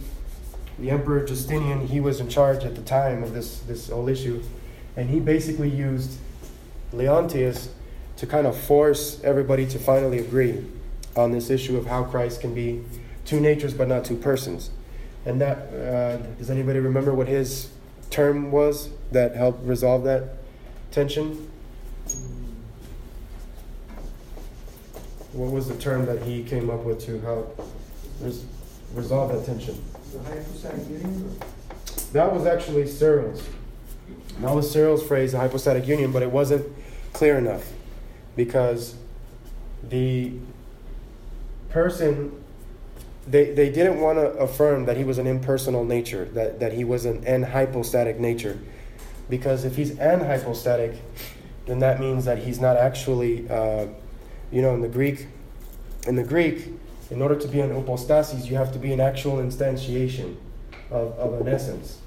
the 0.79 0.91
Emperor 0.91 1.25
Justinian, 1.25 1.87
he 1.87 2.01
was 2.01 2.21
in 2.21 2.29
charge 2.29 2.65
at 2.65 2.77
the 2.77 2.83
time 2.83 3.23
of 3.23 3.35
this, 3.35 3.59
this 3.61 3.91
whole 3.91 4.09
issue. 4.09 4.43
And 4.97 5.11
he 5.11 5.21
basically 5.21 5.69
used 5.69 6.19
Leontius 6.93 7.69
to 8.17 8.27
kind 8.27 8.47
of 8.47 8.57
force 8.57 9.21
everybody 9.25 9.67
to 9.67 9.79
finally 9.79 10.19
agree 10.19 10.65
on 11.17 11.33
this 11.33 11.51
issue 11.51 11.77
of 11.77 11.87
how 11.87 12.05
Christ 12.05 12.41
can 12.41 12.55
be 12.55 12.83
two 13.25 13.41
natures 13.41 13.75
but 13.75 13.89
not 13.89 14.05
two 14.05 14.17
persons. 14.17 14.71
And 15.25 15.41
that, 15.41 15.59
uh, 15.73 16.17
does 16.39 16.51
anybody 16.51 16.79
remember 16.79 17.13
what 17.15 17.29
his 17.29 17.71
term 18.11 18.51
was 18.51 18.91
that 19.11 19.37
helped 19.37 19.65
resolve 19.65 20.05
that 20.05 20.37
tension? 20.91 21.51
What 25.33 25.51
was 25.51 25.69
the 25.69 25.77
term 25.77 26.07
that 26.07 26.23
he 26.23 26.45
came 26.45 26.71
up 26.71 26.85
with 26.85 27.05
to 27.07 27.21
help 27.21 27.59
res- 28.21 28.45
resolve 28.95 29.33
that 29.33 29.47
tension? 29.47 29.83
The? 30.13 30.19
That 32.13 32.33
was 32.33 32.47
actually 32.47 32.87
Cyril's. 32.87 33.43
That 34.41 34.55
was 34.55 34.71
Cyril's 34.71 35.07
phrase, 35.07 35.33
the 35.33 35.39
hypostatic 35.39 35.87
union, 35.87 36.13
but 36.13 36.23
it 36.23 36.31
wasn't 36.31 36.67
clear 37.13 37.39
enough 37.39 37.71
because 38.37 38.95
the 39.89 40.33
person 41.71 42.43
they, 43.27 43.53
they 43.53 43.71
didn't 43.71 44.01
want 44.01 44.19
to 44.19 44.27
affirm 44.39 44.87
that 44.87 44.97
he 44.97 45.05
was 45.05 45.19
an 45.19 45.27
impersonal 45.27 45.85
nature, 45.85 46.25
that, 46.33 46.61
that 46.61 46.73
he 46.73 46.85
was 46.85 47.05
an 47.05 47.23
anhypostatic 47.23 48.19
nature. 48.19 48.59
Because 49.31 49.65
if 49.65 49.77
he's 49.77 49.93
anhypostatic, 49.93 50.99
then 51.67 51.79
that 51.79 52.01
means 52.01 52.25
that 52.25 52.39
he's 52.39 52.61
not 52.61 52.77
actually, 52.77 53.49
uh, 53.49 53.87
you 54.53 54.63
know, 54.63 54.75
in 54.75 54.83
the 54.83 54.89
Greek, 54.89 55.27
in 56.07 56.17
the 56.17 56.23
Greek, 56.23 56.69
in 57.11 57.23
order 57.23 57.37
to 57.37 57.49
be 57.49 57.61
an 57.61 57.75
hypostasis, 57.75 58.47
you 58.47 58.57
have 58.57 58.73
to 58.73 58.79
be 58.79 58.93
an 58.93 59.01
actual 59.01 59.37
instantiation 59.37 60.37
of, 60.91 61.13
of 61.19 61.41
an 61.41 61.49
essence. 61.49 61.99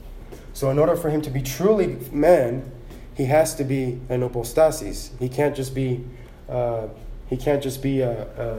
So, 0.54 0.70
in 0.70 0.80
order 0.80 0.96
for 0.96 1.10
him 1.10 1.22
to 1.24 1.30
be 1.30 1.42
truly 1.42 1.98
man, 2.12 2.72
he 3.16 3.26
has 3.26 3.56
to 3.56 3.64
be 3.64 4.00
an 4.10 4.22
hypostasis. 4.22 5.12
He 5.20 5.28
can't 5.28 5.56
just 5.56 5.74
be, 5.74 6.06
uh, 6.48 6.88
he 7.30 7.38
can't 7.38 7.62
just 7.62 7.82
be 7.82 8.02
a, 8.02 8.28
a, 8.38 8.58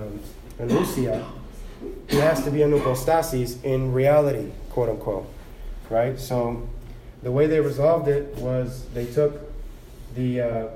an 0.62 0.68
ousia. 0.68 1.24
He 2.08 2.16
has 2.16 2.42
to 2.44 2.50
be 2.50 2.62
an 2.62 2.72
hypostasis 2.72 3.62
in 3.62 3.92
reality, 3.92 4.50
quote 4.70 4.88
unquote, 4.88 5.32
right? 5.90 6.18
So, 6.18 6.68
the 7.22 7.32
way 7.32 7.46
they 7.46 7.60
resolved 7.60 8.08
it 8.08 8.34
was 8.36 8.86
they 8.94 9.06
took 9.06 9.40
the 10.14 10.40
uh, 10.40 10.68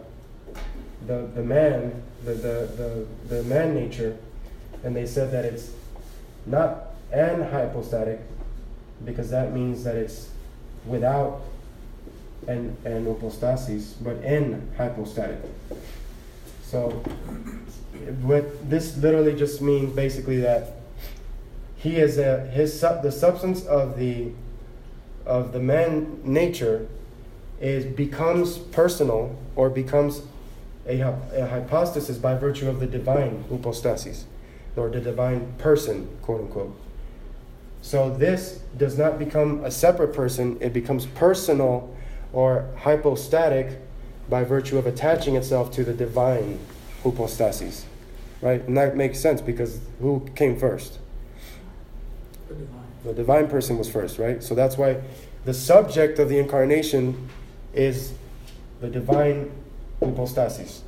the 1.06 1.28
the 1.34 1.42
man, 1.42 2.02
the, 2.24 2.34
the 2.34 3.06
the 3.28 3.34
the 3.34 3.42
man 3.44 3.74
nature, 3.74 4.16
and 4.84 4.94
they 4.94 5.06
said 5.06 5.30
that 5.32 5.44
it's 5.44 5.70
not 6.46 6.94
anhypostatic, 7.12 8.20
because 9.04 9.30
that 9.30 9.52
means 9.52 9.84
that 9.84 9.96
it's 9.96 10.30
without 10.86 11.42
an, 12.46 12.76
an 12.84 13.06
hypostasis, 13.06 13.94
but 13.94 14.20
enhypostatic. 14.22 15.40
So, 16.62 16.90
what 18.22 18.70
this 18.70 18.96
literally 18.96 19.34
just 19.34 19.60
means 19.60 19.94
basically 19.94 20.38
that 20.40 20.76
he 21.76 21.96
is 21.96 22.18
a 22.18 22.46
his 22.48 22.78
sub, 22.78 23.02
the 23.02 23.12
substance 23.12 23.64
of 23.66 23.98
the 23.98 24.32
of 25.26 25.52
the 25.52 25.60
man 25.60 26.20
nature 26.24 26.86
is 27.60 27.84
becomes 27.84 28.58
personal 28.58 29.36
or 29.56 29.68
becomes 29.68 30.22
a, 30.86 31.00
a 31.00 31.46
hypostasis 31.46 32.18
by 32.18 32.34
virtue 32.34 32.68
of 32.68 32.80
the 32.80 32.86
divine 32.86 33.44
hypostasis 33.48 34.26
or 34.76 34.88
the 34.88 35.00
divine 35.00 35.52
person, 35.58 36.08
quote 36.22 36.42
unquote. 36.42 36.76
So 37.82 38.10
this 38.10 38.60
does 38.76 38.98
not 38.98 39.18
become 39.18 39.64
a 39.64 39.70
separate 39.70 40.12
person, 40.12 40.58
it 40.60 40.72
becomes 40.72 41.06
personal 41.06 41.94
or 42.32 42.68
hypostatic 42.78 43.78
by 44.28 44.44
virtue 44.44 44.78
of 44.78 44.86
attaching 44.86 45.36
itself 45.36 45.72
to 45.72 45.84
the 45.84 45.92
divine 45.92 46.58
hypostasis. 47.02 47.86
Right? 48.40 48.62
And 48.66 48.76
that 48.76 48.96
makes 48.96 49.18
sense 49.18 49.40
because 49.40 49.80
who 50.00 50.26
came 50.34 50.58
first? 50.58 50.98
The 52.48 52.54
divine. 52.54 52.80
The 53.04 53.12
divine 53.14 53.48
person 53.48 53.76
was 53.78 53.88
first, 53.88 54.18
right? 54.18 54.42
So 54.42 54.54
that's 54.54 54.78
why 54.78 55.00
the 55.44 55.54
subject 55.54 56.18
of 56.18 56.28
the 56.28 56.38
incarnation 56.38 57.28
is 57.74 58.12
the 58.80 58.88
divine 58.88 59.50
hypostasis. 60.00 60.82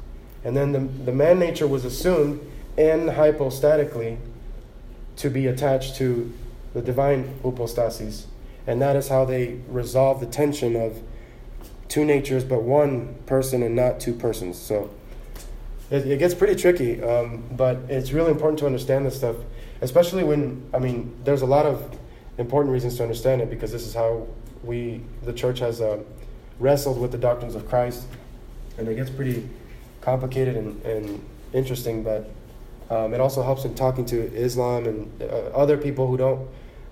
And 0.44 0.56
then 0.56 0.72
the, 0.72 0.80
the 0.80 1.12
man 1.12 1.38
nature 1.38 1.66
was 1.66 1.84
assumed 1.84 2.40
enhypostatically 2.76 4.18
to 5.16 5.30
be 5.30 5.46
attached 5.46 5.96
to 5.96 6.32
the 6.74 6.82
divine 6.82 7.38
hypostasis. 7.42 8.26
And 8.66 8.80
that 8.80 8.96
is 8.96 9.08
how 9.08 9.24
they 9.24 9.60
resolve 9.68 10.20
the 10.20 10.26
tension 10.26 10.76
of 10.76 11.00
two 11.88 12.04
natures, 12.04 12.44
but 12.44 12.62
one 12.62 13.14
person 13.26 13.62
and 13.62 13.76
not 13.76 14.00
two 14.00 14.14
persons. 14.14 14.58
So 14.58 14.90
it, 15.90 16.06
it 16.06 16.18
gets 16.18 16.34
pretty 16.34 16.54
tricky, 16.54 17.02
um, 17.02 17.44
but 17.52 17.76
it's 17.88 18.12
really 18.12 18.30
important 18.30 18.58
to 18.60 18.66
understand 18.66 19.04
this 19.04 19.16
stuff, 19.16 19.36
especially 19.82 20.24
when, 20.24 20.66
I 20.72 20.78
mean, 20.78 21.14
there's 21.24 21.42
a 21.42 21.46
lot 21.46 21.66
of 21.66 21.98
important 22.38 22.72
reasons 22.72 22.96
to 22.96 23.02
understand 23.02 23.42
it 23.42 23.50
because 23.50 23.72
this 23.72 23.86
is 23.86 23.92
how 23.94 24.26
we, 24.64 25.02
the 25.22 25.32
church 25.32 25.58
has 25.58 25.80
uh, 25.80 25.98
wrestled 26.58 26.98
with 26.98 27.12
the 27.12 27.18
doctrines 27.18 27.54
of 27.54 27.68
Christ. 27.68 28.06
And 28.78 28.88
it 28.88 28.94
gets 28.94 29.10
pretty 29.10 29.48
complicated 30.00 30.56
and, 30.56 30.82
and 30.84 31.24
interesting, 31.52 32.02
but 32.02 32.30
um, 32.90 33.14
it 33.14 33.20
also 33.20 33.42
helps 33.42 33.64
in 33.64 33.74
talking 33.74 34.04
to 34.06 34.34
Islam 34.34 34.86
and 34.86 35.22
uh, 35.22 35.26
other 35.54 35.78
people 35.78 36.06
who 36.06 36.16
don't 36.16 36.48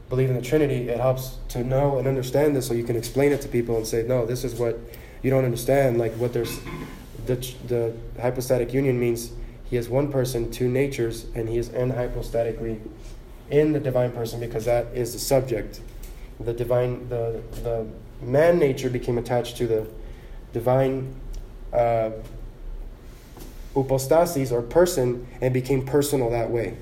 believe 0.09 0.31
in 0.31 0.37
the 0.37 0.43
Trinity. 0.43 0.89
It 0.89 0.99
helps 0.99 1.39
to 1.49 1.63
know 1.63 1.99
and 1.99 2.09
understand 2.09 2.57
this 2.57 2.67
so 2.67 2.75
you 2.75 2.85
can 2.85 2.97
explain 2.97 3.33
it 3.33 3.41
to 3.43 3.49
people 3.49 3.77
and 3.77 3.87
say, 3.87 4.03
no, 4.03 4.27
this 4.27 4.45
is 4.45 4.55
what 4.55 4.79
you 5.23 5.31
don't 5.31 5.45
understand. 5.45 5.99
Like 5.99 6.13
what 6.15 6.33
there's 6.33 6.59
the, 7.27 7.37
the 7.67 7.95
hypostatic 8.21 8.73
union 8.73 8.99
means 8.99 9.33
he 9.65 9.77
is 9.77 9.89
one 9.89 10.11
person, 10.11 10.51
two 10.51 10.69
natures, 10.69 11.27
and 11.35 11.49
he 11.49 11.59
is 11.59 11.69
enhypostatically 11.69 12.81
in 13.51 13.73
the 13.73 13.81
divine 13.81 14.11
person 14.13 14.41
because 14.41 14.65
that 14.65 14.87
is 14.95 15.13
the 15.13 15.19
subject. 15.19 15.81
The 16.41 16.53
divine, 16.53 17.09
the, 17.09 17.41
the 17.63 17.87
man 18.21 18.59
nature 18.59 18.91
became 18.91 19.19
attached 19.19 19.57
to 19.59 19.67
the 19.67 19.87
divine 20.53 21.15
uh, 21.73 22.11
hypostasis 23.75 24.51
or 24.53 24.63
person 24.63 25.27
and 25.41 25.55
became 25.55 25.85
personal 25.85 26.31
that 26.31 26.51
way, 26.51 26.77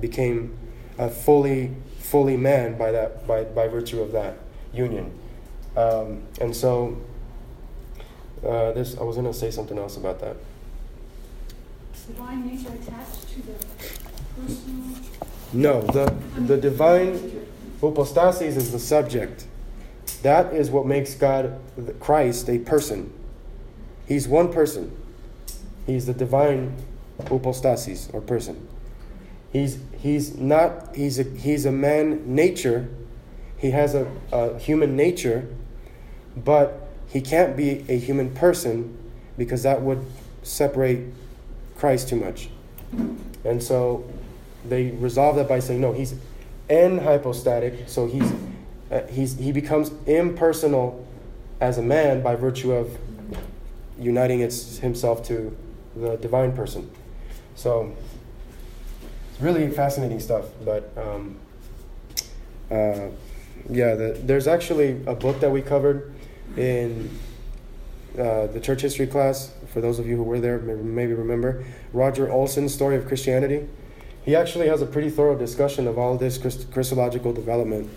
became 0.00 0.56
a 0.98 1.08
fully 1.08 1.74
fully 1.98 2.36
man 2.36 2.76
by 2.78 2.90
that 2.90 3.26
by, 3.26 3.44
by 3.44 3.68
virtue 3.68 4.00
of 4.00 4.12
that 4.12 4.38
union. 4.72 5.12
Um, 5.76 6.22
and 6.40 6.54
so 6.54 6.98
uh, 8.44 8.72
this 8.72 8.96
I 8.96 9.02
was 9.02 9.16
going 9.16 9.26
to 9.26 9.34
say 9.34 9.50
something 9.50 9.78
else 9.78 9.96
about 9.96 10.20
that. 10.20 10.36
Divine 12.06 12.46
nature 12.46 12.72
attached 12.72 13.28
to 13.30 13.42
the 13.42 13.52
personal. 14.40 14.96
No, 15.52 15.82
the 15.82 16.14
the 16.46 16.56
divine 16.56 17.46
hypostasis 17.80 18.56
is 18.56 18.72
the 18.72 18.78
subject. 18.78 19.46
That 20.22 20.52
is 20.52 20.70
what 20.70 20.86
makes 20.86 21.14
God 21.14 21.60
Christ 22.00 22.48
a 22.48 22.58
person. 22.58 23.12
He's 24.08 24.26
one 24.26 24.50
person. 24.50 24.90
He's 25.86 26.06
the 26.06 26.14
divine 26.14 26.74
hypostasis 27.28 28.08
or 28.14 28.22
person. 28.22 28.66
He's 29.52 29.78
he's 29.98 30.36
not 30.36 30.96
he's 30.96 31.18
a 31.18 31.24
he's 31.24 31.66
a 31.66 31.72
man 31.72 32.34
nature. 32.34 32.88
He 33.58 33.70
has 33.72 33.94
a, 33.94 34.10
a 34.32 34.58
human 34.58 34.96
nature, 34.96 35.46
but 36.34 36.88
he 37.08 37.20
can't 37.20 37.54
be 37.54 37.84
a 37.88 37.98
human 37.98 38.34
person 38.34 38.96
because 39.36 39.62
that 39.64 39.82
would 39.82 40.04
separate 40.42 41.06
Christ 41.76 42.08
too 42.08 42.16
much. 42.16 42.48
And 43.44 43.62
so 43.62 44.08
they 44.66 44.92
resolve 44.92 45.36
that 45.36 45.48
by 45.48 45.58
saying 45.58 45.82
no, 45.82 45.92
he's 45.92 46.14
enhypostatic, 46.70 47.88
so 47.90 48.06
he's 48.06 48.32
uh, 48.90 49.02
he's 49.08 49.38
he 49.38 49.52
becomes 49.52 49.90
impersonal 50.06 51.06
as 51.60 51.76
a 51.76 51.82
man 51.82 52.22
by 52.22 52.36
virtue 52.36 52.72
of 52.72 52.96
uniting 53.98 54.40
its, 54.40 54.78
himself 54.78 55.26
to 55.28 55.56
the 55.96 56.16
divine 56.16 56.52
person. 56.52 56.90
So 57.54 57.96
it's 59.32 59.40
really 59.40 59.68
fascinating 59.70 60.20
stuff. 60.20 60.46
But 60.64 60.92
um, 60.96 61.36
uh, 62.70 63.08
yeah, 63.68 63.94
the, 63.94 64.18
there's 64.22 64.46
actually 64.46 65.02
a 65.06 65.14
book 65.14 65.40
that 65.40 65.50
we 65.50 65.62
covered 65.62 66.14
in 66.56 67.10
uh, 68.18 68.46
the 68.48 68.60
church 68.60 68.82
history 68.82 69.06
class. 69.06 69.52
For 69.72 69.80
those 69.80 69.98
of 69.98 70.06
you 70.06 70.16
who 70.16 70.22
were 70.22 70.40
there, 70.40 70.58
maybe, 70.58 71.12
remember 71.12 71.64
Roger 71.92 72.30
Olson's 72.30 72.72
story 72.72 72.96
of 72.96 73.06
Christianity. 73.06 73.68
He 74.24 74.34
actually 74.36 74.68
has 74.68 74.82
a 74.82 74.86
pretty 74.86 75.10
thorough 75.10 75.36
discussion 75.36 75.86
of 75.86 75.98
all 75.98 76.16
this 76.16 76.38
Christ- 76.38 76.70
Christological 76.72 77.32
development. 77.32 77.90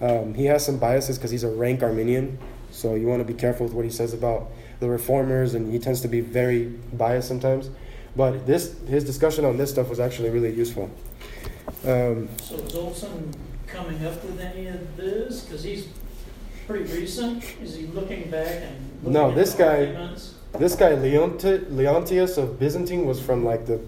Um, 0.00 0.34
he 0.34 0.46
has 0.46 0.64
some 0.64 0.78
biases 0.78 1.18
because 1.18 1.30
he's 1.30 1.44
a 1.44 1.48
rank 1.48 1.82
Arminian, 1.82 2.38
so 2.70 2.94
you 2.94 3.06
want 3.06 3.20
to 3.20 3.24
be 3.24 3.38
careful 3.38 3.66
with 3.66 3.74
what 3.74 3.84
he 3.84 3.90
says 3.90 4.12
about 4.12 4.50
the 4.80 4.88
reformers, 4.88 5.54
and 5.54 5.72
he 5.72 5.78
tends 5.78 6.00
to 6.02 6.08
be 6.08 6.20
very 6.20 6.66
biased 6.92 7.28
sometimes. 7.28 7.70
But 8.16 8.46
this 8.46 8.76
his 8.86 9.04
discussion 9.04 9.44
on 9.44 9.56
this 9.56 9.70
stuff 9.70 9.88
was 9.88 10.00
actually 10.00 10.30
really 10.30 10.52
useful. 10.52 10.90
Um, 11.84 12.28
so 12.42 12.56
is 12.56 12.74
Olson 12.74 13.34
coming 13.66 14.04
up 14.06 14.22
with 14.24 14.40
any 14.40 14.68
of 14.68 14.96
this? 14.96 15.42
Because 15.42 15.64
he's 15.64 15.88
pretty 16.66 16.92
recent. 16.92 17.44
Is 17.62 17.76
he 17.76 17.86
looking 17.88 18.30
back 18.30 18.62
and 18.62 19.04
no? 19.04 19.32
This 19.32 19.54
guy, 19.54 19.86
arguments? 19.86 20.34
this 20.58 20.76
guy 20.76 20.92
Leonti, 20.92 21.66
Leontius 21.70 22.38
of 22.38 22.58
Byzantine 22.58 23.04
was 23.04 23.20
from 23.20 23.44
like 23.44 23.66
the 23.66 23.80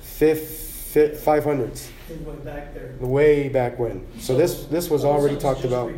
fifth. 0.00 0.66
500s. 0.94 1.88
Way 2.08 2.34
back 2.44 2.74
there. 2.74 2.94
Way 2.98 3.48
back 3.48 3.78
when. 3.78 4.06
So, 4.14 4.32
so 4.32 4.36
this 4.36 4.64
this 4.64 4.90
was 4.90 5.04
already 5.04 5.36
talked 5.36 5.64
about. 5.64 5.92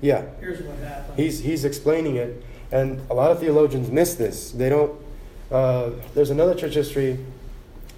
Yeah. 0.00 0.24
Here's 0.40 0.62
what 0.62 0.78
happened. 0.78 1.18
He's 1.18 1.38
he's 1.40 1.64
explaining 1.64 2.16
it, 2.16 2.42
and 2.74 3.00
a 3.08 3.14
lot 3.14 3.30
of 3.30 3.38
theologians 3.38 3.88
miss 3.88 4.14
this. 4.14 4.50
They 4.50 4.68
don't. 4.68 5.00
Uh, 5.50 5.90
there's 6.14 6.30
another 6.30 6.56
church 6.56 6.74
history 6.74 7.18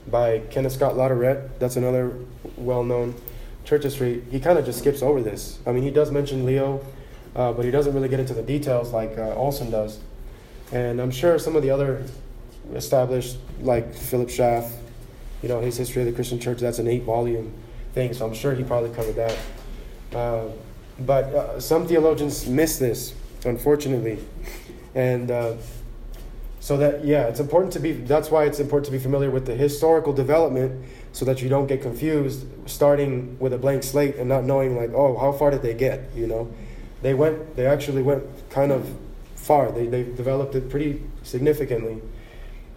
by 0.08 0.40
Kenneth 0.50 0.72
Scott 0.72 0.94
Latourette. 0.94 1.58
That's 1.58 1.76
another 1.76 2.12
well-known 2.58 3.14
church 3.64 3.84
history. 3.84 4.22
He 4.30 4.38
kind 4.38 4.58
of 4.58 4.66
just 4.66 4.80
skips 4.80 5.02
over 5.02 5.22
this. 5.22 5.58
I 5.66 5.72
mean, 5.72 5.82
he 5.82 5.90
does 5.90 6.10
mention 6.10 6.44
Leo, 6.44 6.84
uh, 7.34 7.52
but 7.52 7.64
he 7.64 7.70
doesn't 7.70 7.94
really 7.94 8.10
get 8.10 8.20
into 8.20 8.34
the 8.34 8.42
details 8.42 8.92
like 8.92 9.16
uh, 9.16 9.34
Olson 9.34 9.70
does. 9.70 9.98
And 10.72 11.00
I'm 11.00 11.10
sure 11.10 11.38
some 11.38 11.56
of 11.56 11.62
the 11.62 11.70
other 11.70 12.04
established, 12.74 13.38
like 13.62 13.94
Philip 13.94 14.28
Schaff, 14.28 14.70
you 15.42 15.48
know, 15.48 15.60
his 15.60 15.78
history 15.78 16.02
of 16.02 16.06
the 16.06 16.12
Christian 16.12 16.38
church. 16.38 16.58
That's 16.58 16.80
an 16.80 16.86
eight-volume 16.86 17.50
thing, 17.94 18.12
so 18.12 18.26
I'm 18.26 18.34
sure 18.34 18.54
he 18.54 18.62
probably 18.62 18.90
covered 18.90 19.16
that. 19.16 19.38
Uh, 20.14 20.48
but 21.00 21.24
uh, 21.24 21.60
some 21.60 21.86
theologians 21.86 22.46
miss 22.46 22.78
this, 22.78 23.14
unfortunately. 23.44 24.18
And 24.96 25.30
uh, 25.30 25.54
So 26.66 26.76
that 26.78 27.04
yeah, 27.04 27.28
it's 27.28 27.38
important 27.38 27.72
to 27.74 27.78
be. 27.78 27.92
That's 27.92 28.28
why 28.28 28.44
it's 28.44 28.58
important 28.58 28.86
to 28.86 28.90
be 28.90 28.98
familiar 28.98 29.30
with 29.30 29.46
the 29.46 29.54
historical 29.54 30.12
development, 30.12 30.84
so 31.12 31.24
that 31.24 31.40
you 31.40 31.48
don't 31.48 31.68
get 31.68 31.80
confused, 31.80 32.44
starting 32.66 33.38
with 33.38 33.52
a 33.52 33.58
blank 33.58 33.84
slate 33.84 34.16
and 34.16 34.28
not 34.28 34.42
knowing 34.42 34.74
like, 34.74 34.90
oh, 34.92 35.16
how 35.16 35.30
far 35.30 35.52
did 35.52 35.62
they 35.62 35.74
get? 35.74 36.10
You 36.16 36.26
know, 36.26 36.52
they 37.02 37.14
went. 37.14 37.54
They 37.54 37.66
actually 37.66 38.02
went 38.02 38.24
kind 38.50 38.72
of 38.72 38.82
far. 39.36 39.70
They 39.70 39.86
they 39.86 40.02
developed 40.02 40.56
it 40.56 40.68
pretty 40.68 41.04
significantly, 41.22 42.02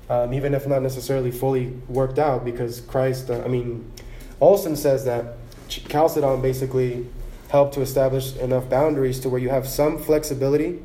um, 0.08 0.34
even 0.36 0.54
if 0.54 0.68
not 0.68 0.84
necessarily 0.84 1.32
fully 1.32 1.74
worked 1.88 2.20
out, 2.20 2.46
because 2.46 2.82
Christ. 2.82 3.32
Uh, 3.32 3.42
I 3.44 3.48
mean, 3.48 3.92
Olson 4.40 4.76
says 4.76 5.04
that 5.06 5.38
Chalcedon 5.68 6.44
basically 6.44 7.08
helped 7.48 7.74
to 7.74 7.82
establish 7.82 8.36
enough 8.38 8.70
boundaries 8.70 9.20
to 9.22 9.30
where 9.30 9.42
you 9.42 9.50
have 9.50 9.68
some 9.68 9.98
flexibility 9.98 10.84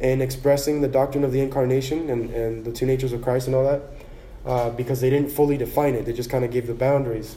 in 0.00 0.20
expressing 0.20 0.80
the 0.80 0.88
doctrine 0.88 1.24
of 1.24 1.32
the 1.32 1.40
incarnation 1.40 2.10
and, 2.10 2.30
and 2.30 2.64
the 2.64 2.72
two 2.72 2.86
natures 2.86 3.12
of 3.12 3.22
Christ 3.22 3.46
and 3.46 3.56
all 3.56 3.64
that, 3.64 3.82
uh, 4.46 4.70
because 4.70 5.00
they 5.00 5.10
didn't 5.10 5.30
fully 5.30 5.56
define 5.56 5.94
it. 5.94 6.04
They 6.04 6.12
just 6.12 6.30
kind 6.30 6.44
of 6.44 6.50
gave 6.50 6.66
the 6.66 6.74
boundaries. 6.74 7.36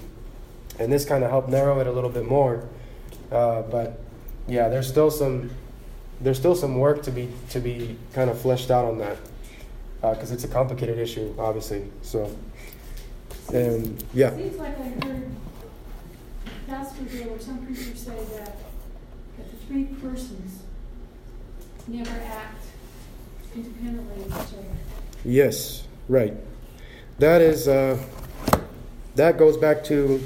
And 0.79 0.91
this 0.91 1.05
kind 1.05 1.23
of 1.23 1.29
helped 1.29 1.49
narrow 1.49 1.79
it 1.79 1.87
a 1.87 1.91
little 1.91 2.09
bit 2.09 2.25
more. 2.25 2.67
Uh, 3.31 3.61
but 3.63 3.99
yeah, 4.47 4.69
there's 4.69 4.87
still 4.87 5.11
some 5.11 5.49
there's 6.19 6.37
still 6.37 6.55
some 6.55 6.77
work 6.79 7.03
to 7.03 7.11
be 7.11 7.29
to 7.49 7.59
be 7.59 7.97
kind 8.13 8.29
of 8.29 8.39
fleshed 8.39 8.71
out 8.71 8.85
on 8.85 8.97
that 8.97 9.17
because 10.01 10.31
uh, 10.31 10.33
it's 10.33 10.43
a 10.43 10.47
complicated 10.47 10.97
issue, 10.97 11.33
obviously. 11.37 11.89
So, 12.01 12.35
and 13.53 14.03
yeah. 14.13 14.29
It 14.29 14.51
Seems 14.51 14.57
like 14.57 14.79
I 14.79 15.05
heard 15.05 15.29
Pastor 16.67 17.03
Bill 17.03 17.33
or 17.33 17.39
some 17.39 17.65
preacher 17.65 17.95
say 17.95 18.15
that, 18.35 18.57
that 19.37 19.51
the 19.51 19.57
three 19.67 19.85
persons 19.85 20.63
never 21.87 22.09
act 22.09 22.63
independently 23.55 24.23
of 24.23 24.27
each 24.27 24.57
other. 24.57 24.65
Yes, 25.23 25.87
right. 26.09 26.33
That 27.19 27.41
is 27.41 27.67
uh, 27.67 28.01
that 29.15 29.37
goes 29.37 29.57
back 29.57 29.83
to 29.85 30.21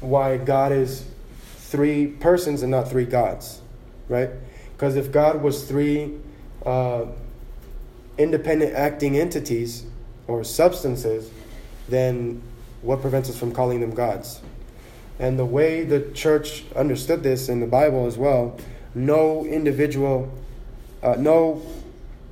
why 0.00 0.36
God 0.36 0.72
is 0.72 1.04
three 1.56 2.06
persons 2.06 2.62
and 2.62 2.70
not 2.70 2.88
three 2.88 3.04
gods, 3.04 3.60
right? 4.08 4.30
Because 4.72 4.96
if 4.96 5.12
God 5.12 5.42
was 5.42 5.64
three 5.64 6.18
uh, 6.66 7.06
independent 8.18 8.74
acting 8.74 9.16
entities 9.16 9.84
or 10.26 10.44
substances, 10.44 11.30
then 11.88 12.42
what 12.82 13.00
prevents 13.00 13.30
us 13.30 13.38
from 13.38 13.52
calling 13.52 13.80
them 13.80 13.92
gods? 13.92 14.40
And 15.18 15.38
the 15.38 15.44
way 15.44 15.84
the 15.84 16.00
church 16.12 16.64
understood 16.74 17.22
this 17.22 17.48
in 17.48 17.60
the 17.60 17.66
Bible 17.66 18.06
as 18.06 18.16
well 18.16 18.58
no 18.94 19.44
individual, 19.44 20.32
uh, 21.02 21.16
no 21.18 21.62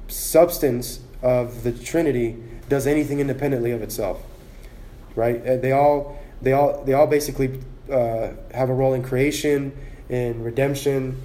substance 0.08 1.00
of 1.22 1.62
the 1.62 1.72
Trinity 1.72 2.36
does 2.68 2.86
anything 2.86 3.20
independently 3.20 3.70
of 3.70 3.82
itself, 3.82 4.22
right? 5.14 5.44
Uh, 5.46 5.56
they 5.56 5.72
all, 5.72 6.18
they 6.42 6.52
all, 6.52 6.84
they 6.84 6.92
all 6.92 7.06
basically 7.06 7.60
uh, 7.90 8.30
have 8.52 8.68
a 8.68 8.74
role 8.74 8.94
in 8.94 9.02
creation, 9.02 9.72
in 10.08 10.42
redemption. 10.42 11.20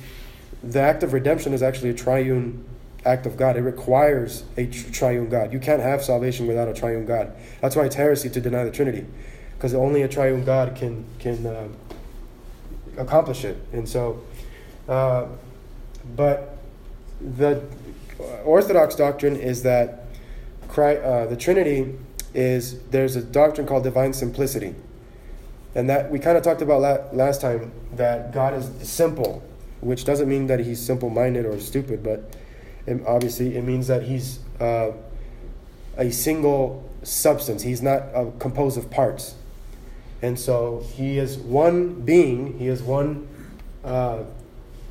The 0.63 0.79
act 0.79 1.03
of 1.03 1.13
redemption 1.13 1.53
is 1.53 1.61
actually 1.61 1.89
a 1.89 1.93
triune 1.93 2.65
act 3.05 3.25
of 3.25 3.36
God. 3.36 3.57
It 3.57 3.61
requires 3.61 4.43
a 4.55 4.65
triune 4.67 5.29
God. 5.29 5.51
You 5.51 5.59
can't 5.59 5.81
have 5.81 6.03
salvation 6.03 6.47
without 6.47 6.69
a 6.69 6.73
triune 6.73 7.05
God. 7.05 7.34
That's 7.59 7.75
why 7.75 7.84
it's 7.86 7.95
heresy 7.95 8.29
to 8.29 8.39
deny 8.39 8.63
the 8.63 8.71
Trinity, 8.71 9.05
because 9.57 9.73
only 9.73 10.03
a 10.03 10.07
triune 10.07 10.45
God 10.45 10.75
can 10.75 11.03
can 11.19 11.45
uh, 11.45 11.67
accomplish 12.97 13.43
it. 13.43 13.57
And 13.73 13.88
so 13.88 14.21
uh, 14.88 15.27
but 16.15 16.57
the 17.21 17.63
Orthodox 18.43 18.95
doctrine 18.95 19.36
is 19.36 19.63
that 19.63 20.05
Christ, 20.67 21.01
uh, 21.03 21.25
the 21.27 21.36
Trinity 21.36 21.95
is 22.34 22.81
there's 22.89 23.15
a 23.15 23.21
doctrine 23.21 23.67
called 23.67 23.84
divine 23.84 24.13
simplicity, 24.13 24.75
and 25.75 25.89
that 25.89 26.11
we 26.11 26.19
kind 26.19 26.38
of 26.38 26.43
talked 26.43 26.61
about 26.61 26.81
la- 26.81 27.11
last 27.11 27.41
time 27.41 27.71
that 27.95 28.34
God 28.34 28.53
is 28.53 28.69
simple, 28.88 29.43
which 29.81 30.05
doesn't 30.05 30.27
mean 30.27 30.47
that 30.47 30.59
He's 30.59 30.81
simple-minded 30.81 31.45
or 31.45 31.59
stupid, 31.59 32.03
but 32.03 32.36
it, 32.86 33.01
obviously 33.05 33.55
it 33.55 33.63
means 33.63 33.88
that 33.88 34.03
He's 34.03 34.39
uh, 34.59 34.91
a 35.97 36.11
single 36.11 36.89
substance. 37.03 37.61
He's 37.61 37.81
not 37.81 38.01
uh, 38.13 38.31
composed 38.39 38.77
of 38.77 38.89
parts, 38.89 39.36
and 40.21 40.39
so 40.39 40.84
He 40.95 41.19
is 41.19 41.38
one 41.38 42.01
being. 42.01 42.57
He 42.57 42.67
is 42.67 42.81
one 42.81 43.27
uh, 43.84 44.23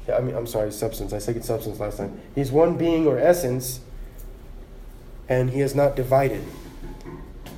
I 0.09 0.20
mean, 0.20 0.34
I'm 0.34 0.46
sorry, 0.46 0.72
substance. 0.72 1.12
I 1.12 1.18
said 1.18 1.44
substance 1.44 1.78
last 1.78 1.98
time. 1.98 2.20
He's 2.34 2.50
one 2.50 2.76
being 2.76 3.07
or 3.07 3.18
essence, 3.18 3.80
and 5.28 5.50
he 5.50 5.61
is 5.61 5.74
not 5.74 5.94
divided. 5.94 6.42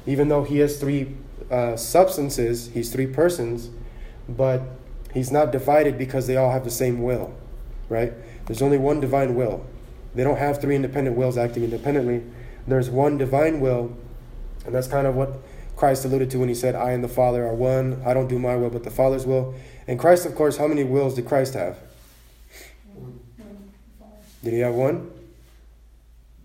Even 0.06 0.28
though 0.28 0.44
he 0.44 0.58
has 0.58 0.78
three 0.78 1.14
uh, 1.50 1.76
substances, 1.76 2.70
he's 2.74 2.92
three 2.92 3.06
persons, 3.06 3.70
but 4.28 4.62
he's 5.12 5.30
not 5.30 5.52
divided 5.52 5.96
because 5.96 6.26
they 6.26 6.36
all 6.36 6.50
have 6.50 6.64
the 6.64 6.70
same 6.70 7.02
will, 7.02 7.34
right? 7.88 8.12
There's 8.46 8.60
only 8.60 8.78
one 8.78 9.00
divine 9.00 9.34
will. 9.34 9.64
They 10.14 10.22
don't 10.22 10.38
have 10.38 10.60
three 10.60 10.76
independent 10.76 11.16
wills 11.16 11.38
acting 11.38 11.64
independently. 11.64 12.22
There's 12.66 12.90
one 12.90 13.16
divine 13.16 13.60
will, 13.60 13.96
and 14.66 14.74
that's 14.74 14.86
kind 14.86 15.06
of 15.06 15.14
what 15.14 15.38
Christ 15.76 16.04
alluded 16.04 16.30
to 16.30 16.38
when 16.38 16.48
he 16.48 16.54
said, 16.54 16.74
I 16.74 16.92
and 16.92 17.02
the 17.02 17.08
Father 17.08 17.46
are 17.46 17.54
one. 17.54 18.00
I 18.04 18.14
don't 18.14 18.28
do 18.28 18.38
my 18.38 18.56
will, 18.56 18.70
but 18.70 18.84
the 18.84 18.90
Father's 18.90 19.26
will. 19.26 19.54
And 19.86 19.98
Christ, 19.98 20.24
of 20.24 20.34
course, 20.34 20.56
how 20.56 20.66
many 20.66 20.84
wills 20.84 21.14
did 21.14 21.26
Christ 21.26 21.54
have? 21.54 21.78
Did 24.44 24.52
he 24.52 24.58
have 24.60 24.74
one? 24.74 25.10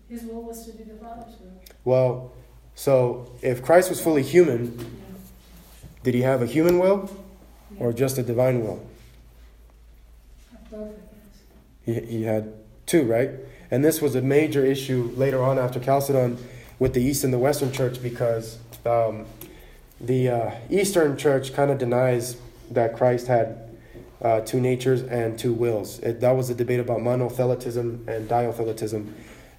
His 0.08 0.24
will 0.24 0.42
was 0.42 0.64
to 0.64 0.72
do 0.72 0.84
the 0.84 0.94
Father's 0.94 1.38
will. 1.38 1.52
Well, 1.84 2.32
so 2.74 3.30
if 3.42 3.62
Christ 3.62 3.90
was 3.90 4.00
fully 4.00 4.22
human, 4.22 4.76
did 6.02 6.14
he 6.14 6.22
have 6.22 6.40
a 6.40 6.46
human 6.46 6.78
will 6.78 7.10
or 7.78 7.92
just 7.92 8.16
a 8.16 8.22
divine 8.22 8.64
will? 8.64 8.84
Both, 10.70 10.94
He, 11.84 12.00
he 12.00 12.22
had 12.22 12.54
two, 12.86 13.02
right? 13.02 13.30
And 13.70 13.84
this 13.84 14.00
was 14.00 14.14
a 14.14 14.22
major 14.22 14.64
issue 14.64 15.12
later 15.16 15.42
on 15.42 15.58
after 15.58 15.78
Chalcedon 15.78 16.38
with 16.78 16.94
the 16.94 17.02
East 17.02 17.22
and 17.22 17.32
the 17.32 17.38
Western 17.38 17.70
Church 17.70 18.02
because 18.02 18.58
um, 18.86 19.26
the 20.00 20.30
uh, 20.30 20.50
Eastern 20.70 21.18
Church 21.18 21.52
kind 21.52 21.70
of 21.70 21.78
denies 21.78 22.36
that 22.70 22.96
Christ 22.96 23.26
had 23.26 23.69
uh, 24.22 24.40
two 24.40 24.60
natures 24.60 25.02
and 25.02 25.38
two 25.38 25.52
wills. 25.52 25.98
It, 26.00 26.20
that 26.20 26.32
was 26.32 26.50
a 26.50 26.54
debate 26.54 26.80
about 26.80 27.00
monothelitism 27.00 28.06
and 28.06 28.28
diothelitism, 28.28 29.12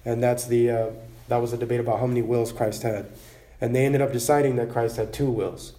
and 0.04 0.22
that's 0.22 0.46
the 0.46 0.70
uh, 0.70 0.90
that 1.28 1.38
was 1.38 1.52
a 1.52 1.56
debate 1.56 1.80
about 1.80 2.00
how 2.00 2.06
many 2.06 2.22
wills 2.22 2.52
Christ 2.52 2.82
had, 2.82 3.10
and 3.60 3.74
they 3.74 3.84
ended 3.84 4.00
up 4.00 4.12
deciding 4.12 4.56
that 4.56 4.70
Christ 4.70 4.96
had 4.96 5.12
two 5.12 5.30
wills, 5.30 5.74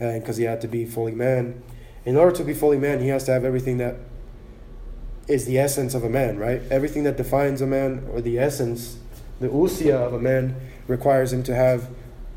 and 0.00 0.20
because 0.20 0.36
he 0.36 0.44
had 0.44 0.60
to 0.62 0.68
be 0.68 0.84
fully 0.84 1.12
man. 1.12 1.62
In 2.04 2.16
order 2.16 2.34
to 2.36 2.44
be 2.44 2.54
fully 2.54 2.78
man, 2.78 3.00
he 3.00 3.08
has 3.08 3.24
to 3.24 3.32
have 3.32 3.44
everything 3.44 3.78
that 3.78 3.96
is 5.28 5.44
the 5.44 5.58
essence 5.58 5.94
of 5.94 6.04
a 6.04 6.08
man, 6.08 6.38
right? 6.38 6.62
Everything 6.70 7.02
that 7.04 7.16
defines 7.16 7.60
a 7.60 7.66
man 7.66 8.06
or 8.12 8.20
the 8.20 8.38
essence, 8.38 8.98
the 9.40 9.48
ousia 9.48 9.94
of 9.94 10.14
a 10.14 10.20
man, 10.20 10.54
requires 10.86 11.32
him 11.32 11.42
to 11.42 11.54
have 11.54 11.88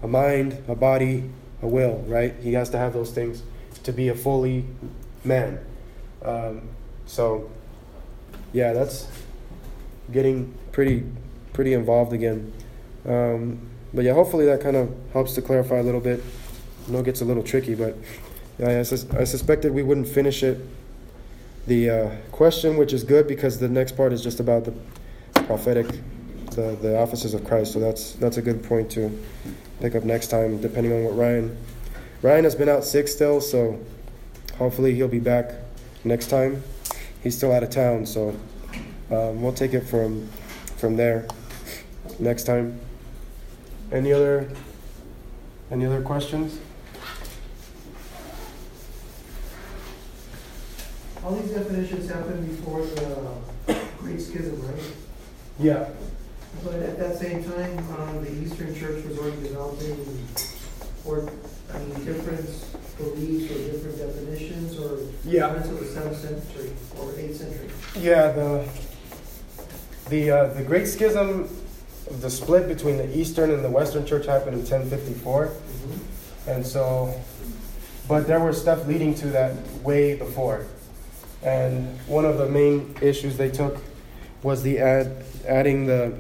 a 0.02 0.08
mind, 0.08 0.64
a 0.68 0.76
body, 0.76 1.30
a 1.62 1.68
will, 1.68 2.04
right? 2.08 2.34
He 2.42 2.54
has 2.54 2.70
to 2.72 2.78
have 2.78 2.94
those 2.94 3.12
things 3.12 3.44
to 3.84 3.92
be 3.92 4.08
a 4.08 4.16
fully 4.16 4.66
man. 5.24 5.60
Um, 6.24 6.62
so, 7.06 7.50
yeah, 8.54 8.74
that's 8.74 9.08
getting 10.12 10.54
pretty 10.72 11.04
pretty 11.54 11.74
involved 11.74 12.14
again. 12.14 12.54
Um, 13.06 13.60
but 13.94 14.06
yeah, 14.06 14.14
hopefully 14.14 14.46
that 14.46 14.62
kind 14.62 14.76
of 14.76 14.96
helps 15.14 15.34
to 15.36 15.42
clarify 15.42 15.78
a 15.78 15.84
little 15.84 16.02
bit. 16.02 16.24
I 16.88 16.92
know 16.92 17.00
it 17.00 17.06
gets 17.06 17.22
a 17.22 17.26
little 17.26 17.44
tricky, 17.44 17.76
but 17.76 17.98
yeah, 18.58 18.80
I, 18.80 18.84
sus- 18.84 19.10
I 19.12 19.24
suspected 19.24 19.74
we 19.74 19.84
wouldn't 19.84 20.08
finish 20.08 20.44
it. 20.44 20.60
The 21.68 21.90
uh, 21.90 22.10
question, 22.32 22.78
which 22.78 22.94
is 22.94 23.04
good 23.04 23.28
because 23.28 23.60
the 23.60 23.68
next 23.68 23.98
part 23.98 24.14
is 24.14 24.24
just 24.24 24.40
about 24.40 24.66
the 24.66 24.74
prophetic, 25.44 25.88
the, 26.52 26.78
the 26.82 26.98
offices 26.98 27.34
of 27.34 27.46
Christ. 27.46 27.74
So 27.74 27.80
that's 27.80 28.14
that's 28.14 28.38
a 28.38 28.42
good 28.42 28.64
point 28.64 28.90
to 28.92 29.12
pick 29.80 29.96
up 29.96 30.04
next 30.04 30.28
time, 30.28 30.62
depending 30.62 30.94
on 30.94 31.04
what 31.04 31.18
Ryan. 31.18 31.58
Ryan 32.22 32.44
has 32.44 32.56
been 32.56 32.70
out 32.70 32.84
sick 32.84 33.08
still, 33.08 33.40
so 33.40 33.80
hopefully 34.58 34.94
he'll 34.96 35.08
be 35.08 35.20
back 35.20 35.54
next 36.04 36.28
time. 36.28 36.64
He's 37.24 37.36
still 37.36 37.52
out 37.52 37.64
of 37.64 37.70
town, 37.70 38.06
so 38.06 38.30
um, 39.12 39.42
we'll 39.42 39.54
take 39.54 39.74
it 39.74 39.82
from 39.82 40.28
from 40.78 40.96
there 40.96 41.28
next 42.20 42.44
time. 42.44 42.80
Any 43.92 44.14
other 44.14 44.50
any 45.72 45.86
other 45.86 46.02
questions? 46.02 46.60
All 51.24 51.36
these 51.36 51.52
definitions 51.52 52.10
happened 52.10 52.48
before 52.48 52.82
the 52.82 53.76
Great 53.98 54.22
Schism, 54.22 54.66
right? 54.66 54.82
Yeah. 55.60 55.90
But 56.64 56.76
at 56.76 56.98
that 56.98 57.18
same 57.18 57.44
time, 57.44 57.78
um, 58.00 58.24
the 58.24 58.32
Eastern 58.32 58.74
Church 58.74 59.04
was 59.06 59.18
already 59.20 59.42
developing, 59.44 60.28
or 61.06 61.30
I 61.74 61.78
mean, 61.80 62.06
different 62.06 62.50
beliefs 62.98 63.52
or 63.52 63.72
different 63.72 63.98
definitions, 63.98 64.78
or 64.80 64.98
Yeah. 65.26 65.54
until 65.56 65.76
the 65.78 65.86
seventh 65.86 66.18
century 66.18 66.72
or 67.00 67.12
eighth 67.18 67.38
century. 67.38 67.70
Yeah, 68.00 68.32
the 68.32 68.64
the 70.10 70.32
uh, 70.32 70.54
the 70.54 70.64
Great 70.64 70.88
Schism 70.88 71.48
the 72.22 72.30
split 72.30 72.68
between 72.68 72.98
the 72.98 73.16
Eastern 73.18 73.52
and 73.52 73.64
the 73.64 73.70
Western 73.70 74.04
Church 74.06 74.26
happened 74.26 74.56
in 74.56 74.60
1054, 74.66 75.52
and 76.48 76.66
so, 76.66 77.14
but 78.08 78.26
there 78.26 78.40
was 78.40 78.60
stuff 78.60 78.88
leading 78.88 79.14
to 79.16 79.28
that 79.28 79.54
way 79.84 80.16
before, 80.16 80.66
and 81.44 81.88
one 82.08 82.26
of 82.26 82.40
the 82.40 82.48
main 82.50 82.96
issues 83.02 83.38
they 83.38 83.50
took 83.52 83.78
was 84.42 84.64
the 84.64 84.80
add, 84.80 85.24
adding 85.48 85.86
the 85.86 86.14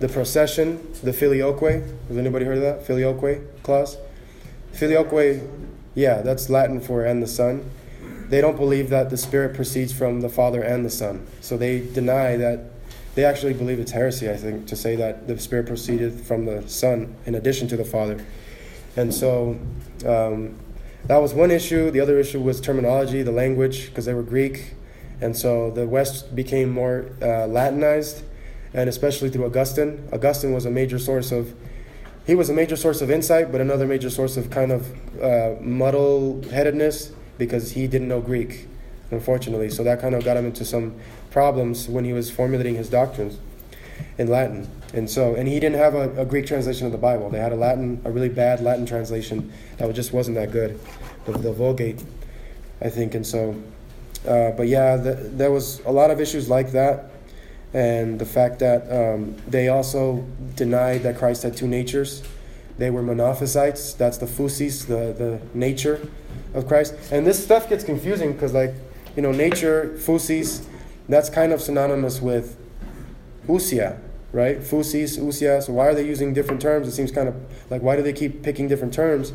the 0.00 0.08
procession, 0.08 0.80
the 1.04 1.12
filioque. 1.12 1.82
Has 2.08 2.16
anybody 2.18 2.44
heard 2.44 2.56
of 2.56 2.62
that 2.64 2.84
filioque 2.86 3.38
clause? 3.62 3.96
Filioque, 4.72 5.42
yeah, 5.94 6.22
that's 6.22 6.48
Latin 6.48 6.80
for 6.80 7.04
and 7.04 7.22
the 7.22 7.26
Son. 7.26 7.70
They 8.28 8.40
don't 8.40 8.56
believe 8.56 8.90
that 8.90 9.10
the 9.10 9.16
Spirit 9.16 9.54
proceeds 9.54 9.92
from 9.92 10.20
the 10.20 10.28
Father 10.28 10.62
and 10.62 10.84
the 10.84 10.90
Son, 10.90 11.26
so 11.40 11.56
they 11.56 11.80
deny 11.80 12.36
that 12.36 12.60
they 13.14 13.24
actually 13.24 13.54
believe 13.54 13.80
it's 13.80 13.90
heresy, 13.90 14.30
I 14.30 14.36
think, 14.36 14.68
to 14.68 14.76
say 14.76 14.94
that 14.96 15.26
the 15.26 15.38
Spirit 15.38 15.66
proceeded 15.66 16.20
from 16.20 16.46
the 16.46 16.66
Son 16.68 17.14
in 17.26 17.34
addition 17.34 17.66
to 17.68 17.76
the 17.76 17.84
Father. 17.84 18.24
And 18.96 19.12
so 19.12 19.58
um, 20.06 20.56
that 21.06 21.16
was 21.16 21.34
one 21.34 21.50
issue. 21.50 21.90
The 21.90 22.00
other 22.00 22.18
issue 22.18 22.40
was 22.40 22.60
terminology, 22.60 23.22
the 23.22 23.32
language, 23.32 23.86
because 23.86 24.04
they 24.04 24.14
were 24.14 24.22
Greek. 24.22 24.74
And 25.20 25.36
so 25.36 25.70
the 25.70 25.86
West 25.86 26.34
became 26.34 26.70
more 26.70 27.06
uh, 27.20 27.46
Latinized, 27.46 28.22
and 28.72 28.88
especially 28.88 29.28
through 29.28 29.44
Augustine. 29.44 30.08
Augustine 30.12 30.52
was 30.52 30.64
a 30.64 30.70
major 30.70 30.98
source 30.98 31.32
of, 31.32 31.52
he 32.30 32.36
was 32.36 32.48
a 32.48 32.52
major 32.52 32.76
source 32.76 33.02
of 33.02 33.10
insight, 33.10 33.50
but 33.50 33.60
another 33.60 33.88
major 33.88 34.08
source 34.08 34.36
of 34.36 34.50
kind 34.50 34.70
of 34.70 35.20
uh, 35.20 35.60
muddle 35.60 36.40
headedness 36.52 37.10
because 37.38 37.72
he 37.72 37.88
didn't 37.88 38.06
know 38.06 38.20
Greek, 38.20 38.68
unfortunately. 39.10 39.68
So 39.68 39.82
that 39.82 40.00
kind 40.00 40.14
of 40.14 40.24
got 40.24 40.36
him 40.36 40.46
into 40.46 40.64
some 40.64 40.94
problems 41.32 41.88
when 41.88 42.04
he 42.04 42.12
was 42.12 42.30
formulating 42.30 42.76
his 42.76 42.88
doctrines 42.88 43.36
in 44.16 44.28
Latin. 44.28 44.70
And 44.94 45.10
so, 45.10 45.34
and 45.34 45.48
he 45.48 45.58
didn't 45.58 45.78
have 45.78 45.96
a, 45.96 46.22
a, 46.22 46.24
Greek 46.24 46.46
translation 46.46 46.86
of 46.86 46.92
the 46.92 46.98
Bible. 46.98 47.30
They 47.30 47.40
had 47.40 47.50
a 47.50 47.56
Latin, 47.56 48.00
a 48.04 48.12
really 48.12 48.28
bad 48.28 48.60
Latin 48.60 48.86
translation 48.86 49.52
that 49.78 49.92
just 49.92 50.12
wasn't 50.12 50.36
that 50.36 50.52
good, 50.52 50.78
the, 51.24 51.32
the 51.32 51.52
Vulgate, 51.52 52.00
I 52.80 52.90
think. 52.90 53.16
And 53.16 53.26
so, 53.26 53.60
uh, 54.24 54.52
but 54.52 54.68
yeah, 54.68 54.94
the, 54.94 55.14
there 55.14 55.50
was 55.50 55.80
a 55.80 55.90
lot 55.90 56.12
of 56.12 56.20
issues 56.20 56.48
like 56.48 56.70
that, 56.70 57.09
and 57.72 58.18
the 58.18 58.26
fact 58.26 58.58
that 58.58 58.90
um, 58.90 59.36
they 59.46 59.68
also 59.68 60.24
denied 60.56 61.02
that 61.04 61.16
Christ 61.18 61.42
had 61.42 61.56
two 61.56 61.68
natures. 61.68 62.22
They 62.78 62.90
were 62.90 63.02
monophysites. 63.02 63.96
That's 63.96 64.18
the 64.18 64.26
physis, 64.26 64.86
the 64.86 65.12
the 65.12 65.40
nature 65.54 66.08
of 66.54 66.66
Christ. 66.66 66.94
And 67.12 67.26
this 67.26 67.42
stuff 67.42 67.68
gets 67.68 67.84
confusing 67.84 68.32
because, 68.32 68.52
like, 68.52 68.74
you 69.14 69.22
know, 69.22 69.32
nature, 69.32 69.94
physis 69.98 70.66
that's 71.10 71.28
kind 71.28 71.52
of 71.52 71.60
synonymous 71.60 72.22
with 72.22 72.56
ousia, 73.48 73.98
right? 74.32 74.60
Physis, 74.60 75.18
ousia. 75.18 75.60
So 75.60 75.72
why 75.72 75.88
are 75.88 75.94
they 75.94 76.06
using 76.06 76.32
different 76.32 76.62
terms? 76.62 76.86
It 76.86 76.92
seems 76.92 77.10
kind 77.10 77.28
of 77.28 77.34
like 77.68 77.82
why 77.82 77.96
do 77.96 78.02
they 78.02 78.12
keep 78.12 78.42
picking 78.42 78.68
different 78.68 78.94
terms? 78.94 79.32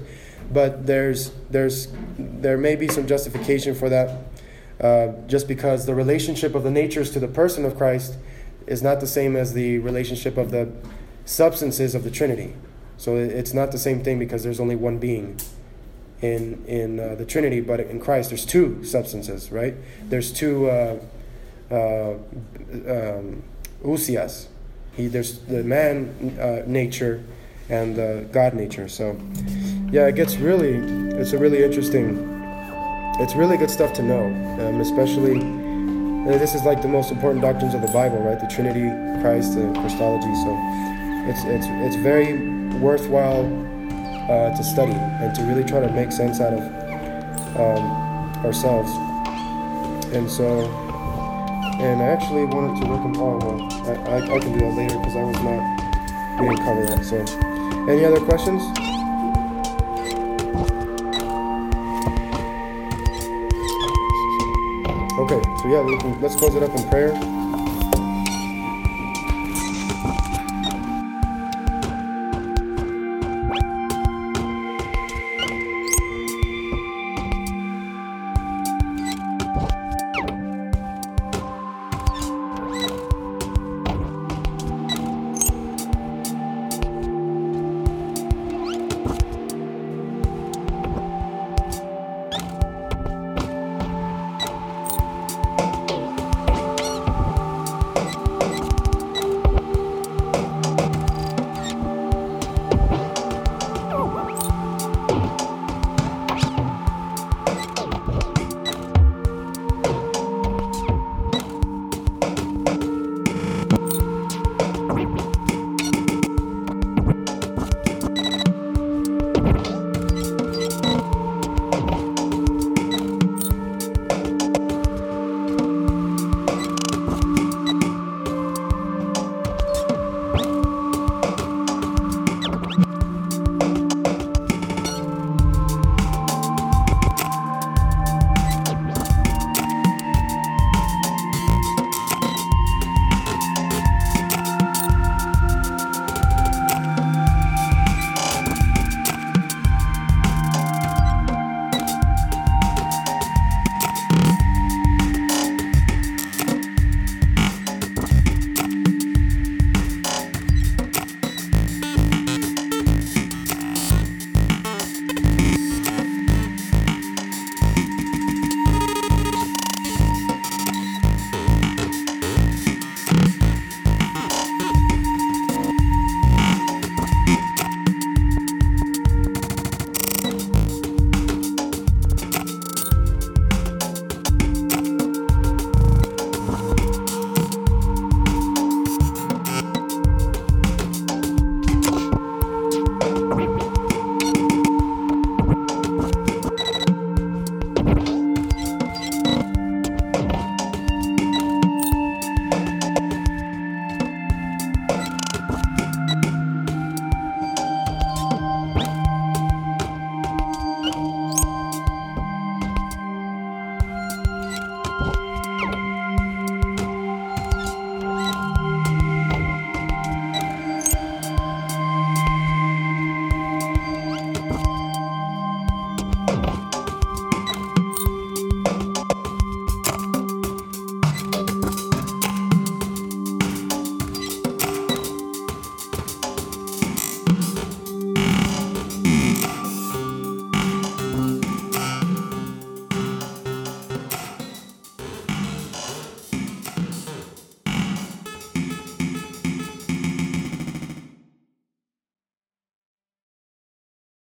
But 0.52 0.86
there's 0.86 1.32
there's 1.50 1.90
there 2.18 2.58
may 2.58 2.76
be 2.76 2.88
some 2.88 3.08
justification 3.08 3.76
for 3.76 3.90
that, 3.90 4.22
uh, 4.80 5.08
just 5.28 5.48
because 5.50 5.86
the 5.86 5.94
relationship 5.94 6.56
of 6.56 6.64
the 6.64 6.72
natures 6.72 7.12
to 7.12 7.20
the 7.20 7.28
person 7.28 7.66
of 7.66 7.76
Christ 7.76 8.16
is 8.68 8.82
not 8.82 9.00
the 9.00 9.08
same 9.08 9.36
as 9.36 9.54
the 9.54 9.80
relationship 9.80 10.38
of 10.38 10.52
the 10.52 10.72
substances 11.26 11.96
of 11.96 12.04
the 12.04 12.12
Trinity. 12.12 12.54
So 12.98 13.18
it's 13.18 13.54
not 13.54 13.72
the 13.72 13.78
same 13.78 14.04
thing 14.04 14.20
because 14.20 14.44
there's 14.44 14.60
only 14.60 14.76
one 14.76 15.00
being 15.00 15.40
in 16.22 16.64
in 16.66 17.00
uh, 17.00 17.16
the 17.16 17.26
Trinity, 17.26 17.60
but 17.60 17.80
in 17.80 18.00
Christ 18.00 18.30
there's 18.30 18.46
two 18.46 18.84
substances, 18.84 19.52
right? 19.52 19.76
There's 20.10 20.32
two. 20.32 20.70
Uh, 20.70 21.00
uh, 21.72 22.14
um, 22.88 23.44
ousias. 23.84 24.48
He, 24.96 25.08
there's 25.08 25.40
the 25.40 25.64
man 25.64 26.38
uh, 26.40 26.62
nature 26.68 27.24
and 27.70 27.96
the 27.96 28.28
God 28.32 28.54
nature. 28.54 28.88
So, 28.88 29.20
yeah, 29.92 30.08
it 30.08 30.16
gets 30.16 30.38
really, 30.38 30.76
it's 31.18 31.34
a 31.34 31.38
really 31.38 31.64
interesting, 31.64 32.18
it's 33.20 33.36
really 33.36 33.58
good 33.58 33.72
stuff 33.72 33.94
to 33.94 34.04
know, 34.04 34.26
um, 34.26 34.80
especially, 34.80 35.40
this 36.34 36.56
is 36.56 36.64
like 36.64 36.82
the 36.82 36.88
most 36.88 37.12
important 37.12 37.42
doctrines 37.44 37.74
of 37.74 37.82
the 37.82 37.88
Bible, 37.90 38.18
right? 38.18 38.40
The 38.40 38.48
Trinity, 38.48 38.90
Christ, 39.22 39.54
the 39.54 39.72
Christology. 39.80 40.34
So, 40.44 40.58
it's, 41.28 41.44
it's, 41.46 41.68
it's 41.86 41.96
very 41.96 42.34
worthwhile 42.78 43.46
uh, 44.30 44.56
to 44.56 44.64
study 44.64 44.94
and 44.94 45.36
to 45.36 45.44
really 45.44 45.64
try 45.64 45.80
to 45.80 45.92
make 45.92 46.12
sense 46.12 46.42
out 46.42 46.54
of 46.54 46.62
um, 47.58 48.46
ourselves. 48.46 48.92
And 50.14 50.30
so, 50.30 50.66
and 51.80 52.02
I 52.02 52.06
actually 52.06 52.46
wanted 52.46 52.82
to 52.82 52.88
them 52.88 53.18
all. 53.18 53.38
Well, 53.38 53.62
I, 53.90 54.18
I, 54.18 54.36
I 54.36 54.40
can 54.40 54.54
do 54.54 54.60
that 54.60 54.74
later 54.78 54.98
because 54.98 55.16
I 55.16 55.24
was 55.24 55.42
not, 55.42 56.42
we 56.42 56.50
didn't 56.50 56.66
cover 56.66 56.86
that. 56.86 57.06
So, 57.06 57.90
any 57.90 58.06
other 58.06 58.20
questions? 58.22 58.85
So 65.66 65.72
yeah, 65.72 65.80
let's 66.22 66.36
close 66.36 66.54
it 66.54 66.62
up 66.62 66.76
in 66.76 66.88
prayer. 66.90 67.35